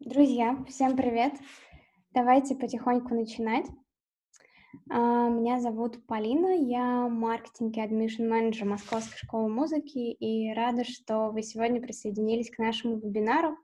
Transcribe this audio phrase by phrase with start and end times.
[0.00, 1.34] Друзья, всем привет!
[2.12, 3.64] Давайте потихоньку начинать.
[4.90, 11.30] А, Меня зовут Полина, я маркетинг и адмишн менеджер Московской школы музыки и рада, что
[11.30, 13.56] вы сегодня присоединились к нашему вебинару.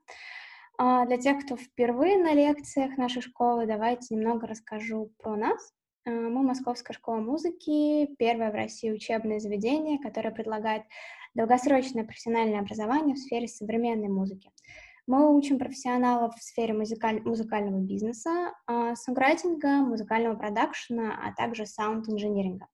[0.79, 5.75] А, Для тех, кто впервые на лекциях нашей школы, давайте немного расскажу про нас.
[6.07, 10.85] А, Мы Московская школа музыки, первое в России учебное заведение, которое предлагает
[11.35, 14.51] долгосрочное профессиональное образование в сфере современной музыки.
[15.11, 17.21] Мы учим профессионалов в сфере музыкаль...
[17.23, 22.69] музыкального бизнеса, э, сонграйтинга, музыкального продакшена, а также саунд-инжиниринга.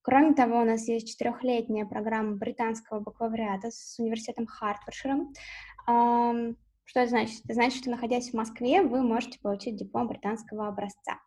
[0.00, 5.34] Кроме того, у нас есть четырехлетняя программа британского бакалавриата с университетом Хартфордширом.
[5.86, 6.54] Э,
[6.86, 7.44] что это значит?
[7.44, 11.20] Это значит, что, находясь в Москве, вы можете получить диплом британского образца.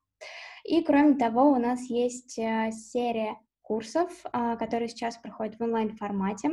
[0.64, 3.38] И, кроме того, у нас есть э, серия
[3.70, 6.50] курсов, а, которые сейчас проходят в онлайн-формате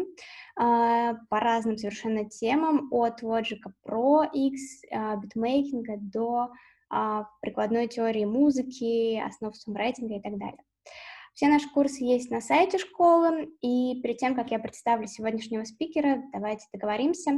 [0.54, 6.50] а, по разным совершенно темам, от Logic Pro X, а, битмейкинга до
[7.40, 10.62] прикладной теории музыки, основ сумрайтинга и так далее.
[11.36, 16.22] Все наши курсы есть на сайте школы, и перед тем, как я представлю сегодняшнего спикера,
[16.32, 17.32] давайте договоримся.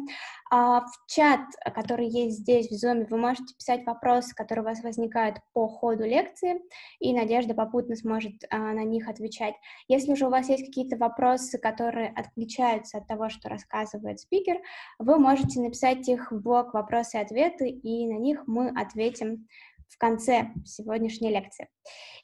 [0.53, 1.41] А, в чат,
[1.75, 6.05] который есть здесь в Zoom, вы можете писать вопросы, которые у вас возникают по ходу
[6.05, 6.61] лекции,
[7.01, 9.57] и Надежда попутно сможет а, на них отвечать.
[9.89, 14.59] Если же у вас есть какие-то вопросы, которые отличаются от того, что рассказывает спикер,
[15.01, 19.49] вы можете написать их в блок «Вопросы и ответы», и на них мы ответим
[19.89, 21.69] в конце сегодняшней лекции.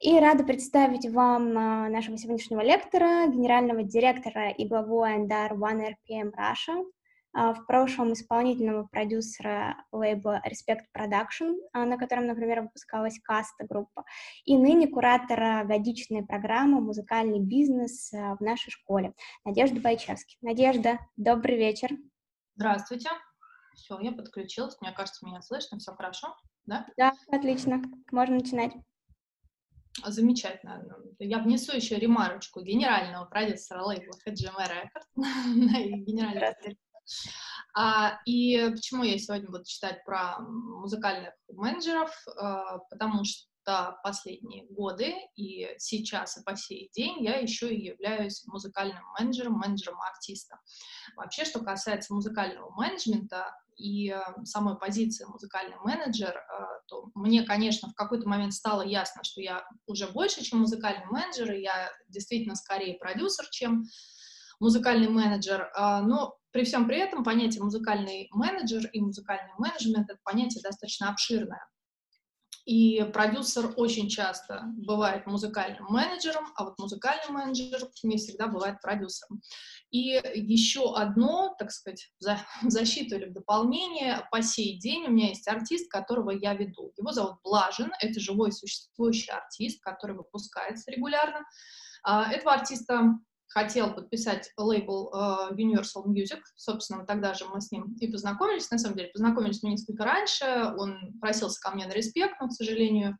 [0.01, 6.33] И рада представить вам а, нашего сегодняшнего лектора, генерального директора и главу Андар One RPM
[6.33, 6.85] Russia,
[7.33, 14.05] а, в прошлом исполнительного продюсера лейбла Respect Production, а, на котором, например, выпускалась каста группа,
[14.45, 20.39] и ныне куратора годичной программы «Музыкальный бизнес» в нашей школе, Надежда Байчевский.
[20.43, 21.91] Надежда, добрый вечер.
[22.57, 23.09] Здравствуйте.
[23.75, 24.81] Все, я подключилась.
[24.81, 26.87] Мне кажется, меня слышно, все хорошо, да?
[26.97, 27.83] Да, отлично.
[28.11, 28.73] Можно начинать.
[30.05, 30.85] Замечательно.
[31.19, 35.05] Я внесу еще ремарочку генерального продюсера лейбла HGM Records.
[37.77, 42.11] А, и почему я сегодня буду читать про музыкальных менеджеров?
[42.37, 48.45] А, потому что последние годы, и сейчас и по сей день я еще и являюсь
[48.47, 50.61] музыкальным менеджером, менеджером артиста.
[51.17, 54.15] Вообще, что касается музыкального менеджмента, и
[54.45, 59.65] самой позиции музыкальный менеджер, э, то мне, конечно, в какой-то момент стало ясно, что я
[59.87, 63.85] уже больше, чем музыкальный менеджер, и я действительно скорее продюсер, чем
[64.61, 70.21] музыкальный менеджер, э, но при всем при этом понятие музыкальный менеджер и музыкальный менеджмент— это
[70.23, 71.67] понятие достаточно обширное.
[72.65, 79.43] И продюсер очень часто бывает музыкальным менеджером, а вот музыкальный менеджер не всегда бывает продюсером.
[79.91, 82.25] И еще одно, так сказать, в
[82.71, 86.93] защиту или в дополнение, по сей день у меня есть артист, которого я веду.
[86.97, 91.45] Его зовут Блажин, это живой существующий артист, который выпускается регулярно.
[92.03, 93.19] А, этого артиста
[93.55, 96.41] хотел подписать лейбл uh, Universal Music.
[96.57, 98.69] Собственно, тогда же мы с ним и познакомились.
[98.71, 100.75] На самом деле, познакомились мы несколько раньше.
[100.77, 103.17] Он просился ко мне на респект, но, к сожалению,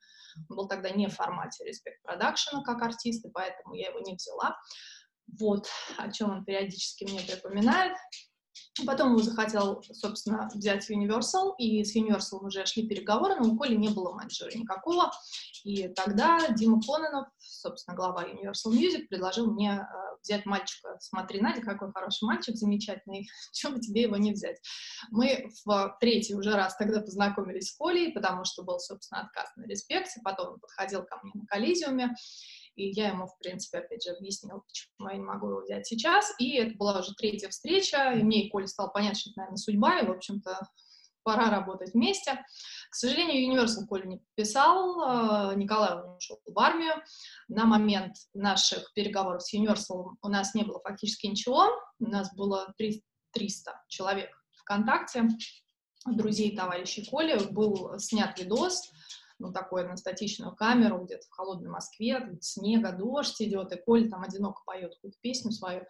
[0.49, 4.17] он был тогда не в формате респект продакшена как артист, и поэтому я его не
[4.17, 4.59] взяла.
[5.39, 5.69] Вот
[5.99, 7.97] о чем он периодически мне припоминает.
[8.85, 13.77] Потом он захотел, собственно, взять Universal, и с Universal уже шли переговоры, но у Коли
[13.77, 15.13] не было менеджера никакого.
[15.65, 20.97] И тогда Дима Кононов, собственно, глава Universal Music, предложил мне э, взять мальчика.
[21.01, 24.59] Смотри, Надя, какой хороший мальчик, замечательный, чем бы тебе его не взять.
[25.11, 29.65] Мы в третий уже раз тогда познакомились с Колей, потому что был, собственно, отказ на
[29.65, 32.15] респекте, потом он подходил ко мне на коллизиуме,
[32.77, 36.31] и я ему, в принципе, опять же, объяснила, почему я не могу его взять сейчас.
[36.39, 39.57] И это была уже третья встреча, и мне и Коле стало понятно, что это, наверное,
[39.57, 40.61] судьба, и, в общем-то,
[41.25, 42.45] пора работать вместе.
[42.91, 46.95] К сожалению, Universal Коля не подписал, э, Николай ушел в армию.
[47.49, 51.71] На момент наших переговоров с Universal у нас не было фактически ничего.
[51.99, 52.73] У нас было
[53.33, 55.29] 300 человек ВКонтакте,
[56.07, 57.39] друзей, товарищей Коли.
[57.51, 58.93] Был снят видос,
[59.39, 64.23] ну, такой на статичную камеру где-то в холодной Москве, снега, дождь идет, и Коля там
[64.23, 65.85] одиноко поет какую-то песню свою.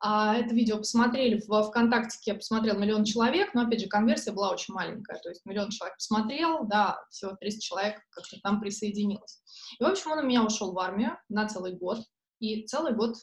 [0.00, 4.74] А это видео посмотрели в ВКонтакте, посмотрел миллион человек, но, опять же, конверсия была очень
[4.74, 9.42] маленькая, то есть миллион человек посмотрел, да, всего 300 человек как-то там присоединилось.
[9.78, 11.98] И, в общем, он у меня ушел в армию на целый год,
[12.38, 13.16] и целый год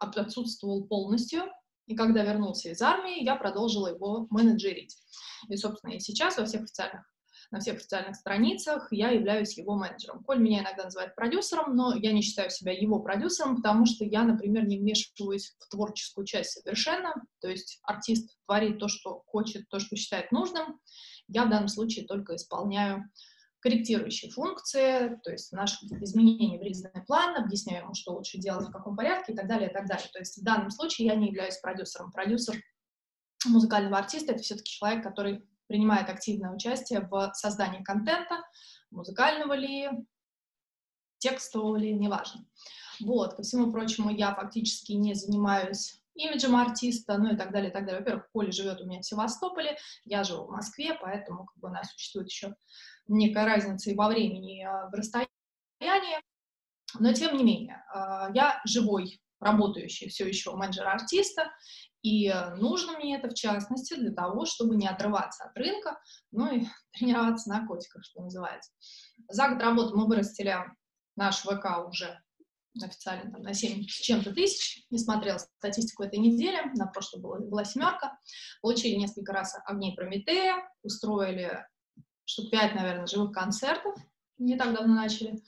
[0.00, 1.42] отсутствовал полностью,
[1.86, 4.96] и когда вернулся из армии, я продолжила его менеджерить.
[5.48, 7.02] И, собственно, и сейчас во всех официальных
[7.54, 10.24] на всех социальных страницах, я являюсь его менеджером.
[10.24, 14.24] Коль меня иногда называют продюсером, но я не считаю себя его продюсером, потому что я,
[14.24, 19.78] например, не вмешиваюсь в творческую часть совершенно, то есть артист творит то, что хочет, то,
[19.78, 20.80] что считает нужным,
[21.28, 23.04] я в данном случае только исполняю
[23.60, 28.72] корректирующие функции, то есть наши изменения в релизный план, объясняю ему, что лучше делать, в
[28.72, 30.08] каком порядке и так далее, и так далее.
[30.12, 32.10] То есть в данном случае я не являюсь продюсером.
[32.10, 32.56] Продюсер
[33.46, 38.44] музыкального артиста— это все-таки человек, который принимает активное участие в создании контента,
[38.90, 39.90] музыкального ли,
[41.18, 42.46] текстового ли, неважно.
[43.00, 47.72] Вот, ко всему прочему, я фактически не занимаюсь имиджем артиста, ну и так далее, и
[47.72, 48.00] так далее.
[48.00, 51.72] Во-первых, Коля живет у меня в Севастополе, я живу в Москве, поэтому как бы, у
[51.72, 52.54] нас существует еще
[53.08, 55.28] некая разница и во времени, и а, в расстоянии.
[56.98, 61.50] Но тем не менее, а, я живой, работающий все еще менеджер артиста,
[62.04, 65.98] и нужно мне это, в частности, для того, чтобы не отрываться от рынка,
[66.32, 68.70] ну и тренироваться на котиках, что называется.
[69.28, 70.54] За год работы мы вырастили
[71.16, 72.20] наш ВК уже
[72.82, 77.38] официально там, на 7 с чем-то тысяч, не смотрела статистику этой недели, на прошлой была,
[77.38, 78.18] была семерка,
[78.60, 81.66] получили несколько раз огней Прометея, устроили
[82.26, 83.94] штук 5, наверное, живых концертов,
[84.36, 85.42] не так давно начали.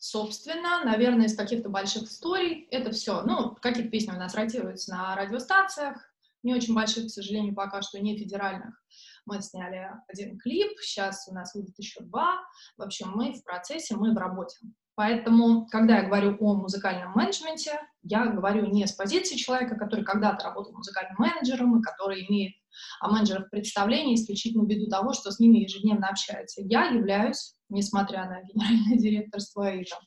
[0.00, 3.20] Собственно, наверное, из каких-то больших историй это все.
[3.20, 5.98] Ну, какие-то песни у нас ротируются на радиостанциях,
[6.42, 8.82] не очень больших, к сожалению, пока что не федеральных.
[9.26, 12.40] Мы сняли один клип, сейчас у нас выйдет еще два.
[12.78, 14.56] В общем, мы в процессе, мы в работе.
[14.94, 20.46] Поэтому, когда я говорю о музыкальном менеджменте, я говорю не с позиции человека, который когда-то
[20.46, 22.54] работал музыкальным менеджером и который имеет
[23.00, 26.62] о менеджерах представление исключительно ввиду того, что с ними ежедневно общается.
[26.62, 30.00] Я являюсь, несмотря на генеральное директорство и там,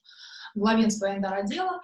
[0.56, 1.82] главенство НДР отдела,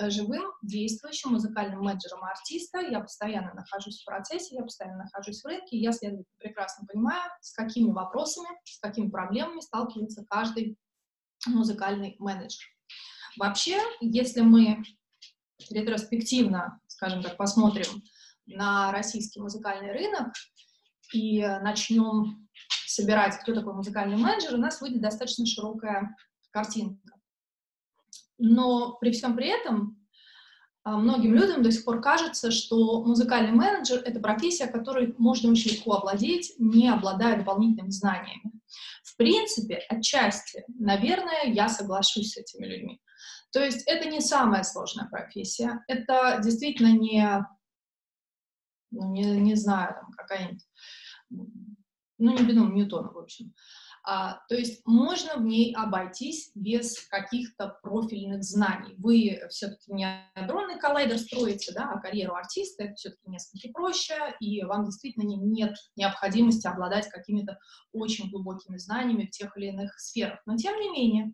[0.00, 2.80] э, живым, действующим музыкальным менеджером артиста.
[2.80, 7.30] Я постоянно нахожусь в процессе, я постоянно нахожусь в рынке, и я, следовательно, прекрасно понимаю,
[7.40, 10.76] с какими вопросами, с какими проблемами сталкивается каждый
[11.46, 12.66] музыкальный менеджер.
[13.36, 14.82] Вообще, если мы
[15.70, 18.02] ретроспективно, скажем так, посмотрим
[18.46, 20.32] на российский музыкальный рынок
[21.12, 22.48] и начнем
[22.98, 26.16] собирать, кто такой музыкальный менеджер, у нас выйдет достаточно широкая
[26.50, 27.14] картинка.
[28.38, 29.98] Но при всем при этом
[30.84, 35.72] а, многим людям до сих пор кажется, что музыкальный менеджер— это профессия, которой можно очень
[35.72, 38.52] легко овладеть, не обладая дополнительными знаниями.
[39.02, 43.00] В принципе, отчасти, наверное, я соглашусь с этими людьми.
[43.50, 47.44] То есть это не самая сложная профессия, это действительно не
[48.90, 50.66] ну, не, не знаю, там какая-нибудь,
[52.18, 53.54] ну, не бином Ньютона, в общем.
[54.04, 58.94] А, то есть можно в ней обойтись без каких-то профильных знаний.
[58.96, 64.62] Вы все-таки не адронный коллайдер строите, да, а карьеру артиста это все-таки несколько проще, и
[64.64, 67.58] вам действительно не, нет необходимости обладать какими-то
[67.92, 70.40] очень глубокими знаниями в тех или иных сферах.
[70.46, 71.32] Но тем не менее,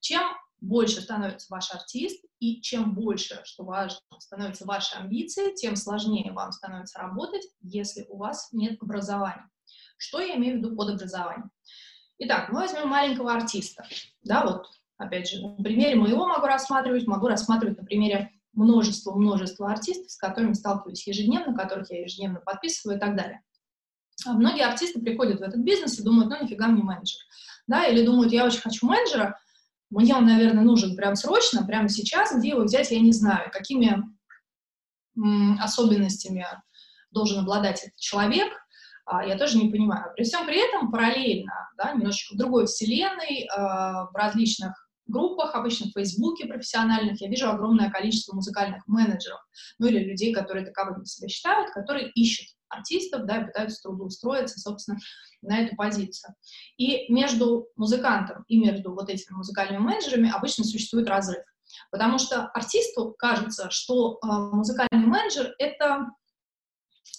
[0.00, 0.22] чем
[0.60, 6.52] больше становится ваш артист, и чем больше, что важно, становятся ваши амбиции, тем сложнее вам
[6.52, 9.48] становится работать, если у вас нет образования.
[9.98, 11.50] Что я имею в виду под образованием?
[12.18, 13.84] Итак, мы возьмем маленького артиста.
[14.22, 14.66] Да, вот,
[14.96, 20.54] опять же, на примере моего могу рассматривать, могу рассматривать на примере множества-множества артистов, с которыми
[20.54, 23.42] сталкиваюсь ежедневно, которых я ежедневно подписываю и так далее.
[24.26, 27.20] А многие артисты приходят в этот бизнес и думают, ну, нифига мне менеджер.
[27.66, 29.38] Да, или думают, я очень хочу менеджера,
[29.90, 34.02] мне он, наверное, нужен прямо срочно, прямо сейчас, где его взять, я не знаю, какими
[35.60, 36.46] особенностями
[37.10, 38.52] должен обладать этот человек,
[39.26, 40.12] я тоже не понимаю.
[40.16, 45.86] При всем при этом параллельно, да, немножечко в другой вселенной, а, в различных группах, обычно
[45.86, 49.40] в Фейсбуке профессиональных, я вижу огромное количество музыкальных менеджеров,
[49.78, 54.98] ну или людей, которые таковыми себя считают, которые ищут артистов, да, и пытаются трудоустроиться, собственно,
[55.40, 56.34] на эту позицию.
[56.76, 61.42] И между музыкантом и между вот этими музыкальными менеджерами обычно существует разрыв.
[61.90, 66.06] Потому что артисту кажется, что э, музыкальный менеджер— это,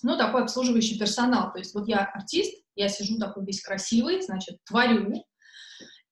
[0.04, 1.52] ну, такой обслуживающий персонал.
[1.52, 5.26] То есть вот я артист, я сижу такой весь красивый, значит, творю,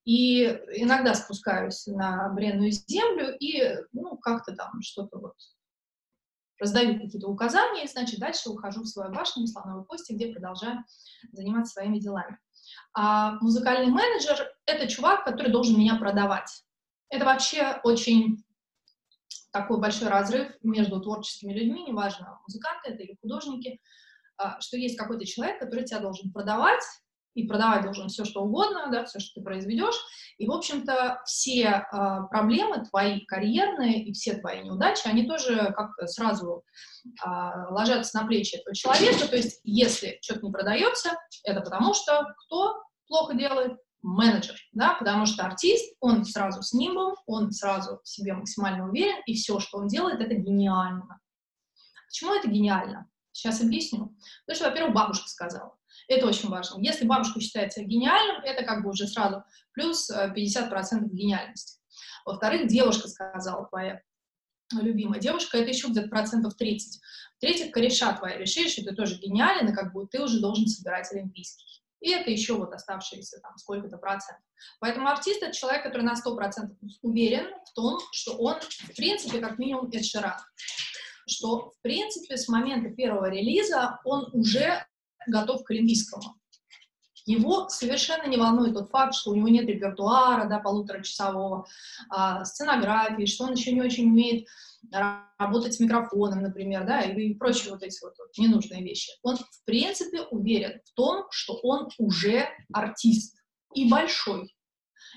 [0.05, 0.43] и
[0.75, 5.33] иногда спускаюсь на бренную землю и, ну, как-то там что-то вот
[6.59, 10.83] раздаю какие-то указания, и, значит, дальше ухожу в свою башню на слоновой кости, где продолжаю
[11.31, 12.39] заниматься своими делами.
[12.93, 16.63] А музыкальный менеджер— это чувак, который должен меня продавать.
[17.09, 18.43] Это вообще очень
[19.61, 23.79] такой большой разрыв между творческими людьми, неважно, музыканты это или художники,
[24.37, 26.83] а, что есть какой-то человек, который тебя должен продавать,
[27.37, 29.95] и продавать должен все, что угодно, да, все, что ты произведешь.
[30.39, 31.83] И, в общем-то, все э,
[32.31, 36.63] проблемы твои карьерные и все твои неудачи, они тоже как-то сразу
[37.05, 37.29] э,
[37.69, 39.27] ложатся на плечи этого человека.
[39.27, 41.11] То есть, если что-то не продается,
[41.43, 43.77] это потому что кто плохо делает?
[44.01, 49.21] Менеджер, да, потому что артист, он сразу с нимбом, он сразу в себе максимально уверен,
[49.25, 51.19] и все, что он делает, это гениально.
[52.07, 53.09] Почему это гениально?
[53.31, 54.15] Сейчас объясню.
[54.45, 55.77] Потому что, во-первых, бабушка сказала.
[56.07, 56.79] Это очень важно.
[56.81, 61.79] Если бабушка считает себя гениальным, это как бы уже сразу плюс 50% э, гениальности.
[62.25, 64.01] Во-вторых, девушка сказала твоя
[64.73, 67.01] любимая девушка, это еще где-то процентов 30.
[67.37, 71.11] В-третьих, кореша твоя решили, что ты тоже гениален, и как бы ты уже должен собирать
[71.11, 71.83] олимпийский.
[71.99, 74.45] И это еще вот оставшиеся там сколько-то процентов.
[74.79, 79.57] Поэтому артист— это человек, который на 100% уверен в том, что он, в принципе, как
[79.57, 80.05] минимум Эд.
[81.29, 84.85] Что, в принципе, с момента первого релиза он уже
[85.27, 86.37] готов к олимпийскому.
[87.25, 91.67] Его совершенно не волнует тот факт, что у него нет репертуара, да, полуторачасового,
[92.09, 94.47] а, сценографии, что он еще не очень умеет
[94.91, 99.11] работать с микрофоном, например, да, и, прочие вот эти вот, ненужные вещи.
[99.21, 103.37] Он, в принципе, уверен в том, что он уже артист
[103.73, 104.55] и большой.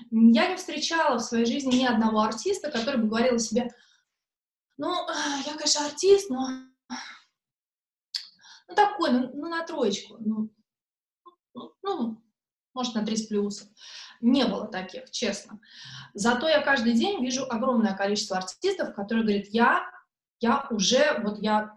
[0.09, 3.69] Я не встречала в своей жизни ни одного артиста, который бы говорил себе,
[4.77, 4.91] ну,
[5.45, 6.47] я, конечно, артист, но
[8.67, 10.49] ну, такой, ну, ну на троечку, ну,
[11.53, 12.20] ну, ну,
[12.73, 13.67] может, на 30 плюсов.
[14.21, 15.59] Не было таких, честно.
[16.13, 19.83] Зато я каждый день вижу огромное количество артистов, которые говорят, я,
[20.39, 21.71] я уже, вот я,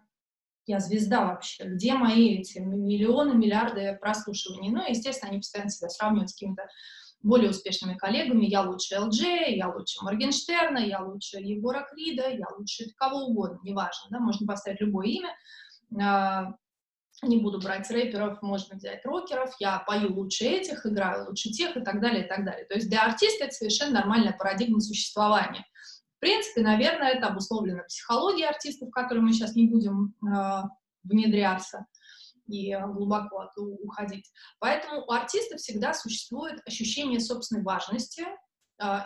[0.66, 4.70] я звезда вообще, где мои эти миллионы, миллиарды прослушиваний?
[4.70, 6.66] Ну, естественно, они постоянно себя сравнивают с какими-то
[7.22, 8.44] более успешными коллегами.
[8.44, 14.08] Я лучше ЛД, я лучше Моргенштерна, я лучше Егора Крида, я лучше кого угодно, неважно,
[14.10, 15.34] да, можно поставить любое имя
[16.00, 16.54] а,
[17.28, 21.81] не буду брать рэперов, можно взять рокеров, я пою лучше этих, играю лучше тех и
[21.81, 22.64] так далее, и так далее.
[22.66, 25.66] То есть для артиста это совершенно нормальная парадигма существования.
[26.16, 30.62] В принципе, наверное, это обусловлено психологией артистов, в которую мы сейчас не будем э,
[31.02, 31.87] внедряться
[32.47, 34.31] и глубоко уходить.
[34.59, 38.25] Поэтому у артиста всегда существует ощущение собственной важности,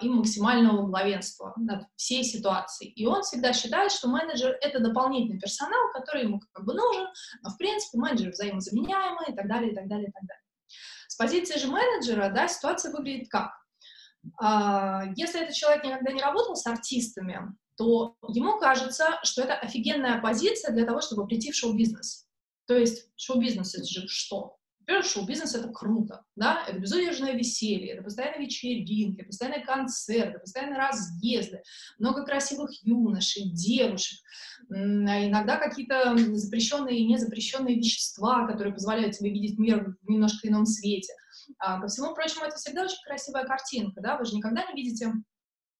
[0.03, 2.91] и максимального главенства над всей ситуацией.
[2.93, 7.07] И он всегда считает, что менеджер— это дополнительный персонал, который ему как бы нужен,
[7.43, 10.43] но, в принципе, менеджер взаимозаменяемый и так далее, и так далее, и так далее.
[11.07, 13.51] С позиции же менеджера, да, ситуация выглядит как?
[14.41, 17.41] А, если этот человек никогда не работал с артистами,
[17.77, 22.27] то ему кажется, что это офигенная позиция для того, чтобы прийти в шоу-бизнес.
[22.67, 24.58] То есть шоу-бизнес— это же что?
[24.88, 31.62] Во-первых, шоу-бизнес— это круто, да, это безудержное веселье, это постоянные вечеринки, постоянные концерты, постоянные разъезды,
[31.99, 34.18] много красивых юношей, девушек,
[34.71, 40.64] а иногда какие-то запрещенные и незапрещенные вещества, которые позволяют тебе видеть мир в немножко ином
[40.64, 41.12] свете.
[41.59, 45.12] А, ко всему прочему, это всегда очень красивая картинка, да, вы же никогда не видите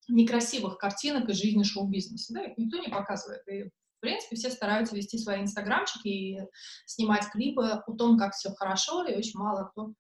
[0.09, 4.95] некрасивых картинок из жизни шоу-бизнеса, да, их никто не показывает, и в принципе, все стараются
[4.95, 6.41] вести свои инстаграмчики и
[6.87, 9.93] снимать клипы о том, как все хорошо, и очень мало кто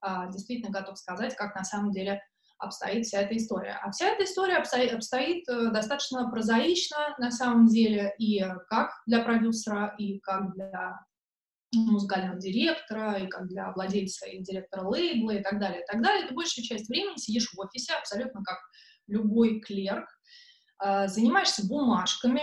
[0.00, 2.20] а, действительно готов сказать, как на самом деле
[2.58, 3.78] обстоит вся эта история.
[3.82, 9.22] А вся эта история обстоит, обстоит э, достаточно прозаично на самом деле, и как для
[9.22, 11.00] продюсера, и как для
[11.74, 16.28] музыкального директора, и как для владельца и директора лейбла, и так далее, и так далее.
[16.28, 18.58] Ты большую часть времени сидишь в офисе, абсолютно как
[19.06, 20.08] любой клерк,
[20.78, 22.42] занимаешься бумажками,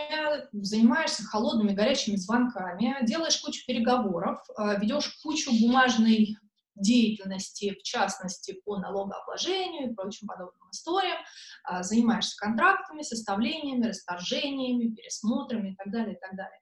[0.51, 6.37] занимаешься холодными горячими звонками, делаешь кучу переговоров, а, ведешь кучу бумажной
[6.75, 11.17] деятельности, в частности, по налогообложению и прочим подобным историям,
[11.63, 16.59] а, занимаешься контрактами, составлениями, расторжениями, пересмотрами и так далее, и так далее.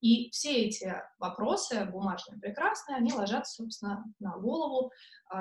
[0.00, 4.92] И все эти вопросы, бумажные, прекрасные, они ложатся, собственно, на голову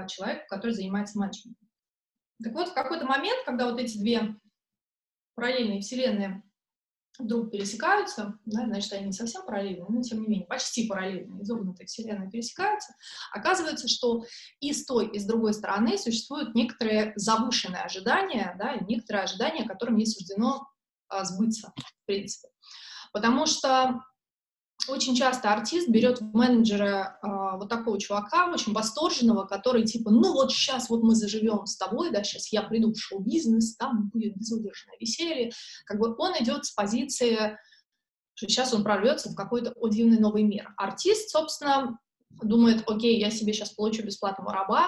[0.08, 1.68] человека, который занимается менеджментом.
[2.44, 4.36] Так вот, в какой-то момент, когда вот эти две
[5.38, 6.44] параллельные вселенные
[7.20, 11.88] вдруг пересекаются, да, значит, они не совсем параллельные, но тем не менее, почти параллельные, изогнутые
[11.88, 12.94] вселенные пересекаются,
[13.32, 14.24] оказывается, что
[14.60, 19.98] и с той, и с другой стороны существуют некоторые завышенные ожидания, да, некоторые ожидания, которым
[19.98, 20.68] не суждено
[21.08, 22.50] а, сбыться, в принципе.
[23.14, 24.02] Потому что
[24.88, 30.52] очень часто артист берет менеджера э, вот такого чувака, очень восторженного, который типа, ну вот
[30.52, 34.96] сейчас вот мы заживем с тобой, да, сейчас я приду в шоу-бизнес, там будет безудержное
[35.00, 35.52] веселье.
[35.86, 37.58] Как бы он идет с позиции,
[38.36, 40.74] что сейчас он прорвется в какой-то о дивный новый мир.
[40.78, 44.88] Артист, собственно, думает, окей, я себе сейчас получу бесплатного раба,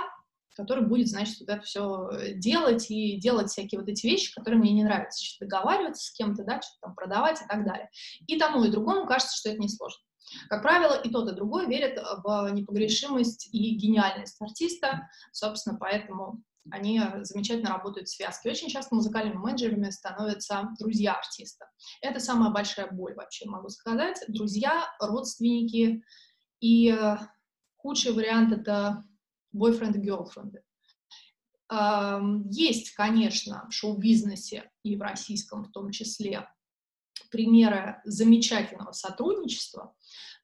[0.56, 4.74] который будет, значит, вот это все делать и делать всякие вот эти вещи, которые мне
[4.74, 7.90] не нравятся, что договариваться с кем-то, да, что-то там продавать и так далее.
[8.28, 10.02] И тому и другому кажется, что это несложно.
[10.48, 17.02] Как правило, и тот, и другой верят в непогрешимость и гениальность артиста, собственно, поэтому они
[17.24, 18.50] замечательно работают в связке.
[18.50, 21.66] Очень часто музыкальными менеджерами становятся друзья артиста.
[22.02, 24.22] Это самая большая боль вообще, могу сказать.
[24.28, 26.04] Друзья, родственники
[26.60, 27.18] и э,
[27.78, 29.04] худший вариант— это
[29.52, 30.62] бойфренд и girlfriend.
[32.50, 36.50] Есть, конечно, в шоу-бизнесе и в российском в том числе
[37.30, 39.94] примеры замечательного сотрудничества,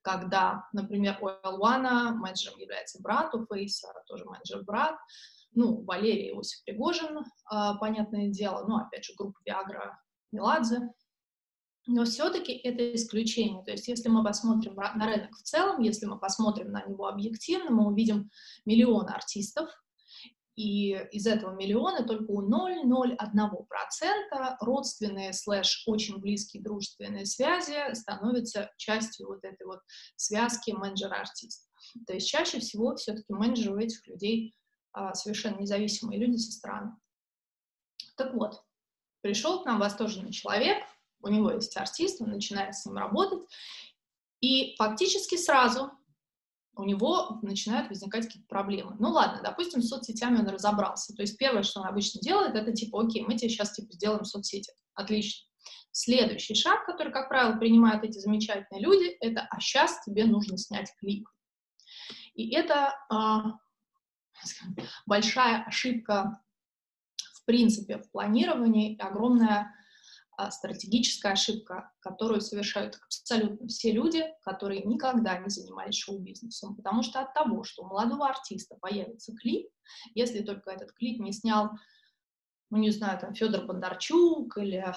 [0.02, 4.96] когда, например, у L1 менеджером является брат, у Фейса тоже менеджер брат,
[5.54, 10.00] ну, Валерий Иосиф Пригожин, а, понятное дело, ну, опять же, группа Виагра
[10.32, 10.82] Меладзе,
[11.88, 13.64] но все-таки это исключение.
[13.64, 17.72] То есть если мы посмотрим на рынок в целом, если мы посмотрим на него объективно,
[17.72, 18.30] мы увидим
[18.66, 19.70] миллионы артистов,
[20.56, 23.18] и из этого миллиона только у 0,01%
[24.62, 29.82] родственные слэш очень близкие дружественные связи становятся частью вот этой вот
[30.16, 31.70] связки менеджер-артист.
[32.08, 34.56] То есть чаще всего все-таки менеджеры у этих людей
[34.94, 36.94] а, совершенно независимые люди со стороны.
[38.16, 38.64] Так вот,
[39.20, 40.78] пришел к нам восторженный человек,
[41.26, 43.44] у него есть артист, он начинает с ним работать,
[44.42, 45.92] и фактически сразу
[46.78, 48.96] у него начинают возникать какие-то проблемы.
[49.00, 51.16] Ну ладно, допустим, с соцсетями он разобрался.
[51.16, 54.26] То есть первое, что он обычно делает, это типа, окей, мы тебе сейчас типа сделаем
[54.26, 54.72] соцсети.
[54.94, 55.48] Отлично.
[55.92, 60.94] Следующий шаг, который, как правило, принимают эти замечательные люди, это «а сейчас тебе нужно снять
[61.00, 61.26] клип».
[62.34, 63.54] И это а,
[65.06, 66.42] большая ошибка
[67.34, 69.74] в принципе в планировании, огромная
[70.52, 76.76] стратегическая ошибка, которую совершают абсолютно все люди, которые никогда не занимались шоу-бизнесом.
[76.76, 79.70] Потому что от того, что у молодого артиста появится клип,
[80.14, 81.72] если только этот клип не снял,
[82.70, 84.94] ну, не знаю, там, Федор Бондарчук или,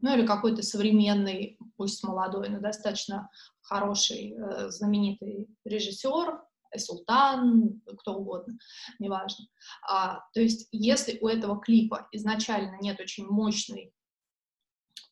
[0.00, 3.30] ну, или какой-то современный, пусть молодой, но достаточно
[3.62, 6.42] хороший, э, знаменитый режиссер,
[6.76, 8.58] Султан, кто угодно,
[8.98, 9.46] неважно.
[9.88, 13.92] А, то есть, если у этого клипа изначально нет очень мощной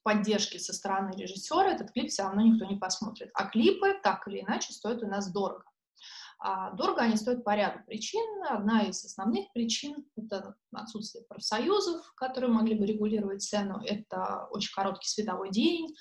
[0.07, 3.29] поддержки со стороны режиссера, этот клип все равно никто не посмотрит.
[3.35, 5.65] А клипы, так или иначе, стоят у нас дорого.
[6.39, 8.23] А дорого они стоят по ряду причин.
[8.49, 13.83] Одна из основных причин— это отсутствие профсоюзов, которые могли бы регулировать цену.
[13.85, 15.93] Это очень короткий световой день,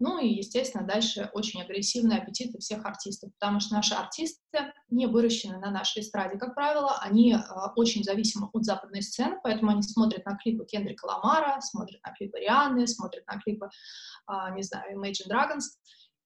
[0.00, 5.58] ну и, естественно, дальше очень агрессивные аппетиты всех артистов, потому что наши артисты не выращены
[5.58, 6.38] на нашей эстраде.
[6.38, 7.38] Как правило, они э,
[7.76, 12.40] очень зависимы от западной сцены, поэтому они смотрят на клипы Кендрика Ламара, смотрят на клипы
[12.40, 13.68] Рианы, смотрят на клипы,
[14.28, 15.64] э, не знаю, Imagine Dragons,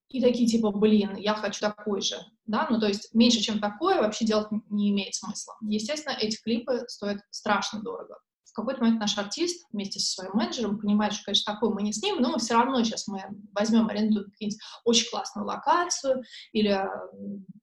[0.07, 3.97] и такие типа, блин, я хочу такой же, да, ну то есть меньше, чем такое
[3.97, 5.55] вообще делать не имеет смысла.
[5.61, 8.19] Естественно, эти клипы стоят страшно дорого
[8.55, 12.21] какой-то момент наш артист вместе со своим менеджером понимает, что, конечно, такой мы не снимем,
[12.21, 16.87] но мы все равно сейчас мы возьмем, арендуем какую-нибудь очень классную локацию, или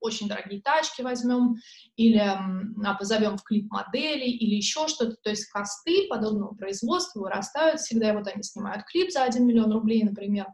[0.01, 1.57] очень дорогие тачки возьмем,
[1.97, 5.17] или а, позовем в клип модели, или еще что-то.
[5.23, 9.73] То есть косты подобного производства вырастают всегда, и вот они снимают клип за 1 миллион
[9.73, 10.47] рублей, например,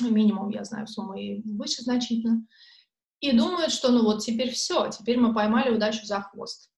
[0.00, 2.46] минимум, я знаю, сумма и выше значительно,
[3.20, 6.70] и думают, что ну вот теперь все, теперь мы поймали удачу за хвост.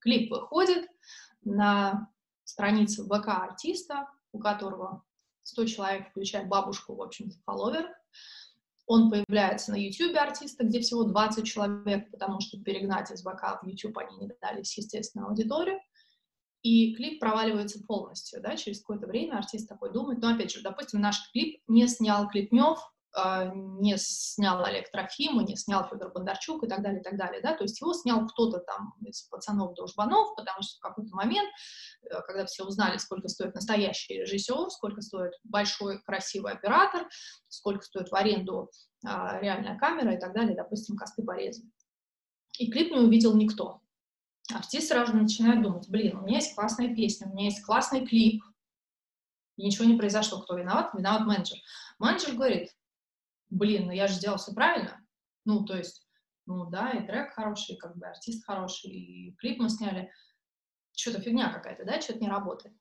[0.00, 0.86] Клип выходит,
[1.44, 2.08] на
[2.44, 5.04] странице ВК артиста, у которого
[5.42, 7.88] 100 человек, включая бабушку, в общем-то, фолловер.
[8.86, 13.66] Он появляется на YouTube артиста, где всего 20 человек, потому что перегнать из ВК в
[13.66, 15.78] YouTube они не дались, естественно, аудиторию.
[16.62, 21.00] И клип проваливается полностью, да, через какое-то время артист такой думает, ну, опять же, допустим,
[21.00, 26.68] наш клип не снял Клипнев, а, не снял Олег Трофимов, не снял Федор Бондарчук и
[26.68, 30.62] так далее, и так далее, да, то есть его снял кто-то там из пацанов-дружбанов, потому
[30.62, 31.48] что в какой-то момент,
[32.02, 37.08] э, когда все узнали, сколько стоит настоящий режиссер, сколько стоит большой красивый оператор,
[37.48, 38.70] сколько стоит в аренду
[39.04, 41.68] а, реальная камера и так далее, допустим, косты порезали.
[42.58, 43.80] И клип не увидел никто.
[44.52, 48.42] Артист сразу начинает думать, блин, у меня есть классная песня, у меня есть классный клип,
[49.56, 50.40] и ничего не произошло.
[50.40, 50.94] Кто виноват?
[50.94, 51.58] Виноват менеджер.
[51.98, 52.70] Менеджер говорит,
[53.50, 55.04] блин, ну я же сделал все правильно.
[55.44, 56.06] Ну, то есть,
[56.46, 60.10] ну да, и трек хороший, как бы артист хороший, и клип мы сняли.
[60.96, 62.74] Что-то фигня какая-то, да, что-то не работает.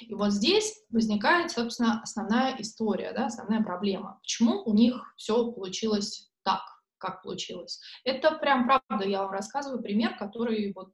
[0.00, 4.18] И вот здесь возникает, собственно, основная история, да, основная проблема.
[4.22, 6.62] Почему у них все получилось так,
[6.98, 7.80] как получилось?
[8.04, 10.92] Это прям правда, я вам рассказываю пример, который вот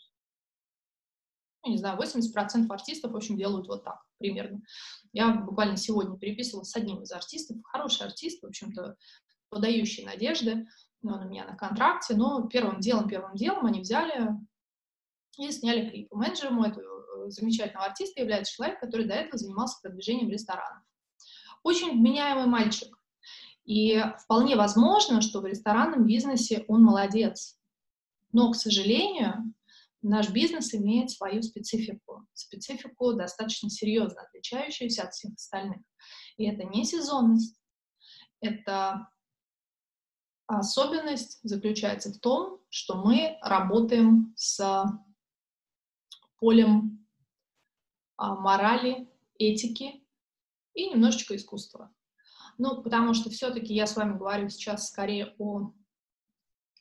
[1.65, 4.61] ну, не знаю, 80% артистов, в общем, делают вот так примерно.
[5.13, 8.97] Я буквально сегодня переписывалась с одним из артистов, хороший артист, в общем-то,
[9.49, 10.67] подающий надежды,
[11.03, 14.31] он у меня на контракте, но первым делом, первым делом они взяли
[15.39, 16.13] и сняли клип.
[16.13, 20.83] Менеджером этого замечательного артиста является человек, который до этого занимался продвижением ресторанов.
[21.63, 22.99] Очень вменяемый мальчик.
[23.65, 27.59] И вполне возможно, что в ресторанном бизнесе он молодец.
[28.33, 29.54] Но, к сожалению,
[30.05, 35.81] наш бизнес имеет свою специфику, специфику достаточно серьезно отличающуюся от всех остальных.
[36.37, 37.59] И это не сезонность,
[38.41, 39.09] это
[40.47, 44.85] особенность заключается в том, что мы работаем с
[46.39, 47.07] полем
[48.17, 50.05] а, морали, этики
[50.75, 51.93] и немножечко искусства.
[52.59, 55.73] Ну, потому что все-таки я с вами говорю сейчас скорее о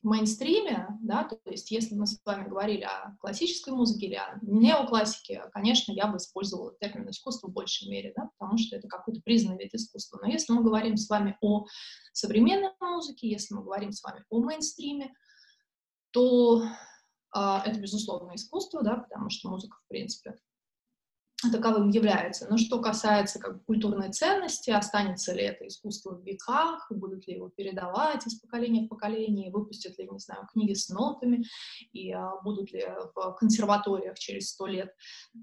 [0.04, 5.44] мейнстриме, да, то есть если мы с вами говорили о классической музыке или о неоклассике,
[5.54, 9.64] конечно, я бы использовала термин искусство в большей мере, да, потому что это какой-то признанный
[9.64, 10.20] вид искусства.
[10.22, 11.66] Но если мы говорим с вами о
[12.12, 15.14] современной музыке, если мы говорим с вами о мейнстриме,
[16.12, 20.36] то э, это, безусловно, искусство, да, потому что музыка, в принципе,
[21.52, 22.48] таковым является.
[22.50, 27.36] Но что касается как бы, культурной ценности, останется ли это искусство в веках, будут ли
[27.36, 31.46] его передавать из поколения в поколение, выпустят ли, не знаю, книги с нотами,
[31.92, 34.94] и а, будут ли в консерваториях через сто лет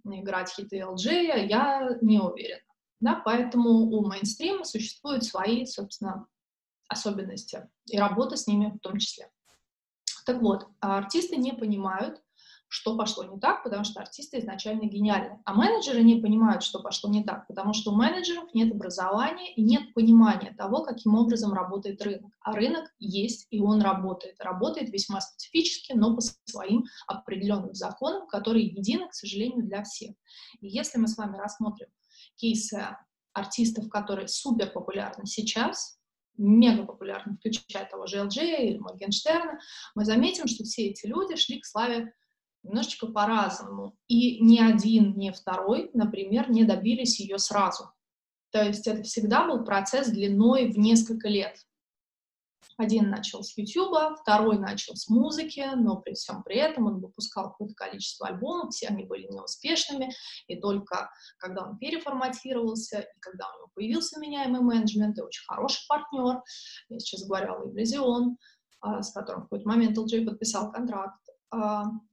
[0.05, 2.63] играть хиты ЛД, я не уверена.
[3.01, 6.27] Да, поэтому у мейнстрима существуют свои, собственно,
[6.89, 9.31] особенности, и работа с ними в том числе.
[10.27, 12.23] Так вот, артисты не понимают,
[12.71, 15.41] что пошло не так, потому что артисты изначально гениальны.
[15.45, 19.61] А менеджеры не понимают, что пошло не так, потому что у менеджеров нет образования и
[19.61, 22.33] нет понимания того, каким образом работает рынок.
[22.41, 24.37] А рынок есть, и он работает.
[24.39, 30.15] Работает весьма специфически, но по своим определенным законам, которые едины, к сожалению, для всех.
[30.61, 31.89] И если мы с вами рассмотрим
[32.37, 32.97] кейсы
[33.33, 35.99] артистов, которые супер популярны сейчас,
[36.37, 39.59] мега популярны, включая того же LJ или Моргенштерна,
[39.97, 42.15] мы заметим, что все эти люди шли к славе
[42.63, 43.97] немножечко по-разному.
[44.09, 47.91] И ни один, ни второй, например, не добились ее сразу.
[48.51, 51.57] То есть это всегда был процесс длиной в несколько лет.
[52.77, 57.51] Один начал с YouTube, второй начал с музыки, но при всем при этом он выпускал
[57.51, 60.11] какое-то количество альбомов, все они были неуспешными,
[60.47, 65.85] и только когда он переформатировался, и когда у него появился меняемый менеджмент, и очень хороший
[65.89, 66.43] партнер,
[66.89, 68.37] я сейчас о лейбле Xeon,
[69.03, 71.30] с которым в какой-то момент LJ подписал контракт, а,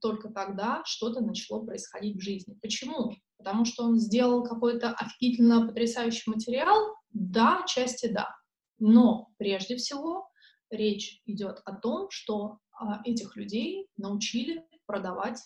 [0.00, 2.58] только тогда что-то начало происходить в жизни.
[2.60, 3.14] Почему?
[3.36, 6.96] Потому что он сделал какой-то офигительно потрясающий материал?
[7.10, 8.34] Да, части да.
[8.78, 10.28] Но прежде всего
[10.70, 15.40] речь идет о том, что а, этих людей научили продавать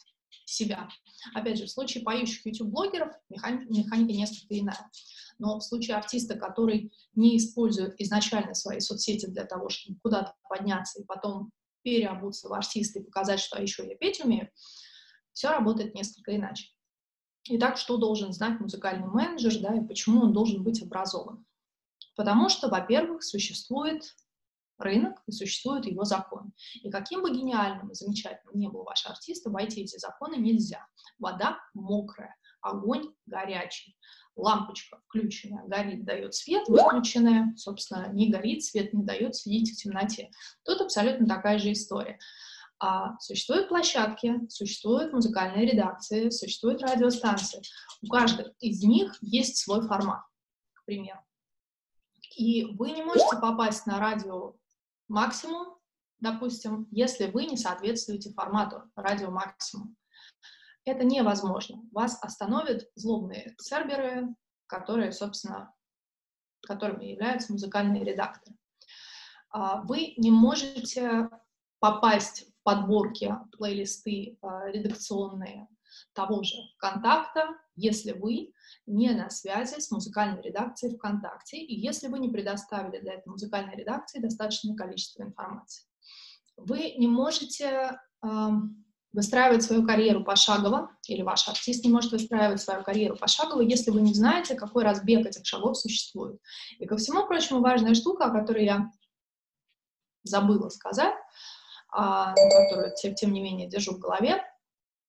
[0.45, 0.89] себя.
[1.35, 4.91] Опять же, в случае поющих YouTube-блогеров механика, механика несколько иная.
[5.39, 11.01] Но в случае артиста, который не использует изначально свои соцсети для того, чтобы куда-то подняться
[11.01, 11.51] и потом
[11.83, 14.51] переобуться в артиста и показать, что еще я петь умею,
[15.33, 16.69] все работает несколько иначе.
[17.45, 21.45] Итак, что должен знать музыкальный менеджер, да, и почему он должен быть образован?
[22.15, 24.05] Потому что, во-первых, существует
[24.79, 26.53] рынок и существует его закон.
[26.83, 30.87] И каким бы гениальным и замечательным ни был ваш артист, обойти эти законы нельзя.
[31.19, 33.97] Вода мокрая, огонь горячий
[34.37, 40.31] лампочка включенная, горит, дает свет, выключенная, собственно, не горит, свет не дает, сидите в темноте.
[40.65, 42.19] Тут абсолютно такая же история.
[42.79, 47.63] А существуют площадки, существуют музыкальные редакции, существуют радиостанции.
[48.01, 50.23] У каждой из них есть свой формат,
[50.73, 51.21] к примеру.
[52.37, 54.57] И вы не можете попасть на радио
[55.07, 55.77] максимум,
[56.19, 59.97] допустим, если вы не соответствуете формату радио максимум
[60.85, 61.83] это невозможно.
[61.93, 64.35] Вас остановят злобные серверы,
[64.67, 65.73] которые, собственно,
[66.63, 68.57] которыми являются музыкальные редакторы.
[69.51, 71.29] А, вы не можете
[71.79, 75.69] попасть в подборки, плейлисты а, редакционные
[76.15, 78.53] того же ВКонтакта, если вы
[78.87, 83.77] не на связи с музыкальной редакцией ВКонтакте и если вы не предоставили для этой музыкальной
[83.77, 85.87] редакции достаточное количество информации.
[86.57, 87.99] Вы не можете
[89.13, 94.01] выстраивать свою карьеру пошагово, или ваш артист не может выстраивать свою карьеру пошагово, если вы
[94.01, 96.41] не знаете, какой разбег этих шагов существует.
[96.79, 98.91] И ко всему прочему, важная штука, о которой я
[100.23, 101.15] забыла сказать,
[101.91, 104.43] а, которую, тем, тем не менее, держу в голове,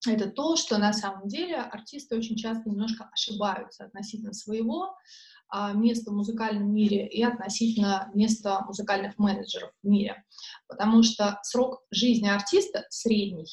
[0.05, 4.97] это то, что на самом деле артисты очень часто немножко ошибаются относительно своего
[5.47, 10.25] а, места в музыкальном мире и относительно места музыкальных менеджеров в мире.
[10.67, 13.47] Потому что срок жизни артиста средний,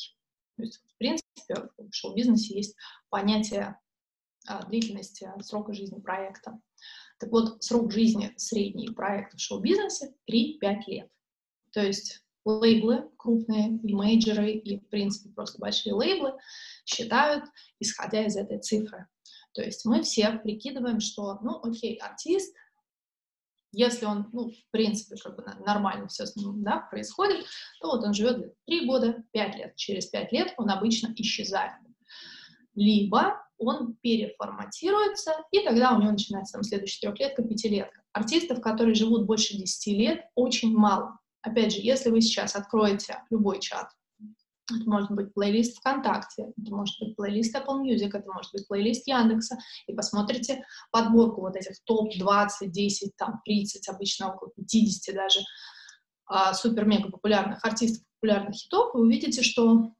[0.60, 2.76] то есть, в принципе, в шоу-бизнесе есть
[3.08, 3.78] понятие
[4.46, 6.58] а, длительности срока жизни проекта.
[7.18, 11.10] Так вот, срок жизни средний проекта в шоу-бизнесе 3-5 лет.
[11.72, 16.32] То есть лейблы крупные, и мейджеры, и, в принципе, просто большие лейблы
[16.84, 17.44] считают,
[17.78, 19.06] исходя из этой цифры.
[19.52, 22.54] То есть мы все прикидываем, что, ну, окей, артист
[23.72, 27.46] Если он, ну, в принципе, как бы нормально все с ним, да, происходит,
[27.80, 29.76] то вот он живет 3 года, 5 лет.
[29.76, 31.72] Через 5 лет он обычно исчезает.
[32.74, 38.02] Либо он переформатируется, и тогда у него начинается там следующая трехлетка, пятилетка.
[38.12, 41.18] Артистов, которые живут больше 10 лет, очень мало.
[41.42, 43.88] Опять же, если вы сейчас откроете любой чат,
[44.70, 49.06] это может быть плейлист ВКонтакте, это может быть плейлист Apple Music, это может быть плейлист
[49.06, 55.40] Яндекса, и посмотрите подборку вот этих топ-20, 10, там, 30, обычно около 50 даже
[56.26, 59.92] а, супер-мега популярных артистов, популярных хитов, вы увидите, что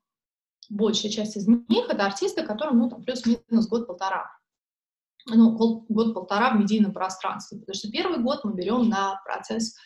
[0.69, 4.31] большая часть из них это артисты, которым, ну, там, плюс-минус год-полтора.
[5.27, 5.57] Ну,
[5.89, 9.77] год-полтора в медийном пространстве, потому что первый год мы берем на процесс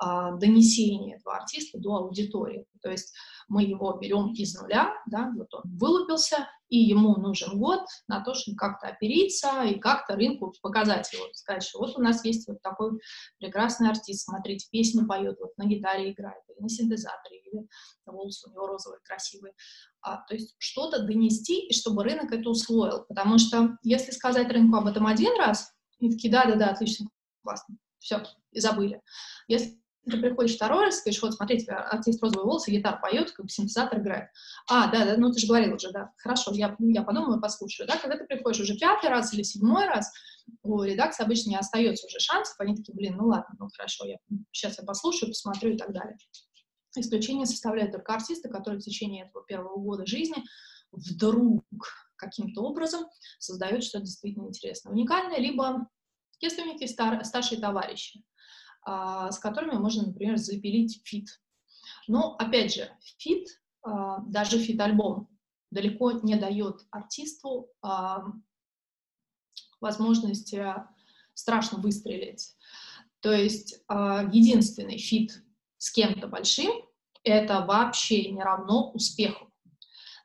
[0.00, 2.66] а, донесения этого артиста до аудитории.
[2.82, 3.12] То есть
[3.48, 8.34] мы его берем из нуля, да, вот он вылупился, и ему нужен год на то,
[8.34, 12.62] чтобы как-то опериться и как-то рынку показать его, сказать, что вот у нас есть вот
[12.62, 13.00] такой
[13.38, 17.66] прекрасный артист, смотрите, песни поет, вот на гитаре играет, или на синтезаторе, или
[18.06, 19.54] волосы у него розовые, красивые.
[20.00, 23.04] А, то есть что-то донести, и чтобы рынок это усвоил.
[23.08, 27.08] Потому что если сказать рынку об этом один раз, и такие, да-да-да, отлично,
[27.42, 29.02] классно, все, и забыли.
[29.48, 29.78] Если
[30.08, 34.00] ты приходишь второй раз, говоришь, вот, смотрите, артист розовые волосы, гитар поет, как бы синтезатор
[34.00, 34.30] играет.
[34.68, 37.96] А, да, да, ну ты же говорил уже, да, хорошо, я, я подумаю, послушаю, да,
[37.96, 40.12] когда ты приходишь уже пятый раз или седьмой раз,
[40.62, 44.16] у редакции обычно не остается уже шансов, они такие, блин, ну ладно, ну хорошо, я,
[44.52, 46.16] сейчас я послушаю, посмотрю и так далее.
[46.96, 50.42] Исключение составляют только артисты, которые в течение этого первого года жизни
[50.90, 51.62] вдруг
[52.16, 53.06] каким-то образом
[53.38, 55.86] создают что-то действительно интересное, уникальное, либо
[56.40, 58.22] если у них есть стар, старшие товарищи,
[59.30, 61.28] с которыми можно, например, запилить фит.
[62.06, 63.48] Но, опять же, фит,
[63.82, 65.28] а, даже фит-альбом,
[65.70, 68.24] далеко не дает артисту а,
[69.80, 70.74] возможности
[71.34, 72.56] страшно выстрелить.
[73.20, 75.42] То есть единственный фит
[75.76, 76.72] с кем-то большим—
[77.22, 79.52] это вообще не равно успеху.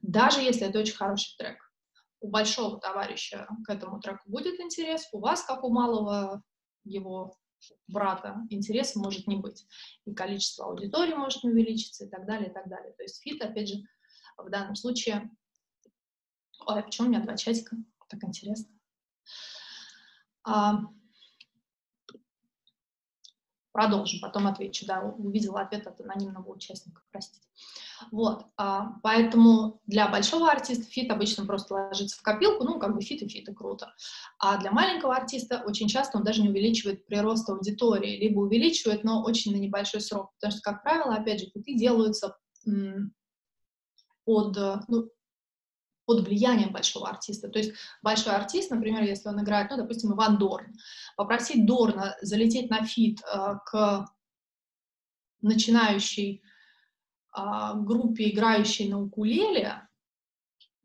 [0.01, 1.57] Даже если это очень хороший трек.
[2.19, 6.41] У большого товарища к этому треку будет интерес, у вас, как у малого
[6.83, 7.37] его
[7.87, 9.65] брата интерес может не быть.
[10.05, 12.93] И количество аудитории может не увеличиться и так далее, и так далее.
[12.93, 13.75] То есть фит, опять же,
[14.37, 15.29] в данном случае...
[16.65, 17.75] Ой, а почему у меня два чатика?
[18.07, 18.73] Так интересно.
[20.43, 20.81] А,
[23.73, 24.85] Продолжим, потом отвечу.
[24.85, 27.45] Да, увидела ответ от анонимного участника, простите.
[28.11, 33.01] Вот, а, поэтому для большого артиста фит обычно просто ложится в копилку, ну, как бы
[33.01, 33.91] фит и фит, и круто.
[34.37, 39.23] А для маленького артиста очень часто он даже не увеличивает прирост аудитории, либо увеличивает, но
[39.23, 42.37] очень на небольшой срок, потому что, как правило, опять же, фиты делаются
[44.25, 44.55] под,
[44.87, 45.09] ну,
[46.05, 47.49] под влиянием большого артиста.
[47.49, 50.73] То есть большой артист, например, если он играет, ну, допустим, Иван Дорн,
[51.15, 54.05] попросить Дорна залететь на фит э, к
[55.41, 56.43] начинающей
[57.35, 57.41] э,
[57.75, 59.87] группе, играющей на укулеле,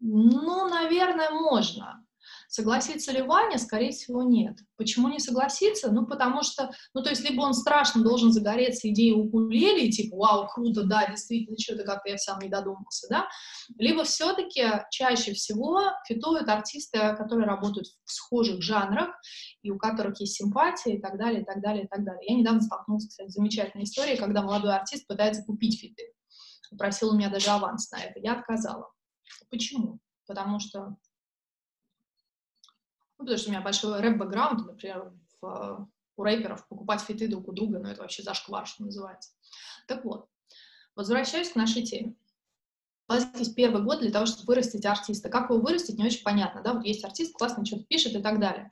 [0.01, 2.05] ну, наверное, можно.
[2.59, 3.57] Согласится ли Ваня?
[3.57, 4.59] Скорее всего, нет.
[4.77, 5.93] Почему не согласится?
[5.93, 10.49] Ну, потому что, ну, то есть, либо он страшно должен загореться идеей укулеле, типа, вау,
[10.49, 13.29] круто, да, действительно, что-то как-то я сам не додумался, да,
[13.77, 19.11] либо все-таки чаще всего фитуют артисты, которые работают в схожих жанрах,
[19.63, 22.23] и у которых есть симпатия, и так далее, и так далее, и так далее.
[22.27, 26.13] Я недавно столкнулась, кстати, с замечательной историей, когда молодой артист пытается купить фиты.
[26.77, 28.19] Просил у меня даже аванс на это.
[28.19, 28.91] Я отказала.
[29.49, 30.01] Почему?
[30.27, 30.97] Потому что
[33.19, 37.53] ну, потому что у меня большой рэп-бэкграунд, например, в, у рэперов покупать фиты друг у
[37.53, 39.33] друга, ну, это вообще зашквар, что называется.
[39.89, 40.29] Так вот,
[40.95, 42.15] возвращаюсь к нашей теме.
[43.09, 45.31] У вас есть первый год для того, чтобы вырастить артиста.
[45.31, 48.39] Как его вырастить, не очень понятно, да, вот есть артист, классно что-то пишет и так
[48.39, 48.71] далее.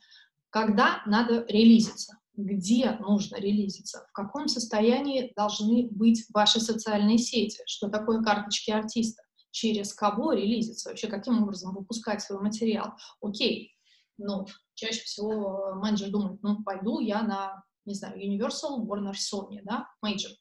[0.50, 2.18] Когда надо релизиться?
[2.35, 4.06] Где нужно релизиться?
[4.11, 7.62] В каком состоянии должны быть ваши социальные сети?
[7.66, 9.22] Что такое карточки артиста?
[9.50, 10.90] Через кого релизиться?
[10.90, 12.92] Вообще, каким образом выпускать свой материал?
[13.22, 13.76] Окей,
[14.18, 19.88] ну, чаще всего менеджер думает, ну, пойду я на, не знаю, Universal, Warner, Sony, да,
[20.02, 20.33] мейджор.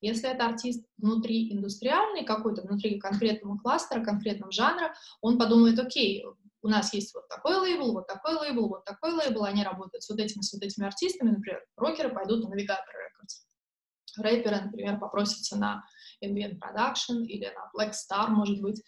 [0.00, 6.24] Если это артист внутри индустриальный какой-то, внутри конкретного кластера, конкретного жанра, он подумает, окей,
[6.62, 10.10] у нас есть вот такой лейбл, вот такой лейбл, вот такой лейбл, они работают с
[10.10, 14.22] вот этими, с вот этими артистами, например, рокеры пойдут на Navigator Records.
[14.22, 15.84] Рэперы, например, попросятся на
[16.24, 18.82] Ambient Production или на Black Star, может быть,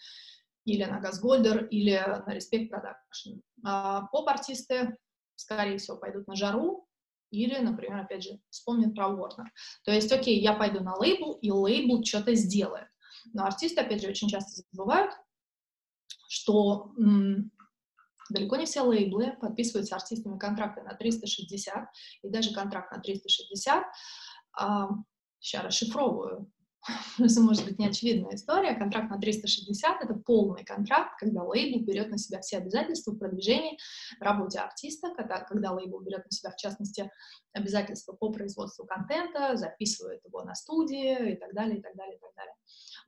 [0.65, 1.97] или на Газгольдер, или
[2.27, 3.41] на Production.
[3.65, 4.97] А поп-артисты,
[5.37, 6.87] скорее всего, пойдут на жару,
[7.31, 9.47] или, например, опять же, вспомнят про Warner.
[9.85, 12.89] То есть, окей, я пойду на лейбл, и лейбл что-то сделает.
[13.33, 15.13] Но артисты, опять же, очень часто забывают,
[16.29, 16.93] что
[18.31, 21.89] Далеко не все лейблы подписывают с артистами контракты на 360,
[22.23, 23.85] и даже контракт на 360,
[24.53, 24.89] а,
[25.41, 26.51] сейчас расшифровываю,
[27.19, 28.75] может быть, неочевидная история.
[28.75, 33.79] Контракт на 360— это полный контракт, когда лейбл берет на себя все обязательства в продвижении,
[34.19, 37.11] работе артиста, когда, когда лейбл берет на себя, в частности,
[37.53, 42.21] обязательства по производству контента, записывает его на студии и так далее, и так далее, и
[42.21, 42.55] так далее.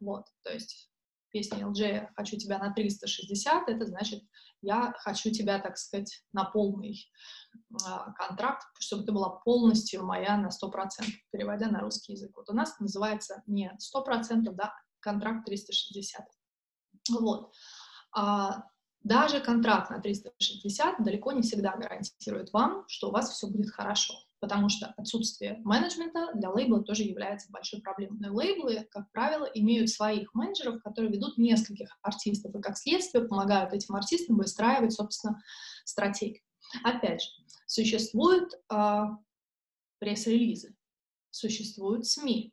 [0.01, 0.92] Вот, то есть
[1.33, 4.23] песня LG «Хочу тебя на 360»— это значит
[4.63, 7.11] я хочу тебя, так сказать, на полный
[7.55, 7.77] э,
[8.17, 12.31] контракт, чтобы ты была полностью моя на 100%, переводя на русский язык.
[12.37, 16.25] Вот у нас называется не 100%, да, контракт 360.
[17.11, 17.53] Вот.
[18.15, 18.63] А,
[19.01, 24.15] даже контракт на 360 далеко не всегда гарантирует вам, что у вас все будет хорошо
[24.43, 28.19] потому что отсутствие менеджмента для лейбла тоже является большой проблемой.
[28.19, 33.73] Но лейблы, как правило, имеют своих менеджеров, которые ведут нескольких артистов, и как следствие помогают
[33.73, 35.41] этим артистам выстраивать, собственно,
[35.85, 36.43] стратегию.
[36.83, 37.29] Опять же,
[37.67, 39.03] существуют э,
[40.01, 40.75] пресс-релизы,
[41.31, 42.53] существуют СМИ,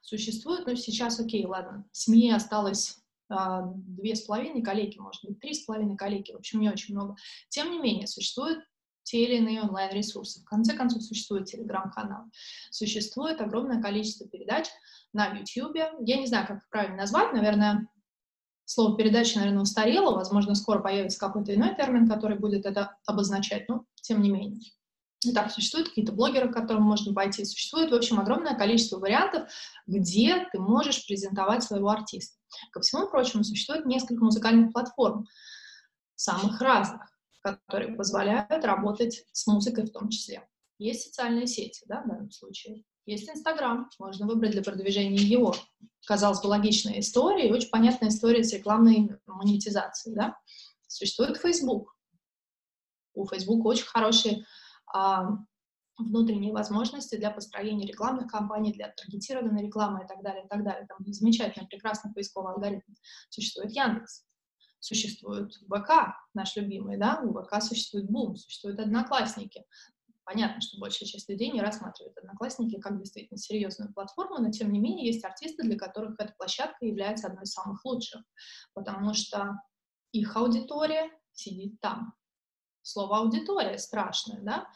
[0.00, 2.96] существуют, ну сейчас, окей, ладно, СМИ осталось
[3.28, 6.94] а, две с половиной коллеги, может быть, три с половиной коллеги, в общем, не очень
[6.94, 7.14] много.
[7.50, 8.64] Тем не менее, существуют
[9.10, 10.40] те или иные онлайн-ресурсы.
[10.40, 12.26] В конце концов, существует телеграм-канал.
[12.70, 14.66] Существует огромное количество передач
[15.12, 15.74] на YouTube.
[15.74, 17.88] Я не знаю, как их правильно назвать, наверное,
[18.64, 23.84] слово передача, наверное, устарело, возможно, скоро появится какой-то иной термин, который будет это обозначать, но
[23.96, 24.60] тем не менее.
[25.24, 27.44] Итак, существуют какие-то блогеры, к которым можно пойти.
[27.44, 29.50] Существует, в общем, огромное количество вариантов,
[29.88, 32.38] где ты можешь презентовать своего артиста.
[32.70, 35.26] Ко всему прочему, существует несколько музыкальных платформ,
[36.14, 37.10] самых разных
[37.42, 40.46] которые позволяют работать с музыкой в том числе.
[40.78, 42.84] Есть социальные сети, да, в данном случае.
[43.06, 45.54] Есть Инстаграм, можно выбрать для продвижения его.
[46.06, 50.38] Казалось бы, логичная история и очень понятная история с рекламной монетизацией, да.
[50.86, 51.96] Существует Facebook.
[53.14, 54.44] У Facebook очень хорошие
[54.92, 55.28] а,
[55.98, 60.86] внутренние возможности для построения рекламных кампаний, для таргетированной рекламы и так далее, и так далее.
[60.86, 62.92] Там замечательный, прекрасный поисковый алгоритм.
[63.28, 64.24] Существует Яндекс
[64.80, 69.64] существует ВК, наш любимый, да, у ВК существует Бум, существуют Одноклассники.
[70.24, 74.78] Понятно, что большая часть людей не рассматривает Одноклассники как действительно серьезную платформу, но тем не
[74.78, 78.22] менее есть артисты, для которых эта площадка является одной из самых лучших,
[78.74, 79.60] потому что
[80.12, 82.14] их аудитория сидит там.
[82.82, 84.66] Слово аудитория страшное, да,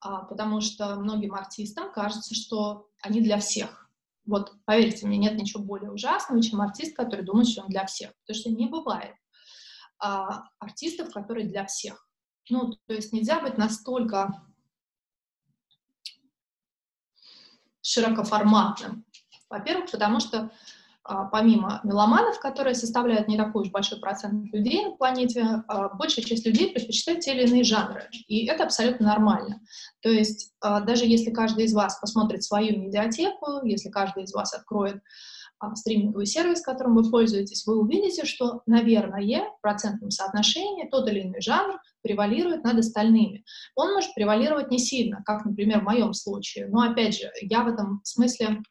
[0.00, 3.90] а, потому что многим артистам кажется, что они для всех.
[4.24, 8.12] Вот, поверьте мне, нет ничего более ужасного, чем артист, который думает, что он для всех,
[8.20, 9.14] потому что не бывает
[9.98, 12.08] а, артистов, которые для всех.
[12.50, 14.44] Ну, то есть нельзя быть настолько
[17.82, 19.04] широкоформатным.
[19.50, 20.50] Во-первых, потому что
[21.08, 26.22] а, помимо меломанов, которые составляют не такой уж большой процент людей на планете, а, большая
[26.22, 28.08] часть людей предпочитает те или иные жанры.
[28.26, 29.60] И это абсолютно нормально.
[30.02, 34.52] То есть а, даже если каждый из вас посмотрит свою медиатеку, если каждый из вас
[34.52, 35.02] откроет
[35.74, 41.40] стриминговый сервис, которым вы пользуетесь, вы увидите, что, наверное, в процентном соотношении тот или иной
[41.40, 43.44] жанр превалирует над остальными.
[43.74, 46.68] Он может превалировать не сильно, как, например, в моем случае.
[46.68, 48.62] Но, опять же, я в этом смысле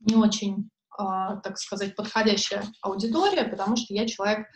[0.00, 1.04] не очень, э,
[1.42, 4.46] так сказать, подходящая аудитория, потому что я человек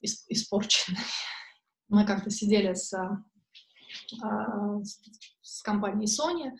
[0.00, 0.98] испорченный.
[1.88, 2.98] Мы как-то сидели с, э,
[5.40, 6.52] с компанией Sony,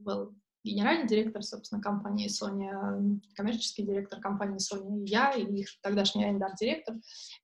[0.00, 0.34] был
[0.66, 6.96] генеральный директор, собственно, компании Sony, коммерческий директор компании Sony, я и их тогдашний арендар-директор.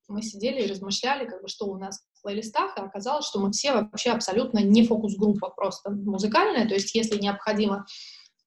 [0.07, 3.51] Мы сидели и размышляли, как бы, что у нас в плейлистах, и оказалось, что мы
[3.51, 7.85] все вообще абсолютно не фокус-группа, просто музыкальная, то есть если необходимо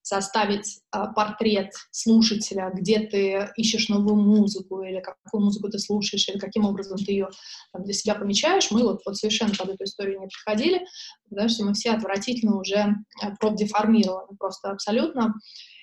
[0.06, 6.38] составить а, портрет слушателя, где ты ищешь новую музыку, или какую музыку ты слушаешь, или
[6.38, 7.28] каким образом ты ее
[7.72, 8.70] там, для себя помечаешь.
[8.70, 10.86] Мы вот, вот совершенно под эту историю не подходили,
[11.28, 15.34] потому что мы все отвратительно уже э, профдеформированы, просто абсолютно,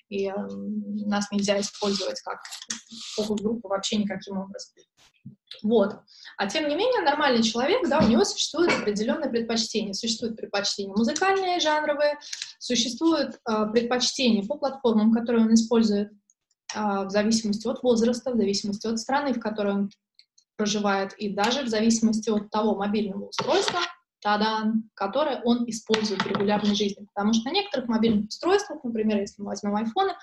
[0.07, 0.33] и э,
[1.05, 2.39] нас нельзя использовать как
[3.15, 4.73] фокус-группу вообще никаким образом.
[5.61, 5.97] Вот.
[6.37, 9.93] А тем не менее, нормальный человек, да, у него существует определенное предпочтение.
[9.93, 12.17] Существуют предпочтения музыкальные, жанровые,
[12.59, 16.11] существуют э, предпочтения по платформам, которые он использует
[16.75, 19.89] э, в зависимости от возраста, в зависимости от страны, в которой он
[20.55, 23.79] проживает, и даже в зависимости от того мобильного устройства,
[24.23, 27.05] тадан, которое он использует в регулярной жизни.
[27.13, 30.13] Потому что на некоторых мобильных устройствах, например, если мы возьмем iPhone,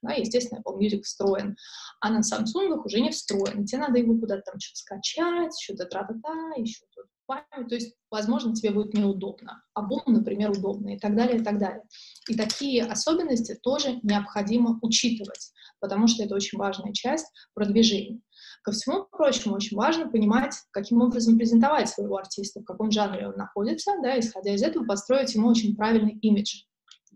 [0.00, 1.56] да, естественно, Apple Music встроен,
[2.00, 3.66] а на Samsung уже не встроен.
[3.66, 8.54] Тебе надо его куда-то там что-то скачать, что-то тра-та-та, еще тут память, то есть, возможно,
[8.54, 9.62] тебе будет неудобно.
[9.74, 11.82] А Бум, например, удобно и так далее, и так далее.
[12.28, 18.20] И такие особенности тоже необходимо учитывать, потому что это очень важная часть продвижения.
[18.62, 23.36] Ко всему прочему, очень важно понимать, каким образом презентовать своего артиста, в каком жанре он
[23.36, 26.62] находится, да, исходя из этого построить ему очень правильный имидж.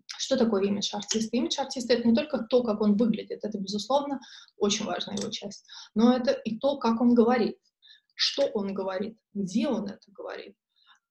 [0.07, 1.36] Что такое имидж артиста?
[1.36, 4.20] Имидж артиста— это не только то, как он выглядит, это, безусловно,
[4.57, 7.59] очень важная его часть, но это и то, как он говорит,
[8.14, 10.57] что он говорит, где он это говорит,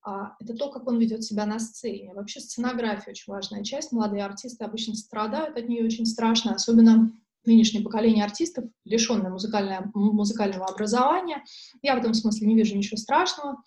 [0.03, 2.13] а, это то, как он ведет себя на сцене.
[2.13, 3.91] Вообще сценография очень важная часть.
[3.91, 7.11] Молодые артисты обычно страдают от нее очень страшно, особенно
[7.45, 11.43] нынешнее поколение артистов, лишенное музыкального образования.
[11.81, 13.61] Я в этом смысле не вижу ничего страшного.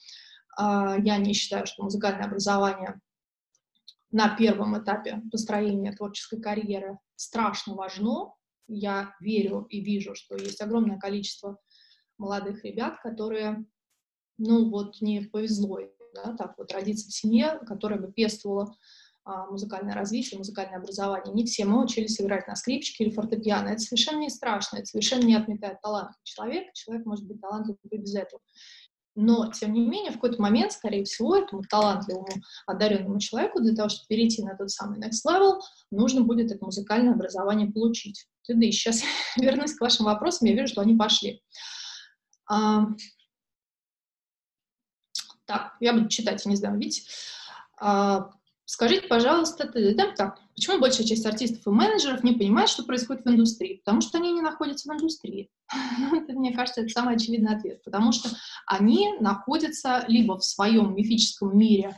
[0.56, 3.00] А, я не считаю, что музыкальное образование
[4.10, 8.32] на первом этапе построения творческой карьеры страшно важно.
[8.66, 11.58] Я верю и вижу, что есть огромное количество
[12.16, 13.64] молодых ребят, которые,
[14.36, 15.78] ну вот, не повезло
[16.14, 18.74] да, так вот родиться в семье, которая бы пестовала
[19.50, 21.34] музыкальное развитие, музыкальное образование.
[21.34, 23.68] Не все мы учились играть на скрипочке или фортепиано.
[23.68, 26.70] Это совершенно не страшно, это совершенно не отметает талант человека.
[26.74, 28.40] Человек может быть талантливым без этого.
[29.20, 32.28] Но, тем не менее, в какой-то момент, скорее всего, этому талантливому,
[32.66, 35.58] одаренному человеку для того, чтобы перейти на тот самый next level,
[35.90, 38.26] нужно будет это музыкальное образование получить.
[38.48, 39.02] Да и сейчас
[39.36, 41.42] вернусь к вашим вопросам, я вижу, что они пошли.
[42.48, 42.86] А,
[45.46, 47.02] так, я буду читать, я не знаю, видите.
[47.80, 48.30] А,
[48.68, 53.28] скажите, пожалуйста, да, так, почему большая часть артистов и менеджеров не понимает, что происходит в
[53.28, 53.80] индустрии?
[53.82, 55.50] Потому что они не находятся в индустрии.
[56.12, 57.82] это, мне кажется, это самый очевидный ответ.
[57.82, 58.28] Потому что
[58.66, 61.96] они находятся либо в своем мифическом мире,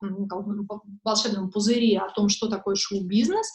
[0.00, 3.48] волшебном пузыре о том, что такое шоу-бизнес,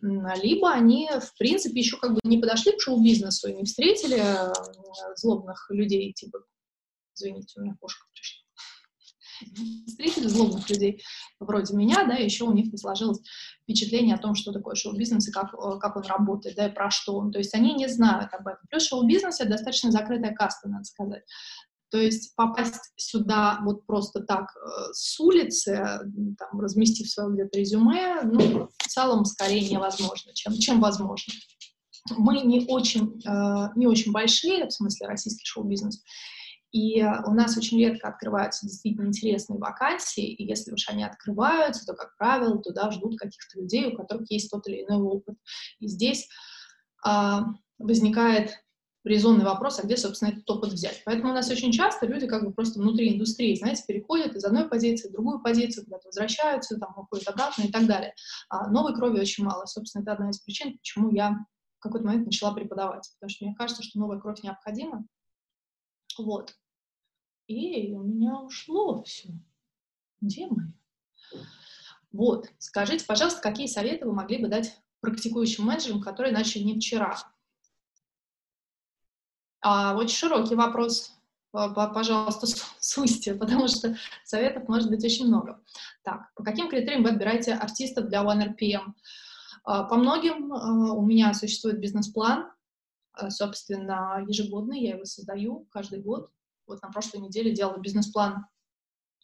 [0.00, 4.52] либо они, в принципе, еще как бы не подошли к шоу-бизнесу и не встретили э,
[5.16, 6.38] злобных людей, типа,
[7.14, 8.45] извините, у меня кошка пришла
[9.86, 11.02] встретили злобных людей
[11.40, 13.20] вроде меня, да, еще у них не сложилось
[13.62, 16.90] впечатление о том, что такое шоу-бизнес и как, э, как он работает, да, и про
[16.90, 17.32] что он.
[17.32, 18.60] То есть они не знают об этом.
[18.70, 21.22] Плюс шоу-бизнес— это достаточно закрытая каста, надо сказать.
[21.90, 26.00] То есть попасть сюда вот просто так э, с улицы,
[26.38, 31.32] там, разместив свое где-то резюме, ну, в целом скорее невозможно, чем, чем возможно.
[32.10, 36.02] Мы не очень, э, не очень большие, в смысле российский шоу-бизнес,
[36.76, 41.94] и у нас очень редко открываются действительно интересные вакансии, и если уж они открываются, то,
[41.94, 45.36] как правило, туда ждут каких-то людей, у которых есть тот или иной опыт.
[45.78, 46.28] И здесь
[47.02, 47.44] а,
[47.78, 48.62] возникает
[49.04, 51.00] резонный вопрос, а где, собственно, этот опыт взять.
[51.06, 54.68] Поэтому у нас очень часто люди как бы просто внутри индустрии, знаете, переходят из одной
[54.68, 58.12] позиции в другую позицию, куда-то возвращаются, там, уходят обратно и так далее.
[58.50, 59.64] А новой крови очень мало.
[59.64, 61.38] Собственно, это одна из причин, почему я
[61.78, 63.08] в какой-то момент начала преподавать.
[63.14, 65.06] Потому что мне кажется, что новая кровь необходима.
[66.18, 66.54] Вот.
[67.46, 69.28] И у меня ушло все.
[70.20, 70.72] Где мы?
[72.12, 72.48] Вот.
[72.58, 77.16] Скажите, пожалуйста, какие советы вы могли бы дать практикующим менеджерам, которые начали не вчера?
[79.60, 81.12] А, очень широкий вопрос.
[81.52, 82.46] Пожалуйста,
[82.80, 85.62] сусьте, потому что советов может быть очень много.
[86.02, 88.92] Так, по каким критериям вы отбираете артистов для OneRPM?
[89.64, 92.50] А, по многим а, у меня существует бизнес-план,
[93.12, 96.30] а, собственно, ежегодный, я его создаю каждый год.
[96.66, 98.46] Вот на прошлой неделе делала бизнес-план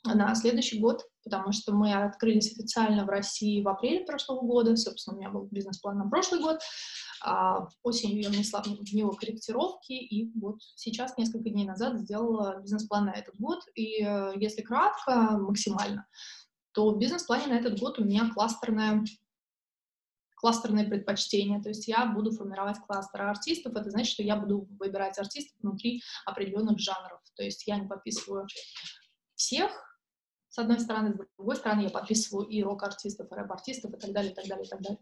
[0.05, 4.76] на следующий год, потому что мы открылись официально в России в апреле прошлого года.
[4.76, 6.61] Собственно, у меня был бизнес-план на прошлый год.
[7.24, 13.07] А осенью я внесла в него корректировки, и вот сейчас, несколько дней назад, сделала бизнес-план
[13.07, 13.61] на этот год.
[13.76, 16.07] И э, если кратко, максимально,
[16.72, 19.05] то в бизнес-плане на этот год у меня кластерная
[20.43, 25.16] кластерные предпочтения, то есть я буду формировать кластеры артистов, это значит, что я буду выбирать
[25.16, 28.49] артистов внутри определенных жанров, то есть я не подписываю
[29.36, 29.70] всех,
[30.49, 34.32] с одной стороны, с другой стороны, я подписываю и рок-артистов, и рэп-артистов, и так далее,
[34.32, 35.01] и так далее, и так далее.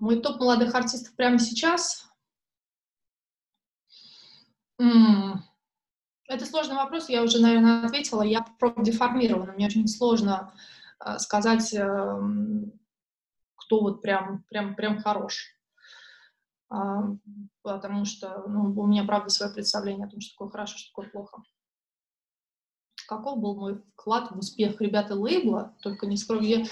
[0.00, 2.08] Мой топ молодых артистов прямо сейчас...
[4.78, 8.22] Это сложный вопрос, я уже, наверное, ответила.
[8.22, 8.44] Я
[8.78, 10.52] деформирована, мне очень сложно
[11.04, 12.79] э, сказать, эм,
[13.70, 15.56] кто вот прям, прям, прям хорош.
[16.70, 17.04] А,
[17.62, 21.08] потому что ну, у меня, правда, свое представление о том, что такое хорошо, что такое
[21.08, 21.42] плохо.
[23.06, 26.64] Каков был мой вклад в успех ребята лейбла, только не скрою, я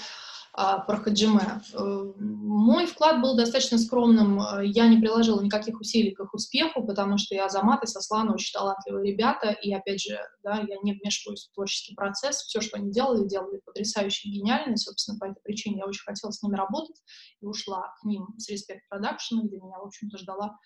[0.85, 1.61] про Хаджиме.
[1.73, 4.41] Э, мой вклад был достаточно скромным.
[4.63, 8.51] Я не приложила никаких усилий к их успеху, потому что я Азамат и Сослан очень
[8.53, 12.37] талантливые ребята, и, опять же, да, я не вмешиваюсь в творческий процесс.
[12.37, 16.31] Все, что они делали, делали потрясающе гениально, и, собственно, по этой причине я очень хотела
[16.31, 17.01] с ними работать
[17.41, 20.57] и ушла к ним с Respect Production, где меня, в общем-то, ждала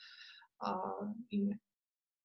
[0.59, 0.81] а,
[1.29, 1.53] и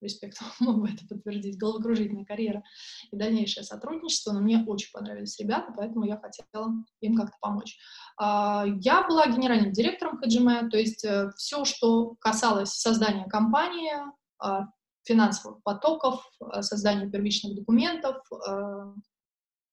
[0.01, 2.63] респект, могу это подтвердить, головокружительная карьера
[3.11, 6.71] и дальнейшее сотрудничество, но мне очень понравились ребята, поэтому я хотела
[7.01, 7.77] им как-то помочь.
[8.17, 13.93] А, я была генеральным директором Хаджиме, то есть э, все, что касалось создания компании,
[14.39, 14.67] а,
[15.03, 16.23] финансовых потоков,
[16.61, 18.17] создания первичных документов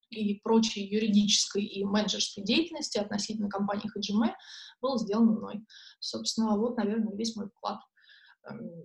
[0.09, 4.33] и прочей юридической и менеджерской деятельности относительно компании HGM
[4.81, 5.65] был сделан мной.
[5.99, 7.79] Собственно, вот, наверное, весь мой вклад.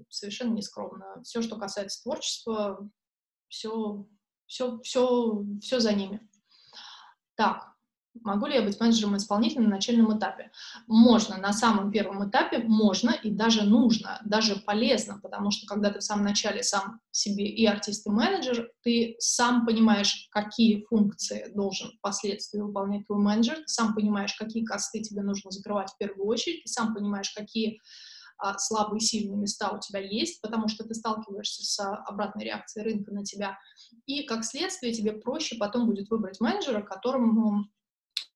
[0.09, 1.23] Совершенно нескромно.
[1.23, 2.89] Все, что касается творчества,
[3.49, 4.07] все,
[4.47, 6.29] все, все, все за ними.
[7.35, 7.73] Так,
[8.21, 10.51] Могу ли я быть менеджером исполнителем на начальном этапе?
[10.87, 16.01] Можно, на самом первом этапе можно и даже нужно, даже полезно, потому что когда ты
[16.01, 21.91] в самом начале сам себе и артист, и менеджер, ты сам понимаешь, какие функции должен
[21.99, 26.65] впоследствии выполнять твой менеджер, ты сам понимаешь, какие косты тебе нужно закрывать в первую очередь,
[26.65, 27.81] ты сам понимаешь, какие
[28.59, 33.13] слабые и сильные места у тебя есть, потому что ты сталкиваешься с обратной реакцией рынка
[33.13, 33.59] на тебя,
[34.07, 37.67] и как следствие тебе проще потом будет выбрать менеджера, которому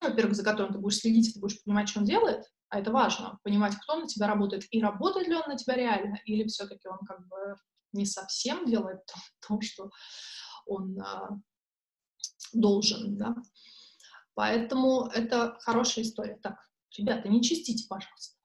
[0.01, 3.39] во-первых, за которым ты будешь следить, ты будешь понимать, что он делает, а это важно,
[3.43, 6.99] понимать, кто на тебя работает, и работает ли он на тебя реально, или все-таки он
[7.05, 7.55] как бы
[7.93, 9.13] не совсем делает то,
[9.47, 9.89] то что
[10.65, 11.29] он а,
[12.53, 13.35] должен, да.
[14.35, 16.37] Поэтому это хорошая история.
[16.43, 16.57] Так,
[16.95, 18.36] ребята, не чистите, пожалуйста.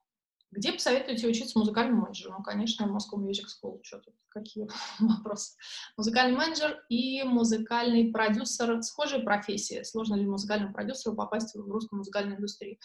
[0.53, 2.35] Где посоветуете учиться музыкальному менеджеру?
[2.37, 3.81] Ну, конечно, Moscow Music School.
[3.83, 4.15] Что тут?
[4.29, 4.69] Какие
[5.01, 5.57] вопросы?
[5.97, 9.83] Музыкальный менеджер и музыкальный продюсер— схожие профессии.
[9.83, 12.77] Сложно ли музыкальному продюсеру попасть в русскую музыкальную индустрию?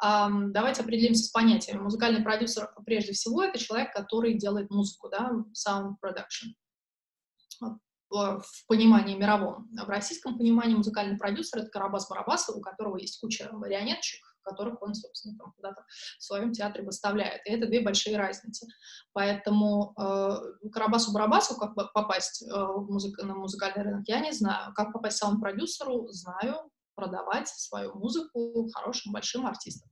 [0.00, 1.80] Давайте определимся с понятиями.
[1.80, 6.54] Музыкальный продюсер, прежде всего, это человек, который делает музыку, да, sound production
[8.10, 9.68] в понимании мировом.
[9.72, 14.94] В российском понимании музыкальный продюсер— это Карабас Барабасов, у которого есть куча марионеточек, которых он,
[14.94, 15.84] собственно, там куда-то
[16.18, 17.46] в своем театре выставляет.
[17.46, 18.66] И это две большие разницы.
[19.12, 24.72] Поэтому э, Карабасу-Барабасу, как попасть э, в музык, на музыкальный рынок, я не знаю.
[24.74, 26.70] Как попасть саунд-продюсеру, знаю.
[26.94, 29.90] Продавать свою музыку хорошим большим артистам.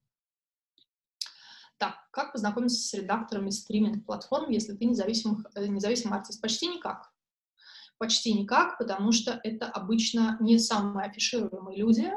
[1.79, 6.43] Так, как познакомиться с редакторами стриминг-платформ, если ты независимый, э, независимый артист?
[6.43, 7.11] Почти никак.
[7.99, 12.13] Почти никак, потому что это обычно не самые афишируемые люди,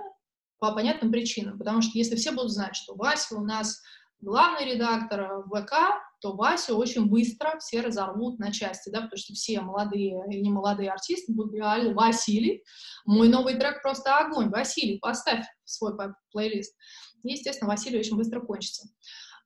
[0.62, 1.58] по понятным причинам.
[1.58, 3.82] Потому что если все будут знать, что Вася у нас
[4.20, 5.74] главный редактор ВК,
[6.22, 10.92] то Васю очень быстро все разорвут на части, да, потому что все молодые и немолодые
[10.92, 12.64] артисты будут говорить, Василий,
[13.06, 15.94] мой новый трек просто огонь, Василий, поставь свой
[16.32, 16.78] плейлист.
[17.24, 18.88] И, естественно, Василий очень быстро кончится.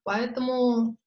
[0.04, 0.98] Поэтому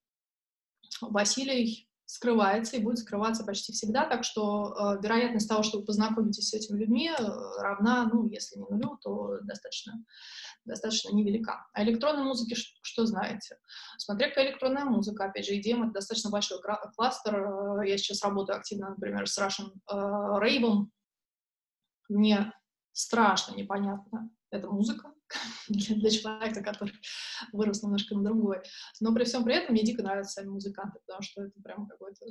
[1.03, 6.49] Василий скрывается и будет скрываться почти всегда, так что э, вероятность того, что вы познакомитесь
[6.49, 7.23] с этими людьми, э,
[7.61, 9.93] равна, ну, если не нулю, то достаточно,
[10.65, 11.67] достаточно невелика.
[11.75, 13.59] А электронной музыке что, что знаете?
[13.99, 16.61] Смотря какая электронная музыка, опять же, EDM— это достаточно большой
[16.97, 17.45] кластер.
[17.83, 20.87] Э, я сейчас работаю активно, например, с Russian э.
[22.09, 22.55] Мне
[22.93, 25.13] страшно непонятно эта музыка,
[25.68, 26.95] для, человека, который
[27.53, 28.62] вырос немножко на другой.
[29.01, 32.26] Но при всем при этом мне дико нравятся сами музыканты, потому что это прям какой-то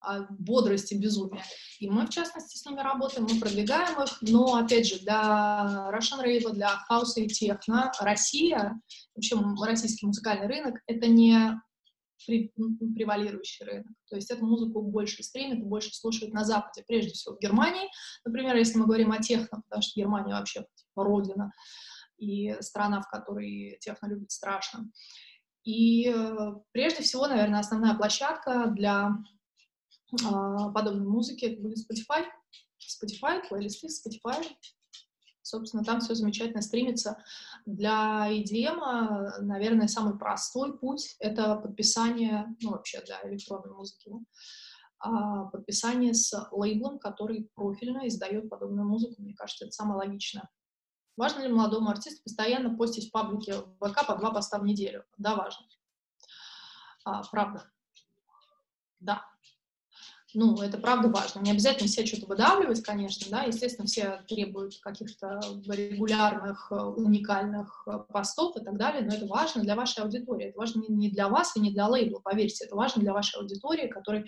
[0.00, 1.42] а, бодрость и безумие.
[1.80, 6.24] И мы, в частности, с ними работаем, мы продвигаем их, но, опять же, для Russian
[6.24, 8.80] Rave, для хауса и техно Россия,
[9.14, 11.60] вообще российский музыкальный рынок, это не
[12.24, 13.92] превалирующий рынок.
[14.08, 17.88] То есть эту музыку больше стримят и больше слушают на Западе, прежде всего в Германии.
[18.24, 21.52] Например, если мы говорим о техно, потому что Германия вообще родина,
[22.18, 24.90] и страна, в которой техно любят страшно.
[25.64, 29.10] И э, прежде всего, наверное, основная площадка для
[30.12, 32.24] э, подобной музыки это будет Spotify.
[32.78, 34.46] Spotify, плейлисты Spotify.
[35.42, 37.22] Собственно, там все замечательно стримится.
[37.66, 46.14] Для EDM, наверное, самый простой путь— это подписание, ну, вообще для электронной музыки, да, подписание
[46.14, 49.22] с лейблом, который профильно издает подобную музыку.
[49.22, 50.48] Мне кажется, это самое логичное.
[51.16, 55.04] Важно ли молодому артисту постоянно постить в паблике ВК по два поста в неделю?
[55.16, 55.66] Да, важно.
[57.04, 57.70] А, правда.
[59.00, 59.24] Да.
[60.38, 61.40] Ну, это правда важно.
[61.40, 63.44] Не обязательно все что-то выдавливать, конечно, да.
[63.44, 70.04] Естественно, все требуют каких-то регулярных, уникальных постов и так далее, но это важно для вашей
[70.04, 70.48] аудитории.
[70.48, 72.66] Это важно не для вас и не для лейбла, поверьте.
[72.66, 74.26] Это важно для вашей аудитории, которой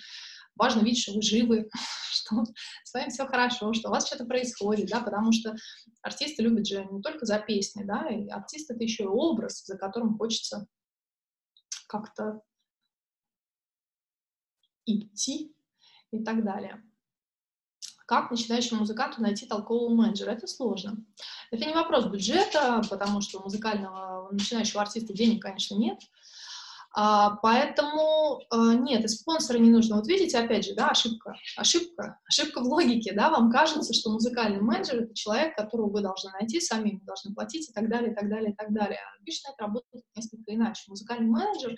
[0.57, 1.69] важно видеть, что вы живы,
[2.11, 2.43] что
[2.85, 5.57] с вами все хорошо, что у вас что-то происходит, да, потому что
[6.01, 9.77] артисты любят же не только за песни, да, и артист— это еще и образ, за
[9.77, 10.69] которым хочется
[11.87, 12.41] как-то
[14.87, 15.55] идти
[16.11, 16.83] и так далее.
[18.07, 20.31] Как начинающему музыканту найти толкового менеджера?
[20.31, 21.05] Это сложно.
[21.51, 25.99] Это не вопрос бюджета, потому что у музыкального начинающего артиста денег, конечно, нет.
[26.95, 29.97] А, поэтому а, нет, и спонсора не нужно.
[29.97, 34.61] Вот видите, опять же, да, ошибка, ошибка, ошибка в логике, да, вам кажется, что музыкальный
[34.61, 38.15] менеджер— это человек, которого вы должны найти, сами ему должны платить и так далее, и
[38.15, 39.01] так далее, и так далее.
[39.21, 40.83] Обычно это работает несколько иначе.
[40.89, 41.77] Музыкальный менеджер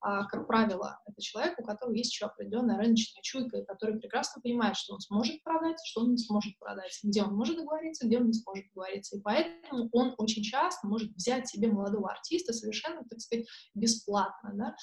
[0.00, 4.76] как правило, это человек, у которого есть еще определенная рыночная чуйка, и который прекрасно понимает,
[4.76, 8.26] что он сможет продать, что он не сможет продать, где он может договориться, где он
[8.26, 9.16] не сможет договориться.
[9.16, 14.74] И поэтому он очень часто может взять себе молодого артиста совершенно, так сказать, бесплатно, да,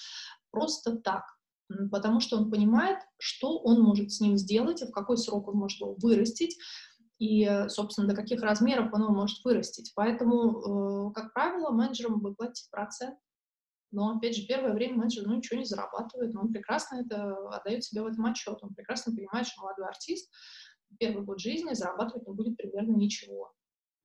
[0.51, 1.24] просто так,
[1.91, 5.55] потому что он понимает, что он может с ним сделать и в какой срок он
[5.55, 6.57] может его вырастить,
[7.20, 9.91] и, собственно, до каких размеров он его может вырастить.
[9.95, 13.18] Поэтому, э, как правило, менеджерам вы платите процент.
[13.91, 17.83] Но, опять же, первое время менеджер ну, ничего не зарабатывает, но он прекрасно это отдает
[17.83, 18.57] себе в этом отчет.
[18.61, 20.29] Он прекрасно понимает, что молодой артист
[20.99, 23.53] первый год жизни зарабатывать не будет примерно ничего.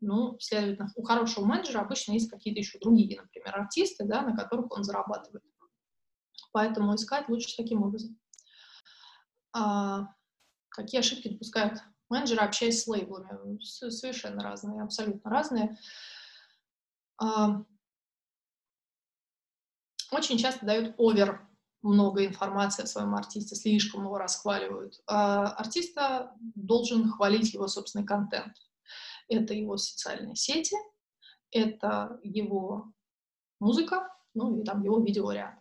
[0.01, 4.71] Ну, следовательно, у хорошего менеджера обычно есть какие-то еще другие, например, артисты, да, на которых
[4.77, 5.45] он зарабатывает.
[6.53, 8.19] Поэтому искать лучше таким образом.
[9.53, 10.09] А,
[10.71, 11.79] какие ошибки допускают
[12.09, 13.63] менеджеры, общаясь с лейблами?
[13.63, 15.79] Совершенно разные, абсолютно разные.
[17.19, 17.65] А,
[20.13, 21.47] очень часто дают овер
[21.83, 25.03] много информации о своем артисте, слишком его расхваливают.
[25.07, 28.55] А артиста должен хвалить его собственный контент.
[29.29, 30.77] Это его социальные сети,
[31.51, 32.93] это его
[33.59, 35.55] музыка, ну и там его видеоряд.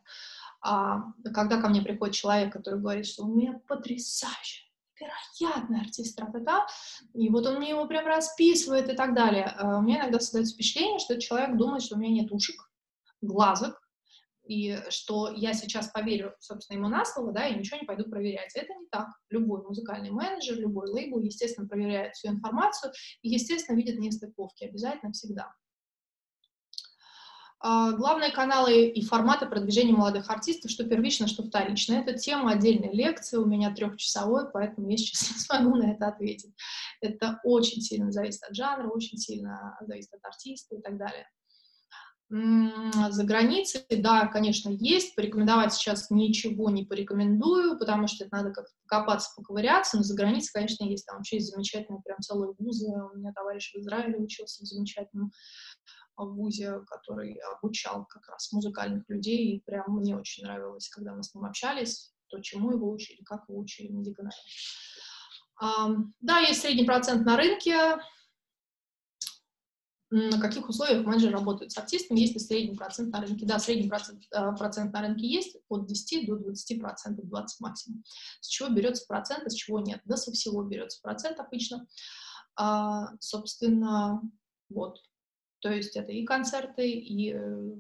[0.62, 4.72] А когда ко мне приходит человек, который говорит, что у меня потрясающий,
[5.02, 6.68] невероятный артист тра
[7.14, 10.54] и вот он мне его прям расписывает и так далее, а у меня иногда создается
[10.54, 12.70] впечатление, что человек думает, что у меня нет ушек,
[13.22, 13.81] глазок,
[14.52, 18.54] и что я сейчас поверю, собственно, ему на слово, да, и ничего не пойду проверять.
[18.54, 19.08] Это не так.
[19.30, 22.92] Любой музыкальный менеджер, любой лейбл, естественно, проверяет всю информацию
[23.22, 25.54] и, естественно, видит нестыковки обязательно всегда.
[27.62, 31.94] А, главные каналы и форматы продвижения молодых артистов, что первично, что вторично.
[31.94, 36.54] Это тема отдельной лекции, у меня трехчасовой, поэтому я сейчас не смогу на это ответить.
[37.00, 41.26] Это очень сильно зависит от жанра, очень сильно зависит от артиста и так далее.
[42.32, 45.16] За границей, да, конечно, есть.
[45.16, 50.52] Порекомендовать сейчас ничего не порекомендую, потому что это надо как-то покопаться, поковыряться, но за границей,
[50.54, 51.06] конечно, есть.
[51.06, 52.88] Там вообще есть замечательные прям целые вузы.
[52.88, 55.32] У меня товарищ в Израиле учился в замечательном
[56.16, 61.34] вузе, который обучал как раз музыкальных людей, и прям мне очень нравилось, когда мы с
[61.36, 66.08] ним общались, то, чему его учили, как его учили, мне дико нравилось.
[66.22, 67.98] Да, есть средний процент на рынке,
[70.12, 73.46] на каких условиях менеджер работает с артистами, есть ли средний процент на рынке.
[73.46, 78.04] Да, средний процент, э, процент на рынке есть от 10 до 20 процентов, 20 максимум.
[78.42, 80.02] С чего берется процент, а с чего нет?
[80.04, 81.88] Да, со всего берется процент обычно.
[82.58, 84.22] А, собственно,
[84.70, 84.98] вот.
[85.62, 87.72] То есть это и концерты, и э,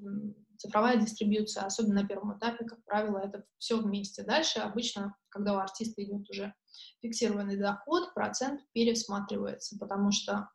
[0.57, 4.23] цифровая дистрибьюция, особенно на первом этапе, как правило, это все вместе.
[4.23, 6.53] Дальше обычно, когда у артиста идет уже
[7.01, 10.49] фиксированный доход, процент пересматривается, потому что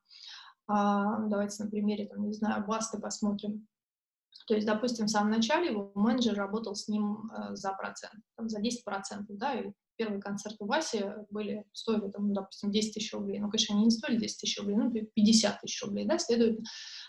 [0.69, 3.67] давайте на примере, там, не знаю, Басты посмотрим.
[4.47, 8.49] То есть, допустим, в самом начале его менеджер работал с ним э, за процент, там,
[8.49, 13.13] за 10 процентов, да, и первые концерты Васи были, стоили, там, ну, допустим, 10 тысяч
[13.13, 13.41] рублей.
[13.41, 16.65] Ну, конечно, они не стоили 10 тысяч рублей, ну, 50 тысяч рублей, да, следовательно.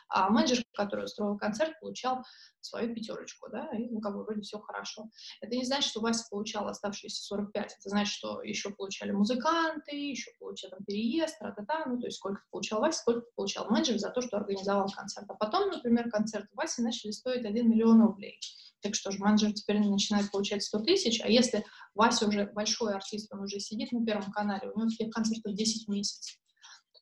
[0.09, 2.23] А менеджер, который устроил концерт, получал
[2.61, 5.09] свою пятерочку, да, и, ну, как бы, вроде все хорошо.
[5.41, 10.31] Это не значит, что Вася получал оставшиеся 45, это значит, что еще получали музыканты, еще
[10.39, 14.21] получал там переезд, тра-та-та, ну, то есть сколько получал Вася, сколько получал менеджер за то,
[14.21, 15.25] что организовал концерт.
[15.29, 18.39] А потом, например, концерты Васи начали стоить 1 миллион рублей.
[18.81, 23.33] Так что же, менеджер теперь начинает получать 100 тысяч, а если Вася уже большой артист,
[23.33, 26.37] он уже сидит на Первом канале, у него таких концертов 10 месяцев,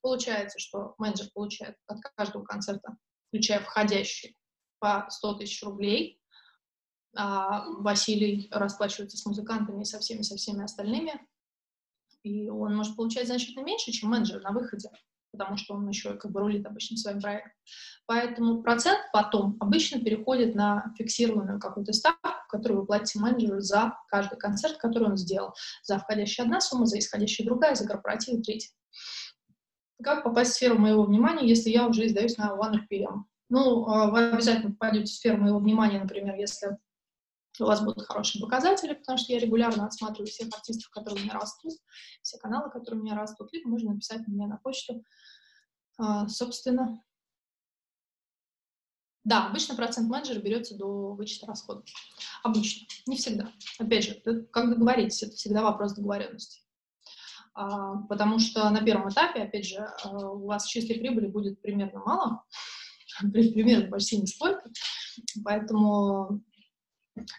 [0.05, 2.95] получается, что менеджер получает от каждого концерта,
[3.27, 4.37] включая входящий,
[4.77, 6.21] по 100 тысяч рублей.
[7.17, 11.19] А Василий расплачивается с музыкантами и со всеми, со всеми остальными.
[12.21, 14.91] И он может получать значительно меньше, чем менеджер на выходе,
[15.31, 17.53] потому что он еще как бы рулит обычно своим проектом.
[18.05, 24.37] Поэтому процент потом обычно переходит на фиксированную какую-то ставку, которую вы платите менеджеру за каждый
[24.37, 25.55] концерт, который он сделал.
[25.81, 28.69] За входящая одна сумма, за исходящая другая, за корпоратив третья.
[30.03, 33.23] Как попасть в сферу моего внимания, если я уже издаюсь на One RPM?
[33.49, 36.77] Ну, а, вы обязательно попадете в сферу моего внимания, например, если
[37.59, 41.35] у вас будут хорошие показатели, потому что я регулярно отсматриваю всех артистов, которые у меня
[41.35, 41.73] растут,
[42.21, 45.03] все каналы, которые у меня растут, либо можно написать мне на почту.
[45.97, 47.01] А, собственно,
[49.23, 51.85] да, обычно процент менеджера берется до вычета расходов.
[52.43, 53.51] Обычно, не всегда.
[53.79, 56.64] Опять же, как договоритесь, это всегда вопрос договоренности.
[57.55, 62.43] А, потому что на первом этапе, опять же, у вас чистой прибыли будет примерно мало,
[63.31, 64.69] примерно почти нисколько.
[65.43, 66.41] Поэтому,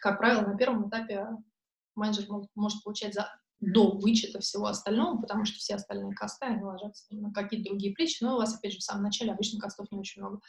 [0.00, 1.28] как правило, на первом этапе
[1.94, 7.04] менеджер может получать за, до вычета всего остального, потому что все остальные косты, они ложатся
[7.10, 9.98] на какие-то другие плечи, но у вас, опять же, в самом начале обычно костов не
[9.98, 10.40] очень много.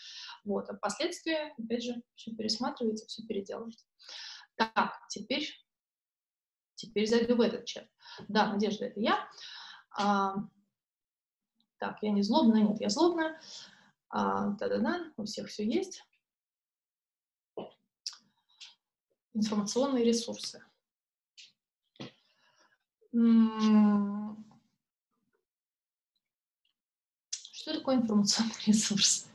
[0.46, 3.86] Вот, а впоследствии, опять же, все пересматривается, все переделывается.
[4.56, 5.46] Так, теперь,
[6.76, 7.88] теперь зайду в этот чат.
[8.30, 9.28] Да, Надежда, это я.
[9.98, 10.36] А,
[11.80, 13.42] так, я не злобная, нет, я злобная.
[14.10, 16.04] А, да-да-да, у всех все есть.
[19.34, 20.64] Информационные ресурсы.
[27.32, 29.28] Что такое информационный ресурс?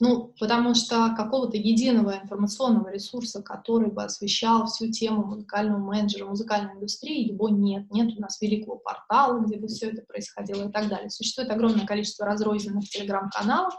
[0.00, 6.74] Ну, потому что какого-то единого информационного ресурса, который бы освещал всю тему музыкального менеджера, музыкальной
[6.74, 7.88] индустрии, его нет.
[7.92, 11.10] Нет у нас великого портала, где бы все это происходило и так далее.
[11.10, 13.74] Существует огромное количество разрозненных телеграм-каналов,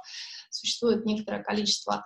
[0.50, 2.06] существует некоторое количество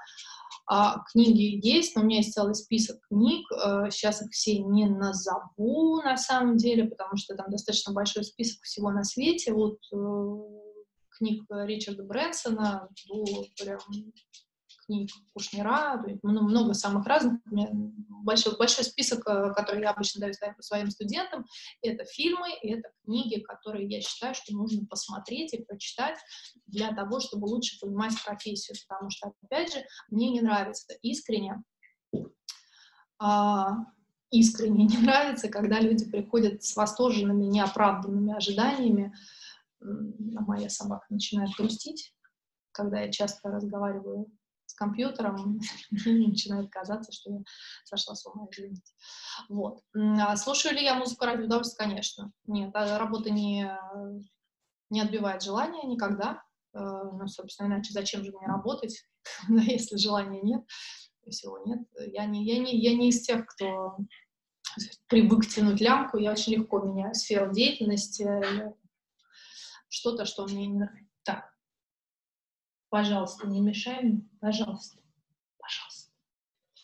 [0.71, 3.45] а, книги есть, но у меня есть целый список книг.
[3.51, 8.63] А, сейчас их все не назову на самом деле, потому что там достаточно большой список
[8.63, 9.51] всего на свете.
[9.51, 9.95] Вот э,
[11.19, 13.79] книг Ричарда Брэнсона до прям
[14.89, 17.39] книг Кушнера, много, самых разных.
[17.45, 17.69] У меня
[18.23, 21.45] большой, большой список, э, который я обычно даю своим студентам.
[21.83, 26.17] Это фильмы, это книги, которые я считаю, что нужно посмотреть и прочитать
[26.65, 28.75] для того, чтобы лучше понимать профессию.
[28.87, 31.61] Потому что, опять же, мне не нравится искренне,
[33.19, 33.75] а,
[34.31, 39.13] искренне не нравится, когда люди приходят с восторженными, неоправданными ожиданиями,
[39.81, 42.13] а моя собака начинает грустить,
[42.71, 44.31] когда я часто разговариваю
[44.65, 45.59] с компьютером,
[45.91, 47.39] мне начинает казаться, что я
[47.85, 48.93] сошла с ума, извините.
[49.49, 49.81] Вот.
[49.95, 51.85] А слушаю ли я музыку ради удовольствия?
[51.85, 52.31] Конечно.
[52.45, 53.69] Нет, а работа не,
[54.89, 56.43] не отбивает желания никогда.
[56.73, 59.03] Э, ну, собственно, иначе зачем же мне работать,
[59.49, 60.63] если желания нет,
[61.25, 61.79] если его нет.
[62.13, 63.97] Я не, я, не, я не из тех, кто
[65.07, 68.23] привык тянуть лямку, я очень легко меняю сферу деятельности,
[69.89, 71.09] что-то, что мне не нравится.
[71.23, 71.53] Так,
[72.89, 74.99] пожалуйста, не мешай мне, пожалуйста,
[75.57, 76.11] пожалуйста.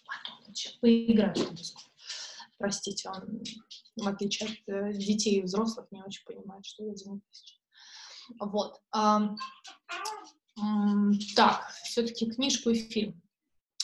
[0.06, 1.40] Потом сейчас поиграть
[2.58, 3.44] Простите, он,
[3.98, 7.60] в отличие от э, детей и взрослых, не очень понимает, что я делаю сейчас.
[8.40, 8.82] Вот.
[11.36, 13.22] Так, все-таки книжку и фильм.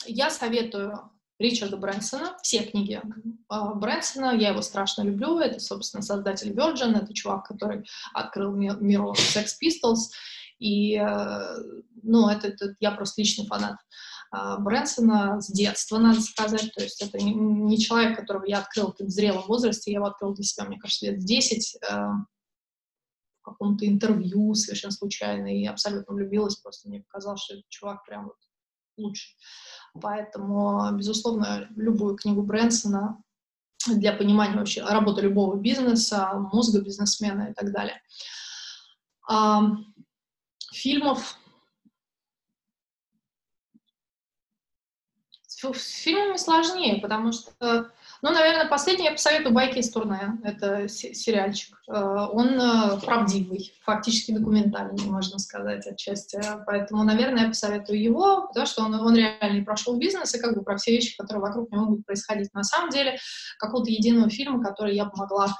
[0.06, 1.12] Я советую
[1.42, 7.12] Ричарда Брэнсона, все книги э, Брэнсона, я его страшно люблю, это, собственно, создатель Virgin, это
[7.12, 10.10] чувак, который открыл мир, мир Sex Pistols,
[10.58, 11.56] и, э,
[12.02, 13.76] ну, это, это я просто личный фанат
[14.32, 19.10] э, Брэнсона с детства, надо сказать, то есть это не, человек, которого я открыл в
[19.10, 21.86] зрелом возрасте, я его открыл для себя, мне кажется, лет в 10, э,
[23.40, 28.26] в каком-то интервью совершенно случайно, и абсолютно влюбилась, просто мне показалось, что этот чувак прям
[28.26, 28.36] вот
[29.02, 29.28] лучше.
[30.00, 33.22] Поэтому, безусловно, любую книгу Брэнсона
[33.86, 38.00] для понимания вообще работы любого бизнеса, мозга бизнесмена и так далее.
[39.28, 39.62] А,
[40.72, 41.36] фильмов.
[45.46, 47.92] С фильмами сложнее, потому что
[48.22, 50.38] ну, наверное, последний я посоветую «Байки из турне».
[50.44, 51.76] Это сериальчик.
[51.88, 56.40] Э, он э, правдивый, фактически документальный, можно сказать, отчасти.
[56.64, 60.62] Поэтому, наверное, я посоветую его, потому что он, он реально прошел бизнес, и как бы
[60.62, 62.54] про все вещи, которые вокруг него могут происходить.
[62.54, 63.18] На самом деле,
[63.58, 65.56] какого-то единого фильма, который я бы могла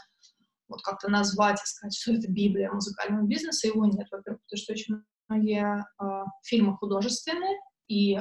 [0.68, 4.72] вот как-то назвать и сказать, что это Библия музыкального бизнеса, его нет, во-первых, потому что
[4.72, 7.58] очень многие э, фильмы художественные,
[7.88, 8.20] и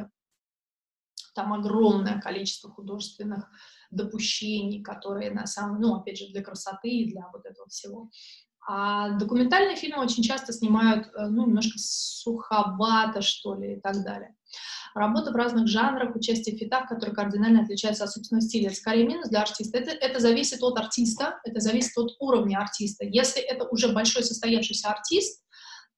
[1.33, 3.49] там огромное количество художественных
[3.91, 8.09] допущений, которые на самом, ну, опять же, для красоты и для вот этого всего.
[8.67, 14.35] А документальные фильмы очень часто снимают, э, ну, немножко суховато, что ли, и так далее.
[14.93, 18.69] Работа в разных жанрах, участие в фитах, которые кардинально отличаются от собственного стиля.
[18.71, 19.77] Скорее минус для артиста.
[19.77, 23.05] Это, это зависит от артиста, это зависит от уровня артиста.
[23.05, 25.40] Если это уже большой состоявшийся артист,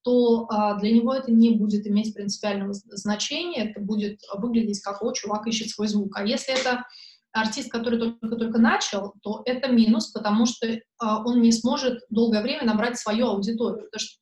[0.03, 5.11] то а, для него это не будет иметь принципиального значения, это будет выглядеть как, о,
[5.13, 6.15] чувак ищет свой звук.
[6.17, 6.85] А если это
[7.31, 12.65] артист, который только-только начал, то это минус, потому что э, он не сможет долгое время
[12.65, 13.85] набрать свою аудиторию.
[13.85, 14.19] Потому что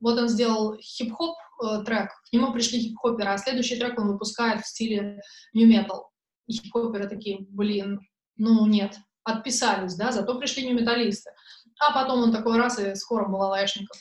[0.00, 4.62] вот он сделал хип-хоп э, трек, к нему пришли хип-хоперы, а следующий трек он выпускает
[4.62, 5.20] в стиле
[5.52, 6.10] нью-метал.
[6.46, 8.00] И хип-хоперы такие, блин,
[8.36, 11.30] ну нет, отписались, да, зато пришли нью-металлисты.
[11.78, 13.98] А потом он такой раз и с хором балалайшников.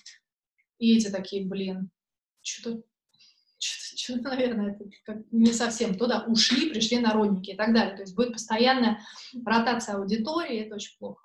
[0.78, 1.90] И эти такие, блин,
[2.42, 2.84] что-то
[3.58, 7.96] что-то, наверное, это как не совсем туда ушли, пришли народники и так далее.
[7.96, 9.02] То есть будет постоянная
[9.46, 11.24] ротация аудитории, это очень плохо.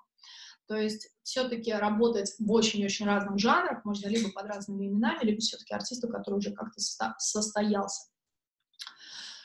[0.67, 5.73] То есть все-таки работать в очень-очень разных жанрах можно либо под разными именами, либо все-таки
[5.73, 6.79] артисту, который уже как-то
[7.19, 8.09] состоялся.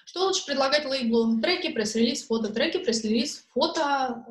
[0.04, 1.40] Что лучше предлагать лейблу?
[1.40, 2.52] Треки, пресс-релиз, фото.
[2.52, 4.24] Треки, пресс-релиз, фото.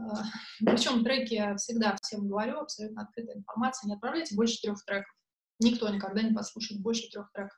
[0.59, 3.89] Причем треки всегда всем говорю, абсолютно открытая информация.
[3.89, 5.13] Не отправляйте больше трех треков.
[5.59, 7.57] Никто никогда не послушает больше трех треков.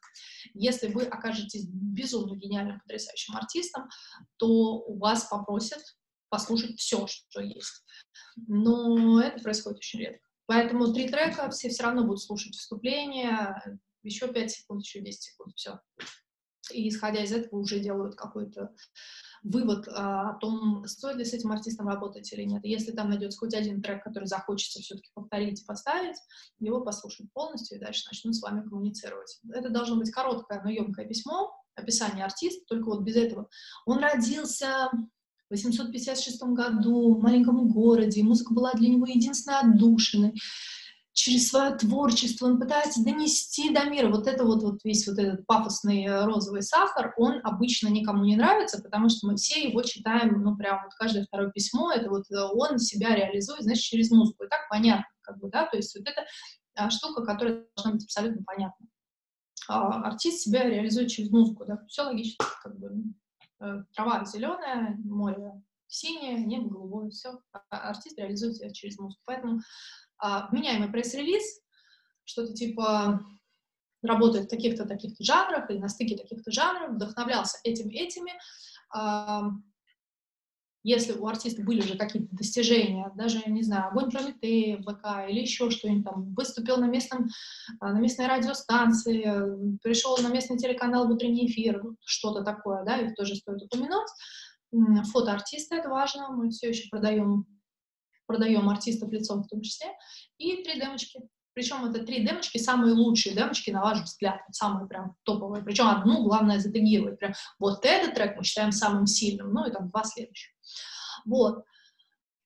[0.54, 3.90] Если вы окажетесь безумно гениальным, потрясающим артистом,
[4.38, 5.82] то у вас попросят
[6.30, 7.84] послушать все, что есть.
[8.36, 10.28] Но это происходит очень редко.
[10.46, 15.54] Поэтому три трека все все равно будут слушать вступление, еще пять секунд, еще 10 секунд,
[15.56, 15.80] все.
[16.72, 18.74] И исходя из этого уже делают какой-то
[19.44, 22.64] вывод а, о том, стоит ли с этим артистом работать или нет.
[22.64, 26.18] Если там найдется хоть один трек, который захочется все-таки повторить и поставить,
[26.60, 29.40] его послушают полностью и дальше начнут с вами коммуницировать.
[29.54, 33.50] Это должно быть короткое, но емкое письмо, описание артиста, только вот без этого.
[33.86, 34.90] Он родился
[35.50, 40.34] в 856 году в маленьком городе, музыка была для него единственной отдушиной
[41.18, 44.08] через свое творчество он пытается донести до мира.
[44.08, 48.36] Вот это вот, вот весь вот этот пафосный э, розовый сахар, он обычно никому не
[48.36, 52.30] нравится, потому что мы все его читаем, ну, прям вот каждое второе письмо, это вот
[52.30, 54.44] э, он себя реализует, значит, через музыку.
[54.44, 56.24] И так понятно, как бы, да, то есть вот это
[56.76, 58.86] а, штука, которая должна быть абсолютно понятна.
[59.68, 62.92] А, артист себя реализует через музыку, да, все логично, как бы,
[63.62, 65.52] э, трава зеленая, море
[65.88, 67.40] синее, небо голубое, все.
[67.52, 69.22] А артист реализует себя через музыку.
[69.26, 69.62] Поэтому
[70.20, 71.62] а, вменяемый пресс-релиз,
[72.26, 73.22] что-то типа
[74.02, 78.34] работает в таких-то, таких-то жанрах или на стыке таких-то жанров, вдохновлялся этим-этими.
[78.94, 79.50] А,
[80.84, 85.70] если у артиста были уже какие-то достижения, даже, не знаю, огонь Прометея, ВК или еще
[85.70, 87.28] что-нибудь там, выступил на, местном,
[87.80, 93.16] а, на местной радиостанции, пришел на местный телеканал в утренний эфир, что-то такое, да, их
[93.16, 94.08] тоже стоит упомянуть.
[95.12, 97.46] Фото артиста— это важно, мы все еще продаем
[98.28, 99.88] продаем артистов лицом в том числе,
[100.38, 101.22] и три демочки.
[101.54, 105.64] Причем это три демочки, самые лучшие демочки, на ваш взгляд, самые прям топовые.
[105.64, 107.18] Причем одну главное затегировать.
[107.18, 110.52] Прям вот этот трек мы считаем самым сильным, ну и там два следующих.
[111.26, 111.64] Вот.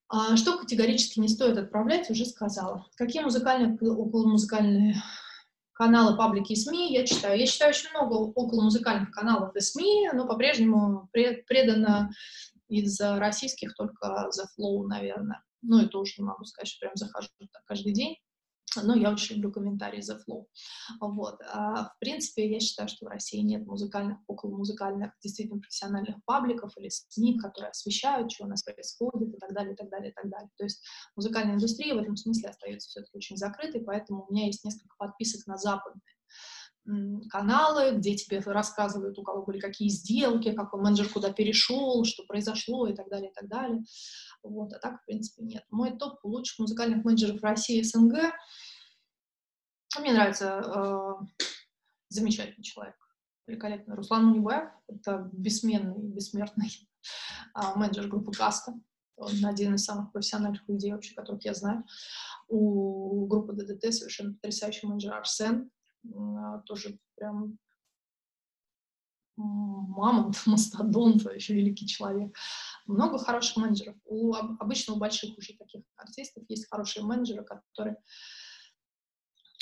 [0.08, 2.86] А что категорически не стоит отправлять, уже сказала.
[2.96, 4.96] Какие музыкальные, около музыкальные
[5.74, 7.40] каналы, паблики и СМИ я читаю.
[7.40, 12.12] Я читаю очень много около музыкальных каналов и СМИ, но по-прежнему предано
[12.70, 15.44] из российских только The Flow, наверное.
[15.62, 18.18] Ну, это уже не могу сказать, что прям захожу так каждый день.
[18.84, 20.46] Но я очень люблю комментарии The Flow.
[21.02, 21.42] Вот.
[21.52, 26.72] А, в принципе, я считаю, что в России нет музыкальных, около музыкальных, действительно профессиональных пабликов
[26.78, 30.14] или СМИ, которые освещают, что у нас происходит и так далее, и так далее, и
[30.14, 30.50] так далее.
[30.58, 30.86] То есть
[31.18, 35.46] музыкальная индустрия в этом смысле остается все-таки очень закрытой, поэтому у меня есть несколько подписок
[35.48, 36.02] на западные
[37.30, 42.88] каналы, где тебе рассказывают, у кого были какие сделки, какой менеджер куда перешел, что произошло
[42.88, 43.84] и так далее, и так далее.
[44.44, 45.64] Вот, а так, в принципе, нет.
[45.70, 48.34] Мой топ лучших музыкальных менеджеров России и СНГ.
[50.00, 51.46] Мне нравится э,
[52.10, 52.96] замечательный человек,
[53.46, 53.96] великолепный.
[53.96, 56.70] Руслан Мунибаев, это бессменный, бессмертный
[57.56, 58.74] э, менеджер группы Каста.
[59.18, 61.86] Он один из самых профессиональных людей вообще, которых я знаю.
[62.48, 65.70] У группы ДДТ совершенно потрясающий менеджер Арсен,
[66.06, 67.60] э, тоже прям
[69.38, 72.36] мамонт, мастодонт, вообще великий человек.
[72.92, 73.96] Много хороших менеджеров.
[74.06, 77.98] У, обычно у больших уже таких артистов есть хорошие менеджеры, которые,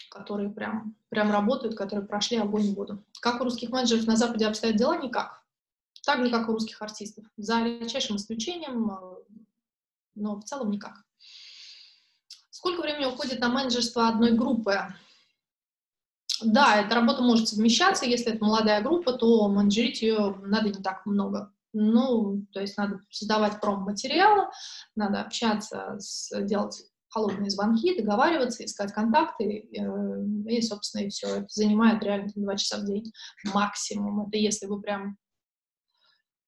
[0.10, 3.06] которые прям, прям работают, которые прошли огонь и воду.
[3.22, 4.98] Как у русских менеджеров на Западе обстоят дела?
[4.98, 5.44] Никак.
[6.04, 7.26] Так же, как у русских артистов.
[7.38, 9.16] За редчайшим исключением, э,
[10.16, 11.06] но в целом никак.
[12.50, 14.80] Сколько времени уходит на менеджерство одной группы?
[16.42, 21.06] Да, эта работа может совмещаться, если это молодая группа, то менеджерить ее надо не так
[21.06, 21.54] много.
[21.74, 24.48] Ну, то есть надо создавать пром-материалы,
[24.96, 31.28] надо общаться, с, делать холодные звонки, договариваться, искать контакты, э, и, собственно, и все.
[31.28, 33.12] Это занимает реально два часа в день
[33.54, 34.28] максимум.
[34.28, 35.18] Это если вы прям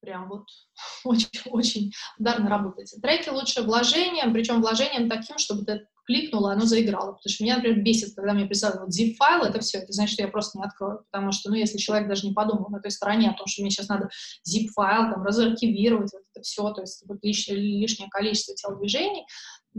[0.02, 0.46] прям вот
[1.04, 3.00] очень-очень ударно работаете.
[3.00, 7.14] Треки лучше вложением, причем вложением таким, чтобы ты кликнула, оно заиграло.
[7.14, 10.24] Потому что меня, например, бесит, когда мне присылают вот zip-файл, это все, это значит, что
[10.24, 11.06] я просто не открою.
[11.10, 13.72] Потому что, ну, если человек даже не подумал на той стороне о том, что мне
[13.72, 14.10] сейчас надо
[14.48, 19.26] zip-файл, там, разархивировать, вот это все, то есть вот лишнее, лишнее количество телодвижений,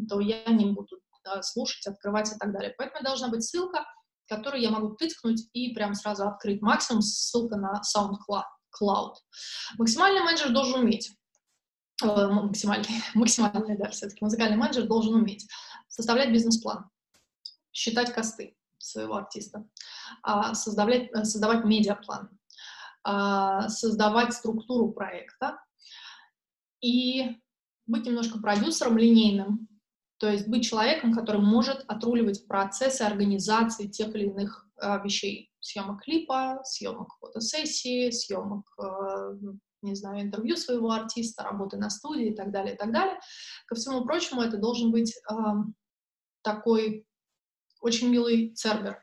[0.08, 2.74] то я не буду да, слушать, открывать и так далее.
[2.78, 3.84] Поэтому должна быть ссылка,
[4.28, 6.62] которую я могу тыкнуть и прям сразу открыть.
[6.62, 9.14] Максимум ссылка на SoundCloud.
[9.78, 11.12] Максимальный менеджер должен уметь
[12.04, 15.48] максимальный, максимальный, да, все-таки музыкальный менеджер должен уметь
[15.88, 16.88] составлять бизнес-план,
[17.72, 19.66] считать косты своего артиста,
[20.22, 22.30] а, создавать, э, создавать медиаплан,
[23.04, 25.58] а, создавать структуру проекта
[26.80, 27.40] и
[27.86, 29.68] быть немножко продюсером линейным,
[30.18, 36.02] то есть быть человеком, который может отруливать процессы организации тех или иных а, вещей, съемок
[36.02, 38.66] клипа, съемок фотосессии, съемок
[39.82, 43.18] не знаю, интервью своего артиста, работы на студии и так далее, и так далее.
[43.66, 45.34] Ко всему прочему, это должен быть э,
[46.42, 47.06] такой
[47.80, 49.02] очень милый цербер.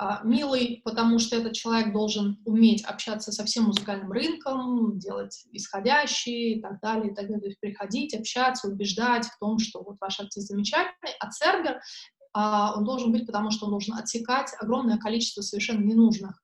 [0.00, 6.54] а, милый, потому что этот человек должен уметь общаться со всем музыкальным рынком, делать исходящие
[6.54, 7.40] и так далее, и так далее.
[7.40, 11.14] То есть приходить, общаться, убеждать в том, что вот ваш артист замечательный.
[11.18, 11.80] А цергер,
[12.32, 16.40] а, он должен быть, потому что он должен отсекать огромное количество совершенно ненужных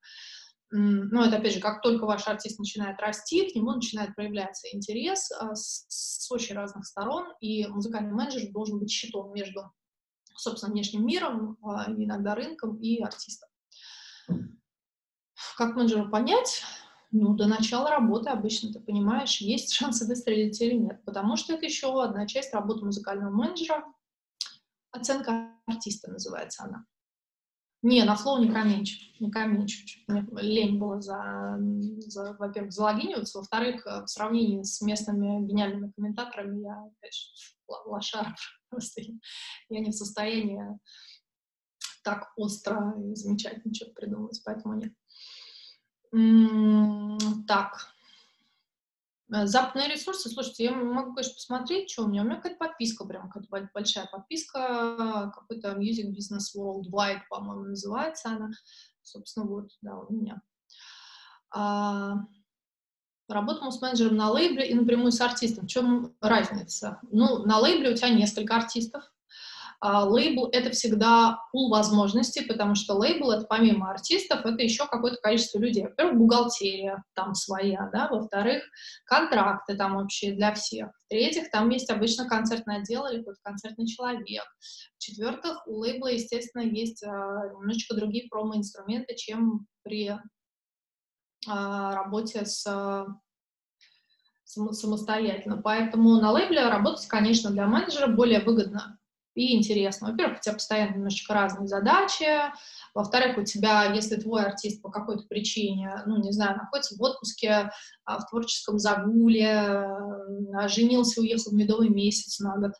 [0.76, 5.30] ну, это, опять же, как только ваш артист начинает расти, к нему начинает проявляться интерес
[5.30, 9.70] а, с, с очень разных сторон, и музыкальный менеджер должен быть щитом между,
[10.36, 13.48] собственно, внешним миром, а, иногда рынком и артистом.
[15.56, 16.64] Как менеджеру понять?
[17.12, 21.66] Ну, до начала работы обычно ты понимаешь, есть шансы выстрелить или нет, потому что это
[21.66, 23.84] еще одна часть работы музыкального менеджера.
[24.90, 26.84] Оценка артиста называется она.
[27.84, 30.08] Не, на флоу не каменчик, не каменчик.
[30.08, 31.58] Лень было за,
[31.98, 38.34] за во-первых, залогиниваться, во-вторых, э, в сравнении с местными гениальными комментаторами я, конечно, лошара
[38.70, 39.02] просто.
[39.68, 40.62] Я не в состоянии
[42.02, 44.94] так остро и замечательно что-то придумывать, поэтому нет.
[47.46, 47.93] Так,
[49.28, 52.22] западные ресурсы, слушайте, я могу, конечно, посмотреть, что у меня.
[52.22, 58.50] У меня какая-то подписка, прям какая-то большая подписка, какой-то Music Business Worldwide, по-моему, называется она.
[59.02, 60.42] Собственно, вот, да, у меня.
[61.50, 62.16] А,
[63.28, 65.66] работал с менеджером на лейбле и напрямую с артистом.
[65.66, 67.00] В чем разница?
[67.10, 69.10] Ну, на лейбле у тебя несколько артистов,
[69.84, 75.58] лейбл— это всегда пул возможностей, потому что лейбл— это помимо артистов, это еще какое-то количество
[75.58, 75.84] людей.
[75.84, 78.62] Во-первых, бухгалтерия там своя, да, во-вторых,
[79.04, 80.88] контракты там вообще для всех.
[81.04, 84.44] В-третьих, там есть обычно концертное отдел или какой-то концертный человек.
[84.96, 90.18] В-четвертых, у лейбла, естественно, есть а, немножечко другие промо-инструменты, чем при
[91.46, 93.06] а, работе с
[94.46, 95.60] самостоятельно.
[95.60, 98.98] Поэтому на лейбле работать, конечно, для менеджера более выгодно
[99.34, 100.10] и интересно.
[100.10, 102.26] Во-первых, у тебя постоянно немножечко разные задачи,
[102.94, 107.70] во-вторых, у тебя, если твой артист по какой-то причине, ну, не знаю, находится в отпуске,
[108.04, 112.72] а, в творческом загуле, а, женился, уехал в медовый месяц на год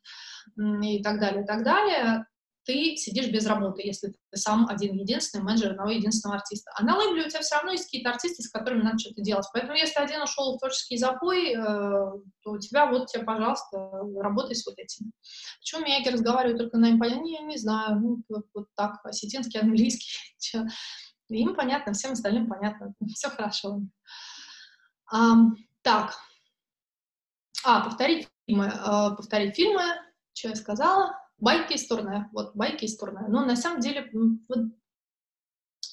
[0.83, 2.27] и так далее, и так далее,
[2.65, 6.71] ты сидишь без работы, если ты сам один единственный менеджер одного единственного артиста.
[6.77, 9.47] А на лейбле у тебя все равно есть какие-то артисты, с которыми надо что-то делать.
[9.53, 13.91] Поэтому если один ушел в творческий запой, э, то у тебя вот тебе, пожалуйста,
[14.21, 15.12] работай с вот этим.
[15.61, 17.25] Почему Мияги разговаривают только на им понятно?
[17.25, 20.09] Не, знаю, ну, вот, вот так, осетинский, английский.
[21.29, 22.95] Им понятно, всем остальным понятно.
[23.15, 23.81] Все хорошо.
[25.11, 25.35] А,
[25.83, 26.15] так.
[27.65, 28.73] А, повторить фильмы.
[28.75, 29.83] А, повторить фильмы.
[30.35, 31.24] Что я сказала?
[31.45, 33.26] Байки из турне, вот байки из турне.
[33.28, 34.59] Но на самом деле, вот,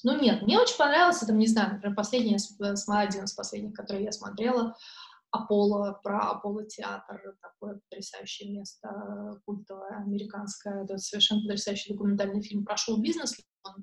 [0.02, 2.36] ну нет, мне очень понравился, там, не знаю, например, последний,
[2.88, 4.74] один из последних, который я смотрела,
[5.30, 12.76] Аполло, про Аполло театр, такое потрясающее место, культовое, американское, это совершенно потрясающий документальный фильм про
[12.76, 13.36] шоу-бизнес,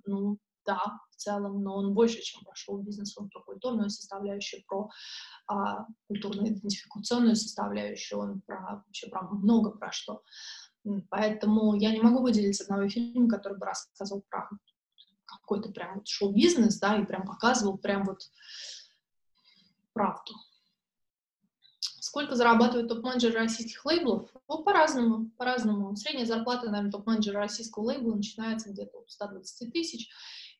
[0.05, 4.89] ну, да, в целом, но он больше, чем про шоу-бизнес, он про культурную составляющую, про
[5.47, 10.21] а, культурно-идентификационную составляющую, он про, вообще про много про что.
[11.09, 14.49] Поэтому я не могу выделить одного фильма, который бы рассказывал про
[15.25, 18.21] какой-то прям вот шоу-бизнес, да, и прям показывал прям вот
[19.93, 20.33] правду.
[21.81, 24.29] Сколько зарабатывают топ-менеджеры российских лейблов?
[24.47, 25.95] Ну, по-разному, по-разному.
[25.95, 30.09] Средняя зарплата, наверное, топ-менеджера российского лейбла начинается где-то от 120 тысяч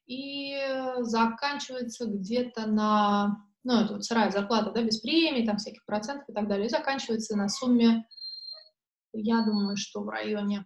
[0.05, 0.55] и
[0.99, 6.33] заканчивается где-то на, ну, это вот сырая зарплата, да, без премий, там всяких процентов и
[6.33, 8.05] так далее, и заканчивается на сумме
[9.13, 10.65] я думаю, что в районе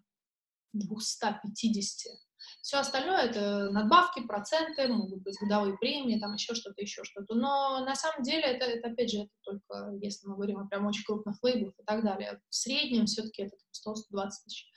[0.73, 2.13] 250.
[2.61, 7.35] Все остальное это надбавки, проценты, могут быть годовые премии, там еще что-то, еще что-то.
[7.35, 10.85] Но на самом деле это, это опять же, это только если мы говорим о прям
[10.85, 12.39] очень крупных лейблах и так далее.
[12.49, 13.55] В среднем все-таки это
[13.87, 14.71] 100-120 тысяч.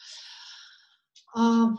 [1.35, 1.71] А,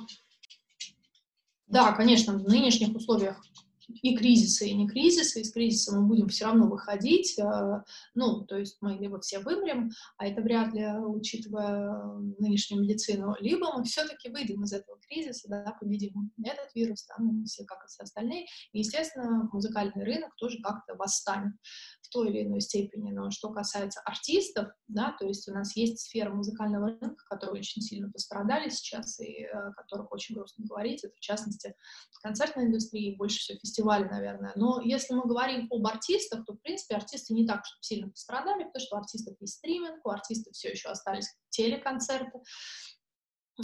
[1.68, 3.42] да, конечно, в нынешних условиях
[3.90, 5.42] и кризисы, и не кризисы.
[5.42, 7.38] Из кризиса мы будем все равно выходить.
[7.40, 7.84] Э,
[8.16, 11.94] ну, то есть мы либо все вымрем, а это вряд ли, учитывая
[12.40, 17.46] нынешнюю медицину, либо мы все-таки выйдем из этого кризиса, да, победим этот вирус, да, мы
[17.46, 18.46] все как и все остальные.
[18.74, 21.54] И, естественно, музыкальный рынок тоже как-то восстанет
[22.02, 23.12] в той или иной степени.
[23.12, 27.82] Но что касается артистов, да, то есть у нас есть сфера музыкального рынка, которые очень
[27.82, 31.04] сильно пострадали сейчас и э, о которых очень грустно говорить.
[31.04, 31.74] Это, в частности,
[32.22, 34.54] концертная индустрия, больше всего фестивали, наверное.
[34.56, 38.84] Но если мы говорим об артистах, то, в принципе, артисты не так сильно пострадали, потому
[38.84, 42.40] что у артистов есть стриминг, у артистов все еще остались телеконцерты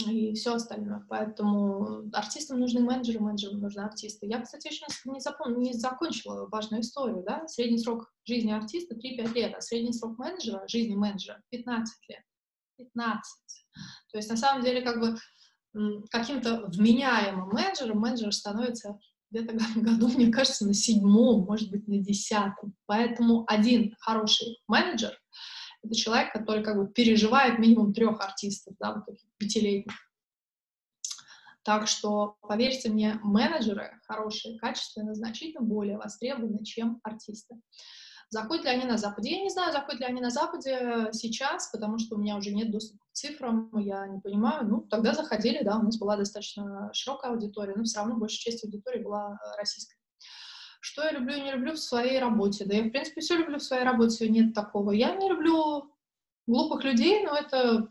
[0.06, 1.04] и все остальное.
[1.08, 4.26] Поэтому артистам нужны менеджеры, менеджерам нужны артисты.
[4.26, 7.22] Я, кстати, еще не, запомнила, не закончила важную историю.
[7.26, 7.46] Да?
[7.46, 12.22] Средний срок жизни артиста 3-5 лет, а средний срок менеджера, жизни менеджера 15 лет.
[12.76, 13.24] 15.
[14.10, 15.16] То есть, на самом деле, как бы
[16.10, 18.98] каким-то вменяемым менеджером менеджер становится
[19.34, 22.74] где-то году, мне кажется, на седьмом, может быть, на десятом.
[22.86, 25.18] Поэтому один хороший менеджер—
[25.82, 29.94] это человек, который как бы переживает минимум трех артистов, да, вот таких пятилетних.
[31.62, 37.56] Так что, поверьте мне, менеджеры хорошие, качественные, значительно более востребованы, чем артисты.
[38.34, 39.30] Заходят ли они на Западе?
[39.30, 42.72] Я не знаю, заходят ли они на Западе сейчас, потому что у меня уже нет
[42.72, 44.66] доступа к цифрам, я не понимаю.
[44.66, 48.64] Ну, тогда заходили, да, у нас была достаточно широкая аудитория, но все равно большая часть
[48.64, 49.94] аудитории была э, российской.
[50.80, 52.64] Что я люблю и не люблю в своей работе?
[52.64, 54.90] Да я, в принципе, все люблю в своей работе, нет такого.
[54.90, 55.94] Я не люблю
[56.48, 57.86] глупых людей, но это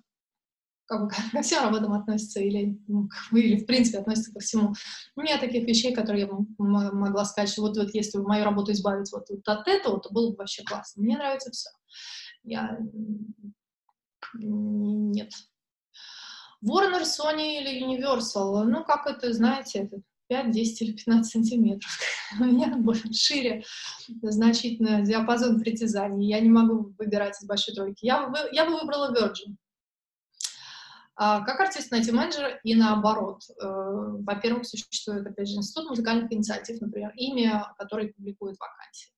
[0.85, 4.73] как бы ко всем работам относится или, ну, или в принципе относится ко всему.
[5.15, 9.11] Нет таких вещей, которые я могла сказать, что вот, вот если бы мою работу избавить
[9.11, 11.03] вот, вот от этого, то было бы вообще классно.
[11.03, 11.69] Мне нравится все.
[12.43, 12.77] Я...
[14.35, 15.31] Нет.
[16.65, 21.91] Warner, Sony или Universal, ну, как это, знаете, это 5, 10 или 15 сантиметров.
[22.39, 22.73] У меня
[23.11, 23.63] шире
[24.21, 26.29] значительно диапазон притязаний.
[26.29, 28.05] Я не могу выбирать из большой тройки.
[28.05, 29.55] Я, я бы выбрала Virgin.
[31.15, 33.43] А как артист найти менеджера и наоборот?
[33.61, 39.11] Э, во-первых, существует, опять же, институт музыкальных инициатив, например, имя, который публикует вакансии.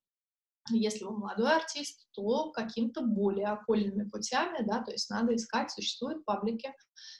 [0.71, 6.25] Если вы молодой артист, то каким-то более окольными путями, да, то есть надо искать, существуют
[6.25, 6.73] паблики,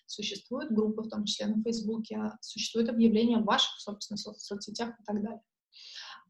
[0.08, 5.04] существуют группы, в том числе на Фейсбуке, существуют объявления в ваших, собственно, со- соцсетях и
[5.04, 5.42] так далее.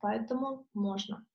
[0.01, 1.25] Поэтому можно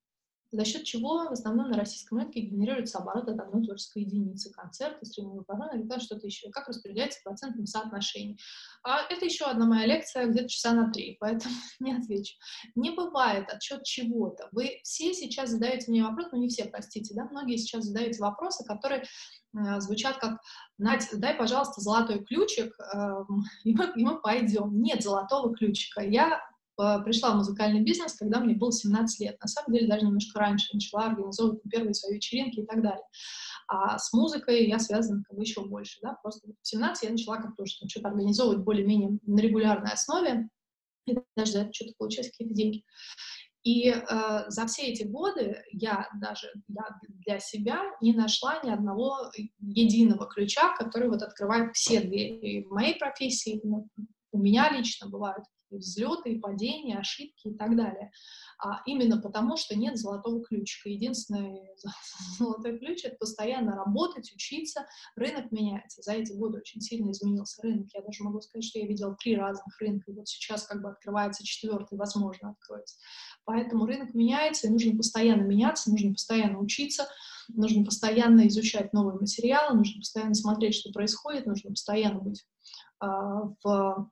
[0.53, 5.07] за счет чего в основном на российском рынке генерируется оборот от одной творческой единицы, концерты,
[5.07, 8.37] стриминговый программы или что-то еще, как распределяется в процентном соотношении.
[8.83, 12.35] А это еще одна моя лекция, где-то часа на три, поэтому не отвечу.
[12.75, 14.49] Не бывает отчет чего-то.
[14.53, 18.65] Вы все сейчас задаете мне вопрос, ну не все, простите, да, многие сейчас задаете вопросы,
[18.65, 20.41] которые э, звучат как
[20.79, 23.25] Надь, дай, пожалуйста, золотой ключик, э,
[23.65, 24.83] и, мы, и мы пойдем.
[24.83, 26.03] Нет золотого ключика.
[26.03, 26.41] Я
[27.05, 29.41] пришла в музыкальный бизнес, когда мне было 17 лет.
[29.41, 33.05] На самом деле, даже немножко раньше начала организовывать первые свои вечеринки и так далее.
[33.69, 37.37] А с музыкой я связана как бы еще больше, да, просто в 17 я начала
[37.37, 40.49] как-то что-то организовывать более-менее на регулярной основе,
[41.07, 42.85] и даже за это что-то получать какие-то деньги.
[43.63, 49.31] И э, за все эти годы я даже я для себя не нашла ни одного
[49.61, 52.39] единого ключа, который вот открывает все двери.
[52.39, 53.87] И в моей профессии, ну,
[54.33, 55.45] у меня лично бывают
[55.79, 58.11] взлеты, и падения, ошибки и так далее.
[58.63, 60.89] А именно потому, что нет золотого ключика.
[60.89, 61.61] Единственный
[62.39, 64.87] золотой ключ— это постоянно работать, учиться.
[65.17, 66.03] Рынок меняется.
[66.03, 67.89] За эти годы очень сильно изменился рынок.
[67.95, 70.91] Я даже могу сказать, что я видела три разных рынка, и вот сейчас как бы
[70.91, 72.97] открывается четвертый, возможно, откроется.
[73.45, 77.09] Поэтому рынок меняется, и нужно постоянно меняться, нужно постоянно учиться,
[77.49, 82.45] нужно постоянно изучать новые материалы, нужно постоянно смотреть, что происходит, нужно постоянно быть
[83.03, 83.07] э,
[83.65, 84.11] в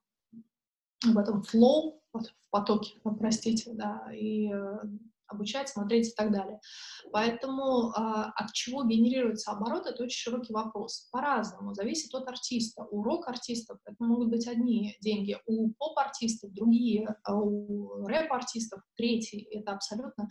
[1.04, 4.78] в этом flow, в потоке, простите, да, и э,
[5.28, 6.60] обучать, смотреть и так далее.
[7.12, 11.08] Поэтому э, от чего генерируется оборот, это очень широкий вопрос.
[11.12, 12.84] По-разному, зависит от артиста.
[12.90, 19.46] У рок-артистов это могут быть одни деньги, у поп-артистов другие, а у рэп-артистов третьи.
[19.54, 20.28] Это абсолютно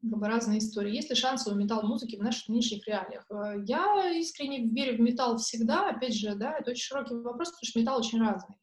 [0.00, 0.94] как бы разные истории.
[0.94, 3.26] Есть ли шансы у металл-музыки в наших нынешних реалиях?
[3.30, 5.90] Э, я искренне верю в металл всегда.
[5.90, 8.54] Опять же, да, это очень широкий вопрос, потому что металл очень разный.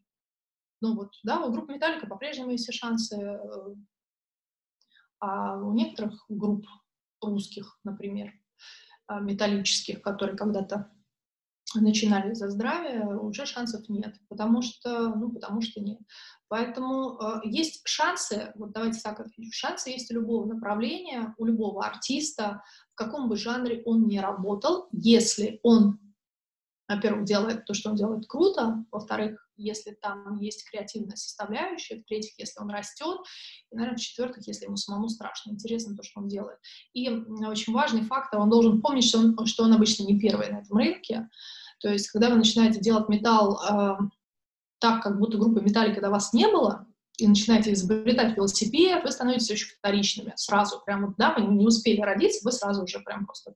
[0.82, 3.76] Ну вот, да, у группы Металлика по-прежнему есть все шансы, э,
[5.20, 6.66] а у некоторых групп
[7.22, 8.34] русских, например,
[9.08, 10.92] а, металлических, которые когда-то
[11.74, 16.00] начинали за здравие, уже шансов нет, потому что, ну, потому что нет.
[16.48, 21.86] Поэтому э, есть шансы, вот давайте так отвечу, шансы есть у любого направления, у любого
[21.86, 22.62] артиста,
[22.94, 26.00] в каком бы жанре он ни работал, если он,
[26.88, 32.60] во-первых, делает то, что он делает круто, во-вторых, если там есть креативная составляющая, в-третьих, если
[32.60, 33.20] он растет,
[33.72, 36.60] и, наверное, в-четвертых, если ему самому страшно интересно то, что он делает.
[36.94, 40.60] И очень важный фактор, он должен помнить, что он, что он обычно не первый на
[40.60, 41.30] этом рынке,
[41.80, 43.98] то есть, когда вы начинаете делать металл э,
[44.80, 49.52] так, как будто группы металлика до вас не было, и начинаете изобретать велосипед, вы становитесь
[49.52, 50.82] очень вторичными сразу.
[50.86, 53.54] Прям вот, да, вы не успели родиться, вы сразу уже прям просто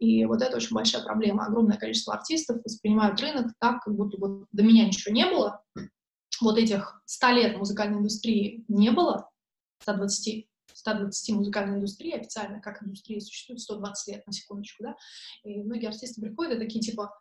[0.00, 1.44] и вот это очень большая проблема.
[1.44, 5.62] Огромное количество артистов воспринимают рынок так, как будто вот до меня ничего не было.
[6.40, 9.28] Вот этих 100 лет музыкальной индустрии не было,
[9.82, 14.96] 120, 120 музыкальной индустрии официально, как индустрия существует 120 лет, на секундочку, да,
[15.44, 17.14] и многие артисты приходят и такие, типа,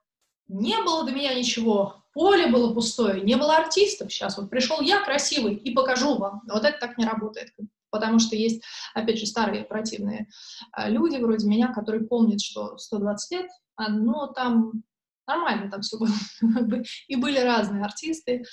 [0.48, 5.04] не было до меня ничего, поле было пустое, не было артистов, сейчас вот пришел я
[5.04, 6.42] красивый и покажу вам.
[6.50, 7.54] Вот это так не работает.
[7.91, 8.64] Потому что есть,
[8.94, 10.28] опять же, старые противные
[10.72, 14.84] а, люди вроде меня, которые помнят, что 120 лет, а, но там
[15.28, 16.10] нормально там все было.
[17.07, 18.44] И были разные артисты,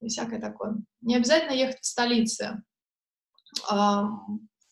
[0.00, 0.76] и всякое такое.
[1.00, 2.62] Не обязательно ехать в столице.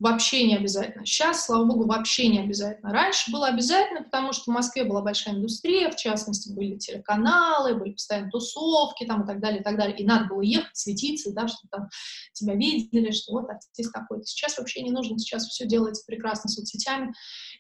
[0.00, 1.06] Вообще не обязательно.
[1.06, 2.92] Сейчас, слава богу, вообще не обязательно.
[2.92, 7.92] Раньше было обязательно, потому что в Москве была большая индустрия, в частности, были телеканалы, были
[7.92, 9.96] постоянно тусовки там и так далее, и так далее.
[9.96, 11.88] И надо было ехать, светиться, да, чтобы там
[12.32, 14.24] тебя видели, что вот артист такой.
[14.24, 17.14] Сейчас вообще не нужно, сейчас все делается прекрасно соцсетями.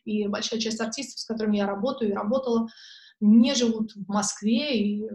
[0.04, 2.66] И большая часть артистов, с которыми я работаю и работала,
[3.20, 5.08] не живут в Москве, и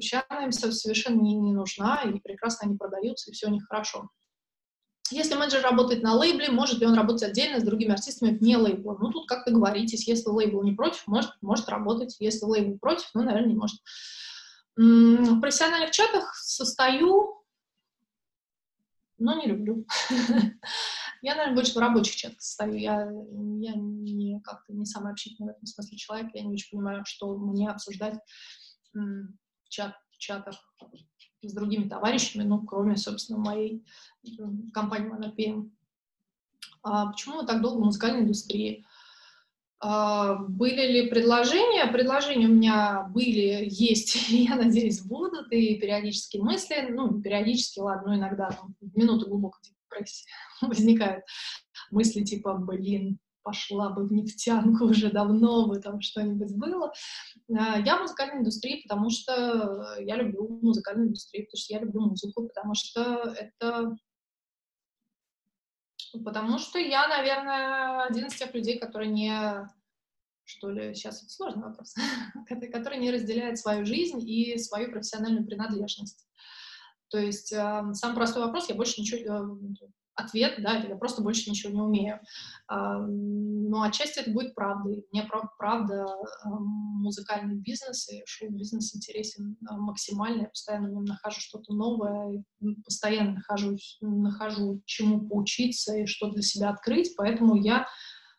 [0.00, 4.08] сейчас им совершенно не, не нужна, и прекрасно они продаются, и все у них хорошо.
[5.10, 8.96] Если менеджер работает на лейбле, может ли он работать отдельно с другими артистами вне лейбла?
[9.00, 10.06] Ну, тут как договоритесь.
[10.06, 12.16] Если лейбл не против, может, может работать.
[12.18, 13.80] Если лейбл против, ну, наверное, не может.
[14.76, 17.42] В профессиональных чатах состою,
[19.18, 19.86] но не люблю.
[21.22, 22.74] Я, наверное, больше в рабочих чатах состою.
[22.74, 23.10] Я,
[23.60, 26.30] я не как-то не самый общительный в этом смысле человек.
[26.34, 28.14] Я не очень понимаю, что мне обсуждать
[28.92, 29.28] в,
[29.68, 30.56] чат, в чатах
[31.42, 33.84] с другими товарищами, ну, кроме, собственно, моей
[34.72, 35.70] компании Monopm.
[36.82, 38.84] А почему мы так долго в музыкальной индустрии?
[39.80, 41.86] А, были ли предложения?
[41.86, 48.18] Предложения у меня были, есть, я надеюсь, будут, и периодически мысли, ну, периодически, ладно, ну,
[48.18, 50.26] иногда там, в минуты глубокой депрессии
[50.60, 51.24] возникают
[51.90, 53.18] мысли типа, блин,
[53.48, 56.92] пошла бы в нефтянку уже давно бы там что-нибудь было.
[57.50, 62.00] А, я в музыкальной индустрии, потому что я люблю музыкальную индустрию, потому что я люблю
[62.02, 63.96] музыку, потому что это...
[66.24, 69.66] Потому что я, наверное, один из тех людей, которые не
[70.44, 71.94] что ли, сейчас это сложный вопрос,
[72.72, 76.26] который не разделяет свою жизнь и свою профессиональную принадлежность.
[77.08, 79.88] То есть э, сам простой вопрос, я больше ничего, э,
[80.18, 82.20] ответ, да, я просто больше ничего не умею.
[82.66, 85.06] А, но отчасти это будет правдой.
[85.12, 85.28] Мне
[85.58, 86.06] правда
[86.42, 90.42] а, музыкальный бизнес и шоу-бизнес интересен а, максимально.
[90.42, 92.42] Я постоянно в нем нахожу что-то новое,
[92.84, 97.86] постоянно нахожу, нахожу чему поучиться и что для себя открыть, поэтому я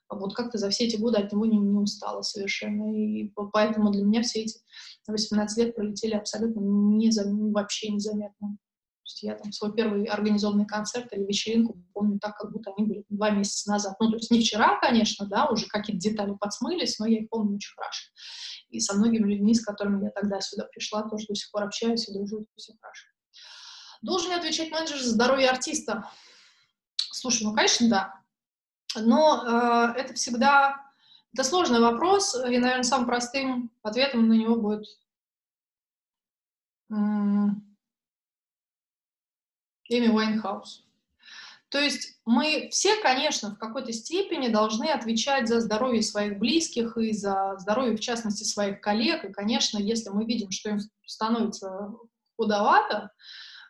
[0.09, 2.95] вот как-то за все эти годы от него не, не устала совершенно.
[2.95, 4.59] И поэтому для меня все эти
[5.07, 8.57] 18 лет пролетели абсолютно незам, вообще незаметно
[9.09, 13.05] есть я там свой первый организованный концерт или вечеринку помню так, как будто они были
[13.09, 13.95] два месяца назад.
[13.99, 17.55] Ну, то есть не вчера, конечно, да, уже какие-то детали подсмылись, но я их помню
[17.55, 18.11] очень хорошо.
[18.69, 22.07] И со многими людьми, с которыми я тогда сюда пришла, тоже до сих пор общаюсь
[22.07, 23.07] и дружу, все хорошо.
[24.01, 26.09] Должен ли отвечать менеджер за здоровье артиста?
[26.95, 28.13] Слушай, ну, конечно, да.
[28.95, 30.85] Но э, это всегда...
[31.33, 34.85] Это сложный вопрос, и, наверное, самым простым ответом на него будет
[39.89, 40.85] Эми Уайнхаус.
[41.69, 47.13] То есть мы все, конечно, в какой-то степени должны отвечать за здоровье своих близких и
[47.13, 49.23] за здоровье, в частности, своих коллег.
[49.23, 51.91] И, конечно, если мы видим, что им становится
[52.37, 53.11] худовато,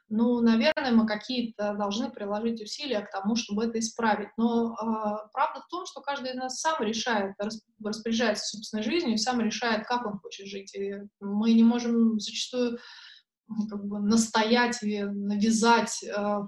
[0.07, 4.29] ну, наверное, мы какие-то должны приложить усилия к тому, чтобы это исправить.
[4.37, 7.35] Но э, правда в том, что каждый из нас сам решает,
[7.83, 10.73] распоряжается собственной жизнью сам решает, как он хочет жить.
[10.73, 12.79] И мы не можем зачастую
[13.69, 16.39] как бы настоять и навязать, э,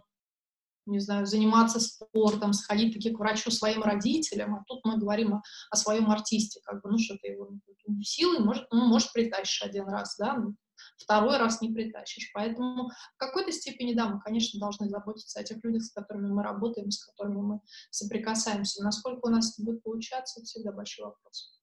[0.86, 5.42] не знаю, заниматься спортом, сходить таки к врачу своим родителям, а тут мы говорим о,
[5.70, 7.52] о своем артисте, как бы, ну, что ты его
[7.88, 10.56] ну, силой, может, ну, может, притащишь один раз, да, ну,
[10.98, 12.32] второй раз не притащишь.
[12.34, 16.44] Поэтому в какой-то степени, да, мы, конечно, должны заботиться о тех людях, с которыми мы
[16.44, 17.60] работаем, с которыми мы
[17.90, 18.84] соприкасаемся.
[18.84, 21.62] Насколько у нас это будет получаться, это всегда большой вопрос.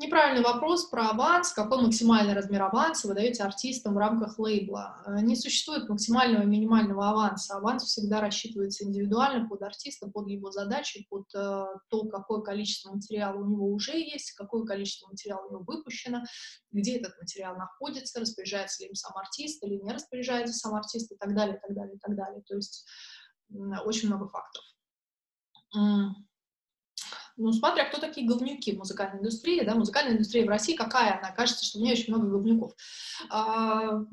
[0.00, 1.52] Неправильный вопрос про аванс.
[1.52, 5.02] Какой максимальный размер аванса вы даете артистам в рамках лейбла?
[5.04, 7.56] Э, не существует максимального и минимального аванса.
[7.56, 13.36] Аванс всегда рассчитывается индивидуально под артиста, под его задачи, под э, то, какое количество материала
[13.42, 16.22] у него уже есть, какое количество материала у него выпущено,
[16.72, 21.16] где этот материал находится, распоряжается ли им сам артист или не распоряжается сам артист и
[21.16, 22.42] так далее, и так далее, и так далее.
[22.48, 22.86] То есть
[23.84, 24.64] очень много факторов
[27.40, 31.30] ну, смотря кто такие говнюки в музыкальной индустрии, да, музыкальная индустрия в России какая она,
[31.32, 32.72] кажется, что у нее очень много говнюков.
[33.30, 34.04] А,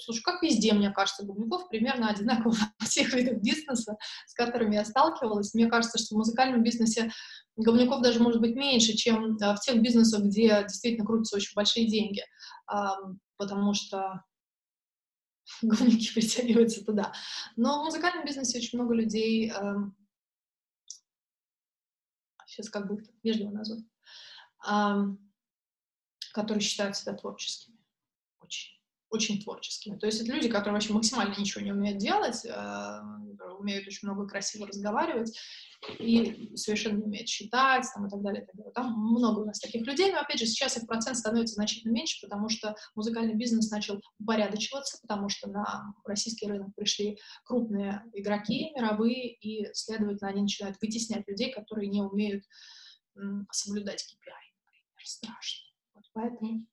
[0.00, 3.96] слушай, как везде, мне кажется, говнюков примерно одинаково во всех видах бизнеса,
[4.26, 5.54] с которыми я сталкивалась.
[5.54, 7.12] Мне кажется, что в музыкальном бизнесе
[7.56, 11.86] говнюков даже может быть меньше, чем а, в тех бизнесах, где действительно крутятся очень большие
[11.86, 12.22] деньги,
[12.66, 12.96] а,
[13.36, 14.24] потому что
[15.62, 17.12] говнюки притягиваются туда.
[17.56, 19.94] Но в музыкальном бизнесе очень много людей эм,
[22.54, 23.84] сейчас как бы вежливо назвать,
[26.32, 27.73] которые считают себя творческими.
[29.14, 29.96] Очень, творческими.
[29.96, 33.00] То есть это люди, которые вообще максимально ничего не умеют делать, э,
[33.60, 35.38] умеют очень много красиво разговаривать
[36.00, 38.72] и совершенно не умеют считать там, и так далее, и так далее.
[38.72, 42.26] Там много у нас таких людей, но опять же сейчас их процент становится значительно меньше,
[42.26, 49.34] потому что музыкальный бизнес начал упорядочиваться, потому что на российский рынок пришли крупные игроки мировые,
[49.34, 52.42] и, следовательно, они начинают вытеснять людей, которые не умеют
[53.52, 55.68] соблюдать KPI, например, страшно.
[55.94, 56.66] Вот поэтому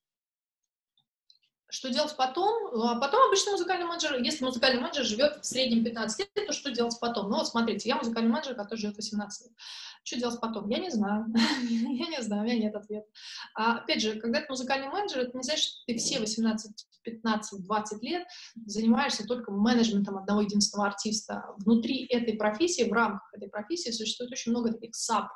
[1.72, 2.74] что делать потом?
[2.74, 6.52] Ну, а потом обычно музыкальный менеджер, если музыкальный менеджер живет в среднем 15 лет, то
[6.52, 7.30] что делать потом?
[7.30, 9.58] Ну вот смотрите, я музыкальный менеджер, который живет 18 лет.
[10.04, 10.68] Что делать потом?
[10.68, 11.28] Я не знаю.
[11.70, 13.08] я не знаю, у меня нет ответа.
[13.56, 17.64] А, опять же, когда ты музыкальный менеджер, это не значит, что ты все 18, 15,
[17.64, 18.28] 20 лет
[18.66, 21.46] занимаешься только менеджментом одного единственного артиста.
[21.60, 25.30] Внутри этой профессии, в рамках этой профессии существует очень много таких саб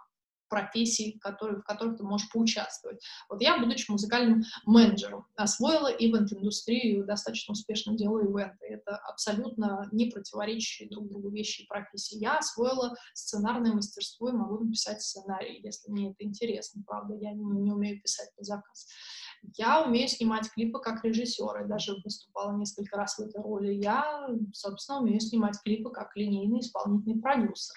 [0.49, 3.03] профессий, которые, в которых ты можешь поучаствовать.
[3.30, 8.65] Вот я, будучи музыкальным менеджером, освоила ивент-индустрию, достаточно успешно делаю ивенты.
[8.67, 12.17] Это абсолютно не противоречащие друг другу вещи и профессии.
[12.17, 16.84] Я освоила сценарное мастерство и могу написать сценарий, если мне это интересно.
[16.85, 18.88] Правда, я не, не умею писать по заказ.
[19.57, 23.73] Я умею снимать клипы как режиссер, и даже выступала несколько раз в этой роли.
[23.73, 27.76] Я, собственно, умею снимать клипы как линейный исполнительный продюсер.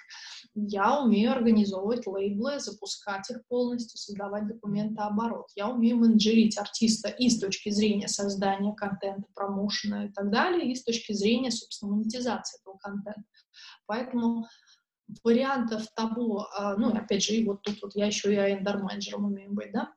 [0.55, 5.47] Я умею организовывать лейблы, запускать их полностью, создавать документооборот.
[5.55, 10.75] Я умею менеджерить артиста и с точки зрения создания контента, промоушена и так далее, и
[10.75, 13.23] с точки зрения, собственно, монетизации этого контента.
[13.85, 14.45] Поэтому
[15.23, 19.53] вариантов того, а, ну, опять же, и вот тут вот я еще и айндер-менеджером умею
[19.53, 19.91] быть, да,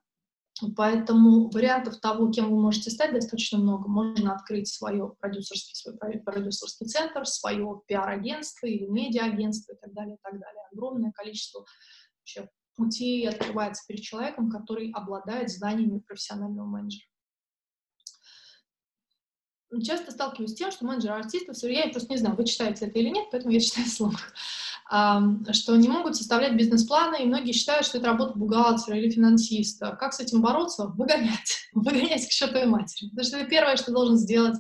[0.77, 3.89] Поэтому вариантов того, кем вы можете стать, достаточно много.
[3.89, 10.19] Можно открыть свое продюсерский, свой продюсерский центр, свое пиар-агентство или медиа-агентство и так далее, и
[10.23, 10.63] так далее.
[10.73, 11.65] Огромное количество
[12.19, 17.07] вообще путей открывается перед человеком, который обладает знаниями профессионального менеджера.
[19.83, 23.09] Часто сталкиваюсь с тем, что менеджеры артистов, я просто не знаю, вы читаете это или
[23.09, 24.13] нет, поэтому я читаю вслух
[24.93, 29.97] что не могут составлять бизнес-планы, и многие считают, что это работа бухгалтера или финансиста.
[29.99, 30.87] Как с этим бороться?
[30.87, 31.69] Выгонять.
[31.73, 33.09] Выгонять к чертовой матери.
[33.09, 34.59] Потому что это первое, что должен сделать,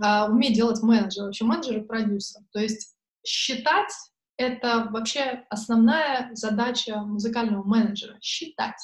[0.00, 2.40] а, уметь делать менеджер, вообще менеджер и продюсер.
[2.52, 3.92] То есть считать—
[4.38, 8.80] это вообще основная задача музыкального менеджера— считать.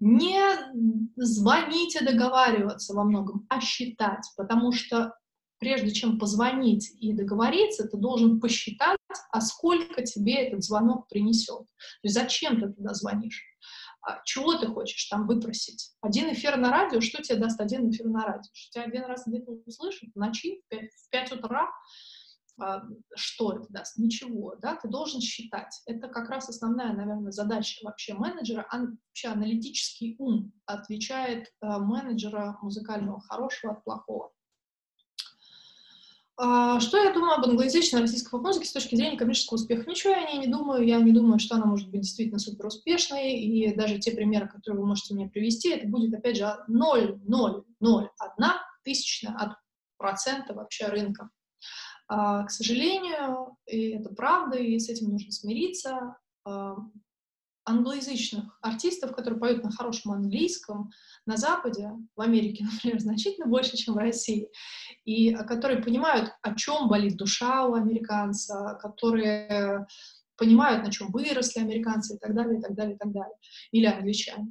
[0.00, 0.42] Не
[1.16, 5.14] звонить и договариваться во многом, а считать, потому что
[5.60, 8.98] прежде чем позвонить и договориться, ты должен посчитать,
[9.30, 11.66] а сколько тебе этот звонок принесет.
[11.66, 13.44] То есть зачем ты туда звонишь?
[14.02, 15.92] А чего ты хочешь там выпросить?
[16.00, 18.50] Один эфир на радио, что тебе даст один эфир на радио?
[18.54, 21.68] Что тебя один раз где-то услышат в ночи, в 5, в 5 утра,
[22.58, 22.82] а,
[23.14, 23.98] что это даст?
[23.98, 25.82] Ничего, да, ты должен считать.
[25.84, 28.66] Это как раз основная, наверное, задача вообще менеджера.
[28.70, 34.32] Ан, вообще аналитический ум отличает а, менеджера музыкального хорошего от плохого.
[36.42, 39.88] А, что я думаю об англоязычной российской поп-музыке с точки зрения коммерческого успеха?
[39.88, 40.86] Ничего я о ней не думаю.
[40.86, 43.32] Я не думаю, что она может быть действительно супер успешной.
[43.32, 47.64] И даже те примеры, которые вы можете мне привести, это будет, опять же, 0,001
[48.84, 49.52] тысячная от
[49.98, 51.28] процента вообще рынка.
[52.08, 56.16] А, к сожалению, и это правда, и с этим нужно смириться.
[57.70, 60.90] Англоязычных артистов, которые поют на хорошем английском,
[61.26, 64.48] на Западе, в Америке, например, значительно больше, чем в России,
[65.04, 69.86] и а, которые понимают, о чем болит душа у американца, которые
[70.40, 73.36] понимают, на чем выросли американцы и так далее, и так далее, и так далее,
[73.72, 74.48] или англичане.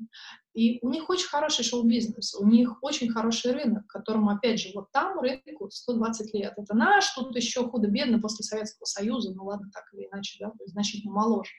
[0.53, 4.91] И у них очень хороший шоу-бизнес, у них очень хороший рынок, которому, опять же, вот
[4.91, 6.53] там рынку 120 лет.
[6.57, 11.13] Это наш, тут еще худо-бедно после Советского Союза, ну ладно, так или иначе, да, значительно
[11.13, 11.51] моложе.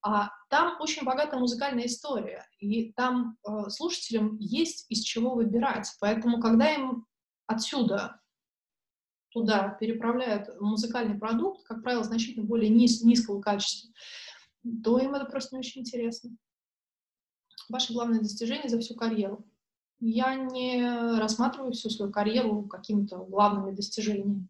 [0.00, 5.88] А там очень богатая музыкальная история, и там э, слушателям есть из чего выбирать.
[6.00, 7.06] Поэтому, когда им
[7.46, 8.20] отсюда
[9.30, 13.92] туда переправляют музыкальный продукт, как правило, значительно более низ, низкого качества,
[14.84, 16.30] то им это просто не очень интересно.
[17.68, 19.44] Ваше главное достижение за всю карьеру.
[20.00, 24.48] Я не рассматриваю всю свою карьеру какими-то главными достижениями.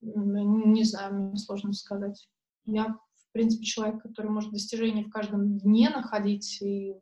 [0.00, 2.28] Не знаю, мне сложно сказать.
[2.64, 2.98] Я
[3.32, 7.00] в принципе, человек, который может достижения в каждом дне находить и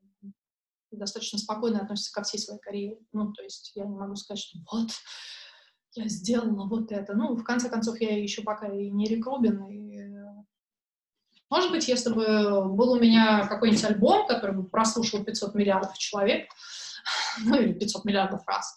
[0.92, 2.98] достаточно спокойно относится ко всей своей карьере.
[3.12, 4.90] Ну, то есть я не могу сказать, что вот,
[5.96, 7.14] я сделала вот это.
[7.14, 9.90] Ну, в конце концов, я еще пока и не Рик Рубин, и...
[11.50, 12.24] Может быть, если бы
[12.76, 16.48] был у меня какой-нибудь альбом, который бы прослушал 500 миллиардов человек,
[17.44, 18.72] ну или 500 миллиардов раз,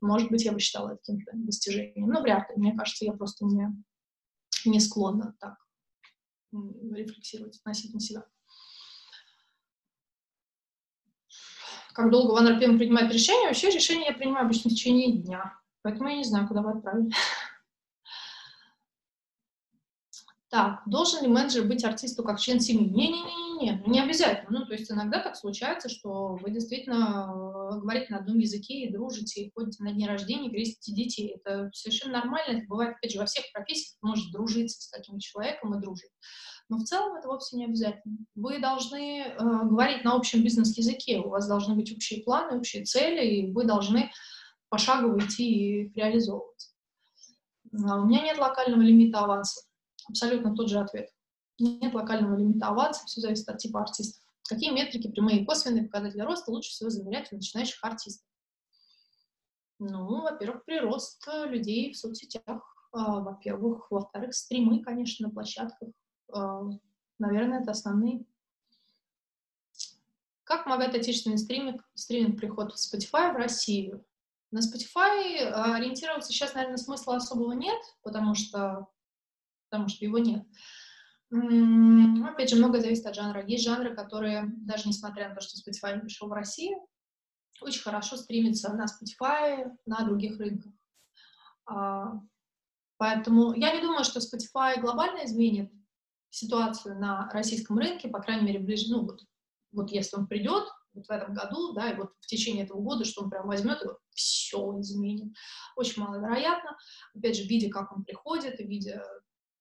[0.00, 2.08] может быть, я бы считала это каким-то достижением.
[2.08, 2.56] Но вряд ли.
[2.56, 3.68] Мне кажется, я просто не,
[4.64, 5.63] не склонна так
[6.92, 8.24] рефлексировать относительно себя.
[11.94, 13.48] Как долго Ван Рапен принимает решение?
[13.48, 15.56] Вообще решение я принимаю обычно в течение дня.
[15.82, 17.12] Поэтому я не знаю, куда вы отправили.
[20.54, 22.88] Так, должен ли менеджер быть артисту как член семьи?
[22.88, 24.60] Не-не-не, не обязательно.
[24.60, 28.92] Ну, то есть иногда так случается, что вы действительно э, говорите на одном языке и
[28.92, 31.34] дружите, и ходите на дни рождения, крестите детей.
[31.34, 35.74] Это совершенно нормально, это бывает, опять же, во всех профессиях, может дружиться с таким человеком
[35.74, 36.12] и дружить.
[36.68, 38.16] Но в целом это вовсе не обязательно.
[38.36, 43.26] Вы должны э, говорить на общем бизнес-языке, у вас должны быть общие планы, общие цели,
[43.26, 44.12] и вы должны
[44.68, 46.70] пошагово идти и их реализовывать.
[47.72, 49.64] А у меня нет локального лимита аванса.
[50.08, 51.10] Абсолютно тот же ответ.
[51.58, 54.22] Нет локального лимита аванса, все зависит от типа артистов.
[54.48, 58.26] Какие метрики, прямые и косвенные показатели роста лучше всего замерять у начинающих артистов?
[59.78, 62.62] Ну, во-первых, прирост людей в соцсетях,
[62.92, 65.88] а, во-первых, во-вторых, стримы, конечно, на площадках.
[66.32, 66.62] А,
[67.18, 68.24] наверное, это основные.
[70.44, 74.04] Как помогает отечественный стриминг, стриминг приход в Spotify в Россию?
[74.50, 78.88] На Spotify ориентироваться сейчас, наверное, смысла особого нет, потому что
[79.74, 80.44] потому что его нет.
[81.30, 83.44] Опять же, много зависит от жанра.
[83.44, 86.78] Есть жанры, которые, даже несмотря на то, что Spotify пришел в Россию,
[87.60, 90.72] очень хорошо стримится на Spotify, на других рынках.
[91.66, 92.20] А,
[92.98, 95.72] поэтому я не думаю, что Spotify глобально изменит
[96.30, 99.20] ситуацию на российском рынке, по крайней мере, ближе, ну вот,
[99.72, 103.04] вот если он придет вот в этом году, да, и вот в течение этого года,
[103.04, 105.34] что он прям возьмет и вот все изменит.
[105.74, 106.76] Очень маловероятно.
[107.14, 109.04] Опять же, видя, как он приходит, и видя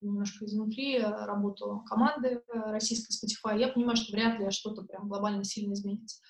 [0.03, 5.07] немножко изнутри э, работу команды э, российской Spotify, я понимаю, что вряд ли что-то прям
[5.07, 6.21] глобально сильно изменится.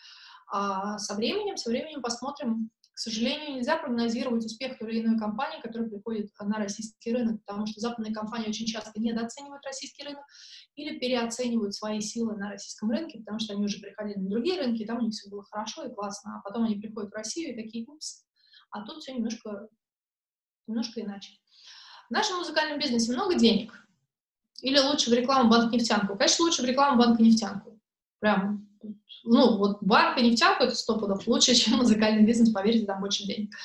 [0.52, 2.70] А со временем, со временем посмотрим.
[2.94, 7.66] К сожалению, нельзя прогнозировать успех той или иной компании, которая приходит на российский рынок, потому
[7.66, 10.24] что западные компании очень часто недооценивают российский рынок
[10.76, 14.84] или переоценивают свои силы на российском рынке, потому что они уже приходили на другие рынки,
[14.84, 17.54] и там у них все было хорошо и классно, а потом они приходят в Россию
[17.54, 18.28] и такие, упс,
[18.70, 19.68] а тут все немножко,
[20.68, 21.32] немножко иначе.
[22.14, 23.73] Нашем музыкальном бизнесе много денег?
[24.61, 26.15] Или лучше в рекламу банк-нефтянку?
[26.15, 27.81] Конечно, лучше в рекламу банк-нефтянку.
[28.19, 28.69] Прям,
[29.23, 33.23] ну, вот банк и нефтянку это сто пудов лучше, чем музыкальный бизнес, поверьте, там больше
[33.23, 33.56] денег.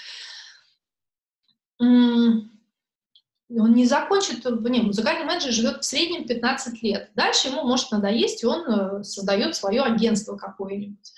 [3.51, 7.11] Он не закончит, не, музыкальный менеджер живет в среднем 15 лет.
[7.15, 11.13] Дальше ему может надоесть, и он э, создает свое агентство какое-нибудь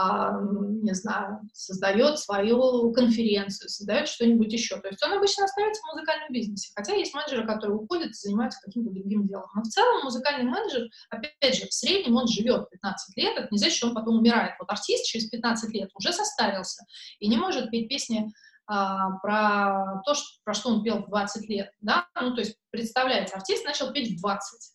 [0.00, 4.76] а, не знаю, создает свою конференцию, создает что-нибудь еще.
[4.76, 8.60] То есть он обычно остается в музыкальном бизнесе, хотя есть менеджеры, которые уходят и занимаются
[8.64, 9.48] каким-то другим делом.
[9.56, 13.58] Но в целом музыкальный менеджер, опять же, в среднем он живет 15 лет, это не
[13.58, 14.54] значит, что он потом умирает.
[14.60, 16.84] Вот артист через 15 лет уже состарился
[17.18, 18.32] и не может петь песни
[18.70, 22.58] а, про то, что, про что он пел в 20 лет, да, ну, то есть,
[22.70, 24.74] представляете, артист начал петь в 20.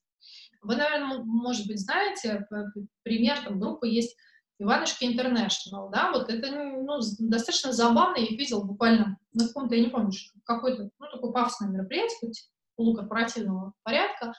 [0.64, 2.48] Вы, наверное, может быть, знаете,
[3.04, 4.18] пример, там, группы есть
[4.58, 9.84] Иванушки Интернешнл, да, вот это, ну, достаточно забавно, я их видел буквально на каком-то, я
[9.84, 10.12] не помню,
[10.44, 12.32] какой-то, ну, такое пафосное мероприятие,
[12.76, 14.34] полукорпоративного порядка,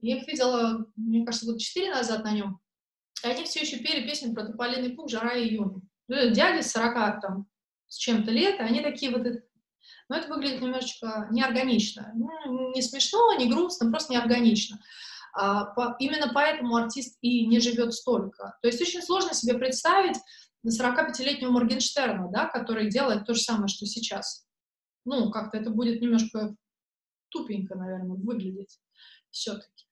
[0.00, 2.58] я их видела, мне кажется, год четыре назад на нем,
[3.22, 5.80] и они все еще пели песню про Тополиный пух «Жара и июнь».
[6.08, 7.46] Ну, дяди 40 там
[7.90, 9.26] с чем-то лет, и они такие вот,
[10.08, 12.12] но это выглядит немножечко неорганично.
[12.14, 14.80] Ну, не смешно, не грустно, просто неорганично.
[15.32, 18.56] А, по, именно поэтому артист и не живет столько.
[18.62, 20.16] То есть очень сложно себе представить
[20.66, 24.46] 45-летнего Моргенштерна, да, который делает то же самое, что сейчас.
[25.04, 26.54] Ну, как-то это будет немножко
[27.30, 28.78] тупенько, наверное, выглядеть
[29.30, 29.86] все-таки.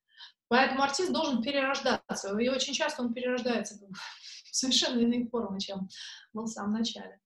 [0.49, 3.91] Поэтому артист должен перерождаться, и очень часто он перерождается в
[4.53, 5.89] совершенно иные формы, чем
[6.33, 7.21] был в самом начале.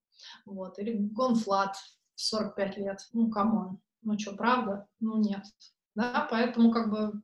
[0.45, 0.79] Вот.
[0.79, 1.77] Или GONE.Fludd
[2.15, 3.09] в 45 лет.
[3.13, 3.81] Ну, come on.
[4.03, 4.87] Ну что, правда?
[5.01, 5.45] Ну, нет.
[5.95, 7.23] Да, поэтому как бы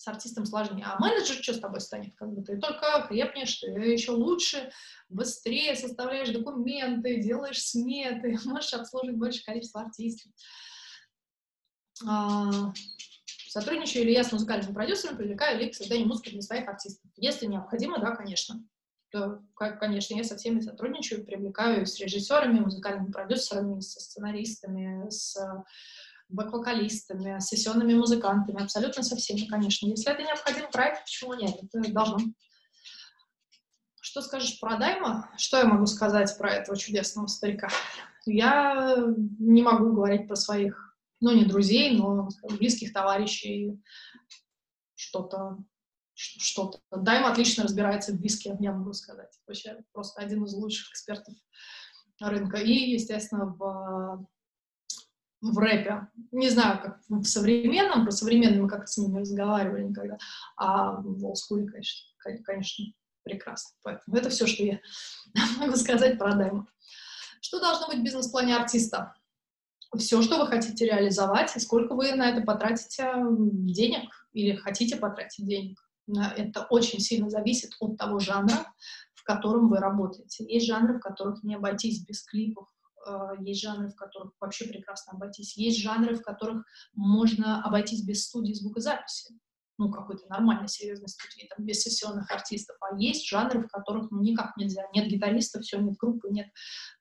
[0.00, 0.86] с артистом сложнее.
[0.86, 2.14] А менеджер что с тобой станет?
[2.16, 4.72] Как бы ты только крепнешь, ты еще лучше,
[5.10, 10.32] быстрее составляешь документы, делаешь сметы, можешь обслуживать большее количество артистов.
[12.06, 12.72] А,
[13.48, 17.10] сотрудничаю ли я с музыкальным продюсером, привлекаю ли к созданию музыки для своих артистов?
[17.16, 18.64] Если необходимо, да, конечно.
[19.54, 25.36] Конечно, я со всеми сотрудничаю, привлекаю с режиссерами, музыкальными продюсерами, со сценаристами, с
[26.28, 29.86] бэк-вокалистами, сессионными музыкантами, абсолютно со всеми, конечно.
[29.86, 31.56] Если это необходимый проект, почему нет?
[31.62, 32.18] Это должно.
[34.00, 35.30] Что скажешь про Дайма?
[35.36, 37.68] Что я могу сказать про этого чудесного старика?
[38.26, 38.96] Я
[39.38, 43.80] не могу говорить про своих, ну, не друзей, но близких товарищей,
[44.94, 45.58] что-то,
[46.20, 46.80] что-то.
[46.90, 49.38] Дайм отлично разбирается в виске, я могу сказать.
[49.46, 51.34] Вообще просто один из лучших экспертов
[52.20, 52.58] рынка.
[52.58, 54.26] И, естественно, в
[55.42, 56.08] в рэпе.
[56.32, 60.18] Не знаю, как в современном, про современный мы как-то с ними разговаривали никогда,
[60.56, 62.10] а в олдскуле, конечно,
[62.44, 62.84] конечно,
[63.22, 63.74] прекрасно.
[63.82, 64.80] Поэтому это все, что я
[65.58, 66.66] могу сказать про Дайма.
[67.40, 69.14] Что должно быть в бизнес-плане артиста?
[69.98, 75.46] все, что вы хотите реализовать, и сколько вы на это потратите денег или хотите потратить
[75.46, 75.80] денег.
[76.18, 78.66] Это очень сильно зависит от того жанра,
[79.14, 80.44] в котором вы работаете.
[80.48, 82.68] Есть жанры, в которых не обойтись без клипов,
[83.06, 86.64] э, есть жанры, в которых вообще прекрасно обойтись, есть жанры, в которых
[86.94, 89.34] можно обойтись без студии звукозаписи
[89.80, 94.20] ну, какой-то нормальной, серьезной студии, там, без сессионных артистов, а есть жанры, в которых, ну,
[94.20, 94.82] никак нельзя.
[94.94, 96.48] Нет гитариста, все, нет группы, нет,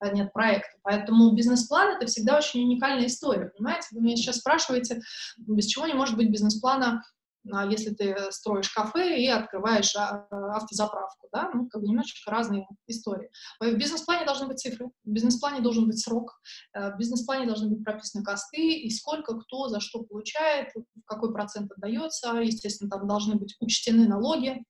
[0.01, 0.77] э, нет проекта.
[0.83, 3.89] Поэтому бизнес-план— это всегда очень уникальная история, понимаете?
[3.91, 5.01] Вы меня сейчас спрашиваете,
[5.37, 7.03] без чего не может быть бизнес-плана
[7.43, 13.29] если ты строишь кафе и открываешь а, автозаправку, да, ну, как бы немножечко разные истории.
[13.59, 16.39] В бизнес-плане должны быть цифры, в бизнес-плане должен быть срок,
[16.73, 20.69] э, в бизнес-плане должны быть прописаны косты, и сколько кто за что получает,
[21.05, 24.63] какой процент отдается, естественно, там должны быть учтены налоги,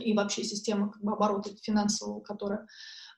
[0.00, 2.66] и вообще система как бы, оборота финансового, которая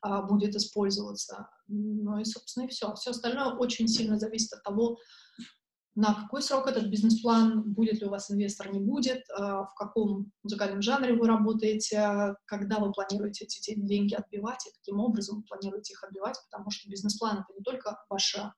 [0.01, 1.49] а, будет использоваться.
[1.69, 2.93] Ну и, собственно, и все.
[2.95, 4.99] Все остальное очень сильно зависит от того,
[5.97, 10.33] на какой срок этот бизнес-план, будет ли у вас инвестор, не будет, а, в каком
[10.43, 15.93] музыкальном жанре вы работаете, когда вы планируете эти деньги отбивать и каким образом вы планируете
[15.93, 18.53] их отбивать, потому что бизнес-план— это не только ваши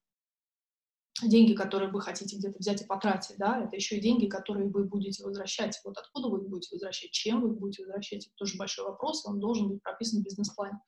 [1.22, 4.84] деньги, которые вы хотите где-то взять и потратить, да, это еще и деньги, которые вы
[4.84, 5.78] будете возвращать.
[5.84, 9.26] Вот откуда вы их будете возвращать, чем вы их будете возвращать, это тоже большой вопрос,
[9.26, 10.78] он должен быть прописан в бизнес-плане.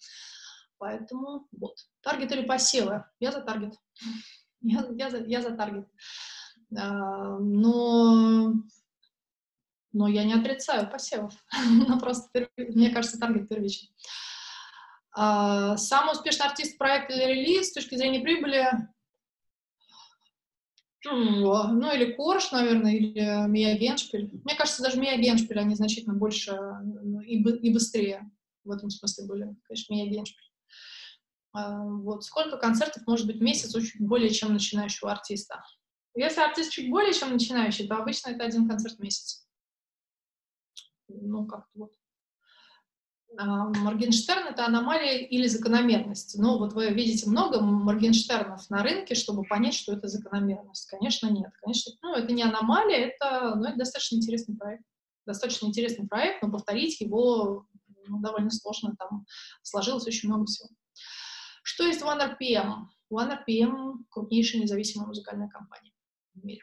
[0.78, 1.76] Поэтому вот.
[2.02, 3.04] Таргет или посевы?
[3.20, 3.74] Я за таргет.
[4.60, 5.86] Я, я, за, я за таргет.
[6.76, 8.54] А, но,
[9.92, 11.34] но я не отрицаю посевов.
[11.70, 13.90] но просто, мне кажется, таргет первичный.
[15.12, 18.66] А, самый успешный артист проекта или релиз с точки зрения прибыли
[21.04, 24.30] ну, или Корж, наверное, или Мия Геншпиль.
[24.44, 28.30] Мне кажется, даже Мия Геншпиль, они значительно больше ну, и, и быстрее
[28.64, 30.48] в этом смысле были, конечно, Мия Геншпиль.
[31.52, 32.24] А, вот.
[32.24, 35.62] Сколько концертов может быть в месяц чуть более чем начинающего артиста?
[36.18, 39.46] Если артист чуть более чем начинающий, то обычно это один концерт в месяц.
[41.06, 41.92] Ну, как-то вот.
[43.38, 46.36] А, Моргенштерн— это аномалия или закономерность.
[46.36, 50.90] Ну, вот вы видите много Моргенштернов на рынке, чтобы понять, что это закономерность.
[50.90, 51.52] Конечно, нет.
[51.62, 54.82] Конечно, ну, это не аномалия, это, ну, это достаточно интересный проект.
[55.24, 57.68] Достаточно интересный проект, но повторить его
[58.08, 58.96] ну, довольно сложно.
[58.98, 59.24] Там
[59.62, 60.68] сложилось очень много всего.
[61.62, 62.86] Что есть OneRPM?
[63.12, 65.92] OneRPM— крупнейшая независимая музыкальная компания
[66.40, 66.62] в мире.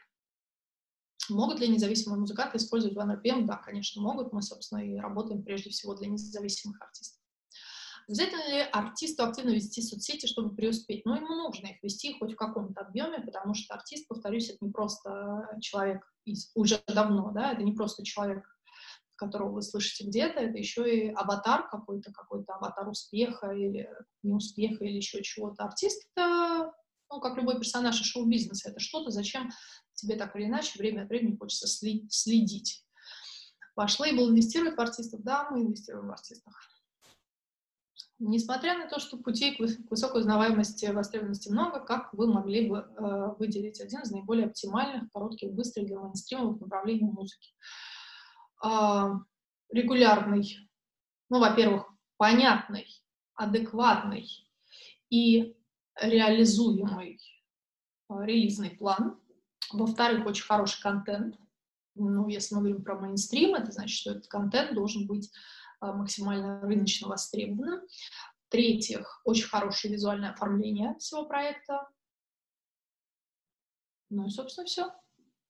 [1.28, 3.46] Могут ли независимые музыканты использовать OneRPM?
[3.46, 4.32] Да, конечно, могут.
[4.32, 7.20] Мы, собственно, и работаем прежде всего для независимых артистов.
[8.08, 11.04] Обязательно ли артисту активно вести соцсети, чтобы преуспеть?
[11.04, 14.70] Ну, ему нужно их вести хоть в каком-то объеме, потому что артист, повторюсь, это не
[14.70, 18.44] просто человек из, уже давно, да, это не просто человек,
[19.16, 23.90] которого вы слышите где-то, это еще и аватар какой-то, какой-то аватар успеха или
[24.22, 25.64] неуспеха или еще чего-то.
[25.64, 26.72] Артист— это
[27.10, 29.50] ну, как любой персонаж шоу-бизнеса, это что-то, зачем
[29.94, 32.84] тебе так или иначе время от времени хочется следить.
[33.74, 35.22] Ваш лейбл инвестирует в артистов?
[35.22, 36.54] Да, мы инвестируем в артистов.
[38.18, 42.78] Несмотря на то, что путей к высокой узнаваемости и востребованности много, как вы могли бы
[42.78, 47.52] э, выделить один из наиболее оптимальных, коротких, быстрых для мейнстримовых направлений музыки?
[48.64, 49.10] Э,
[49.70, 50.70] регулярный,
[51.28, 52.86] ну, во-первых, понятный,
[53.34, 54.26] адекватный
[55.10, 55.55] и
[56.00, 57.20] реализуемый
[58.08, 59.20] э, релизный план.
[59.72, 61.36] Во-вторых, очень хороший контент.
[61.94, 65.30] Ну, если мы говорим про мейнстрим, это значит, что этот контент должен быть
[65.80, 67.80] э, максимально рыночно востребованным.
[68.48, 71.88] В-третьих, очень хорошее визуальное оформление всего проекта.
[74.10, 74.92] Ну и, собственно, все.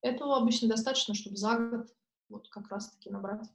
[0.00, 1.88] Этого обычно достаточно, чтобы за год
[2.28, 3.46] вот как раз-таки набрать.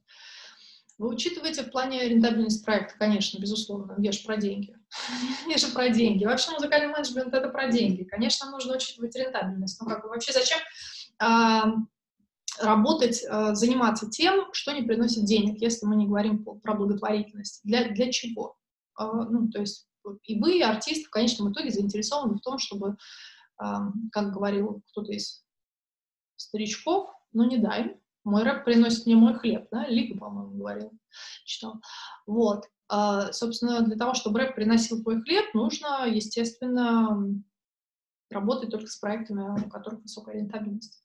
[0.97, 3.95] Вы учитываете в плане рентабельность проекта, конечно, безусловно.
[3.97, 4.77] Я же про деньги.
[5.47, 6.25] Я же про деньги.
[6.25, 8.03] Вообще музыкальный менеджмент— это про деньги.
[8.03, 9.79] Конечно, нужно учитывать рентабельность.
[9.81, 10.59] Но как бы вообще зачем
[11.19, 11.73] а,
[12.59, 17.61] работать, а, заниматься тем, что не приносит денег, если мы не говорим про благотворительность?
[17.63, 18.57] Для, для чего?
[18.95, 19.87] А, ну, то есть
[20.23, 22.97] и вы, и артист, в конечном итоге заинтересованы в том, чтобы,
[23.57, 25.45] как говорил кто-то из
[26.37, 30.91] старичков, ну не дай, мой рэп приносит мне мой хлеб, да, Лига, по-моему, говорил,
[31.45, 31.81] читал.
[32.25, 32.65] Вот.
[32.93, 37.41] А, собственно, для того, чтобы рэп приносил твой хлеб, нужно, естественно,
[38.29, 41.01] работать только с проектами, у которых высокая рентабельность.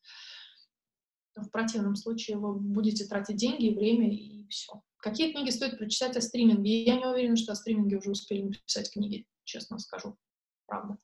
[1.37, 4.83] В противном случае вы будете тратить деньги, время и все.
[4.97, 6.83] Какие книги стоит прочитать о стриминге?
[6.83, 10.17] Я не уверена, что о стриминге уже успели написать книги, честно скажу.
[10.67, 10.99] Правда.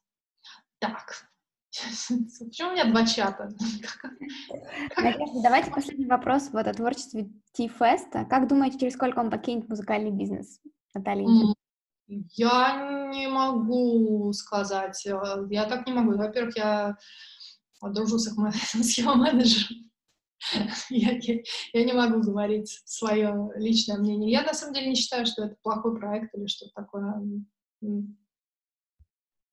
[0.81, 1.29] Так,
[1.73, 3.49] Почему у меня два чата?
[4.97, 8.27] Надежда, давайте последний вопрос вот о творчестве Ти-феста.
[8.27, 10.61] Как думаете, через сколько он покинет музыкальный бизнес,
[10.95, 11.27] Наталья?
[12.07, 15.07] Я не могу сказать.
[15.07, 16.17] Э, я так не могу.
[16.17, 16.97] Во-первых, я
[17.81, 18.29] дружу с,
[18.73, 19.91] с его менеджером.
[20.91, 21.39] Я, я,
[21.73, 24.33] я не могу говорить свое личное мнение.
[24.33, 27.23] Я на самом деле не считаю, что это плохой проект или что-то такое.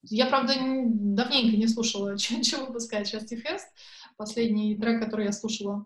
[0.03, 3.67] Я, правда, давненько не слушала, что выпускает сейчас Тифест.
[4.17, 5.85] Последний трек, который я слушала,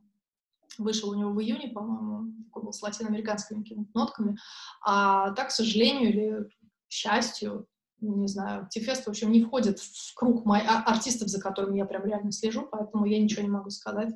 [0.78, 4.38] вышел у него в июне, по-моему, такой был с латиноамериканскими нотками.
[4.84, 7.68] А так, к сожалению или к счастью,
[8.04, 11.86] не знаю, Тифест, в общем, не входит в круг моих а, артистов, за которыми я
[11.86, 14.10] прям реально слежу, поэтому я ничего не могу сказать.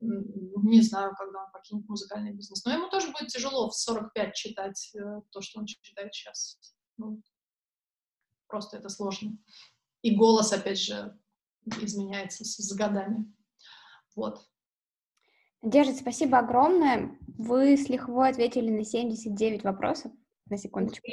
[0.00, 2.64] Не знаю, когда он покинет музыкальный бизнес.
[2.64, 6.58] Но ему тоже будет тяжело в 45 читать э, то, что он читает сейчас.
[6.98, 7.22] Ну,
[8.48, 9.36] просто это сложно.
[10.02, 11.18] И голос, опять же,
[11.80, 13.32] изменяется с, с годами.
[14.16, 14.40] Вот.
[15.62, 17.18] Надежда, спасибо огромное.
[17.36, 20.12] Вы с лихвой ответили на 79 вопросов.
[20.48, 21.06] На секундочку.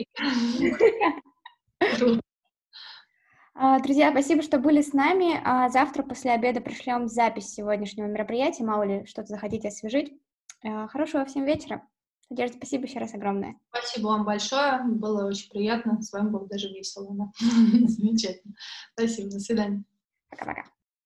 [3.58, 5.40] А, друзья, спасибо, что были с нами.
[5.46, 8.66] А, завтра после обеда пришлем запись сегодняшнего мероприятия.
[8.66, 10.14] Мало ли, что-то захотите освежить.
[10.62, 11.88] А, хорошего всем вечера.
[12.30, 13.56] Надежда, спасибо еще раз огромное.
[13.70, 14.84] Спасибо вам большое.
[14.84, 16.02] Было очень приятно.
[16.02, 17.16] С вами было даже весело.
[17.16, 17.32] Да?
[17.88, 18.56] Замечательно.
[18.94, 19.30] Спасибо.
[19.30, 19.84] До свидания.
[20.30, 20.75] Пока-пока.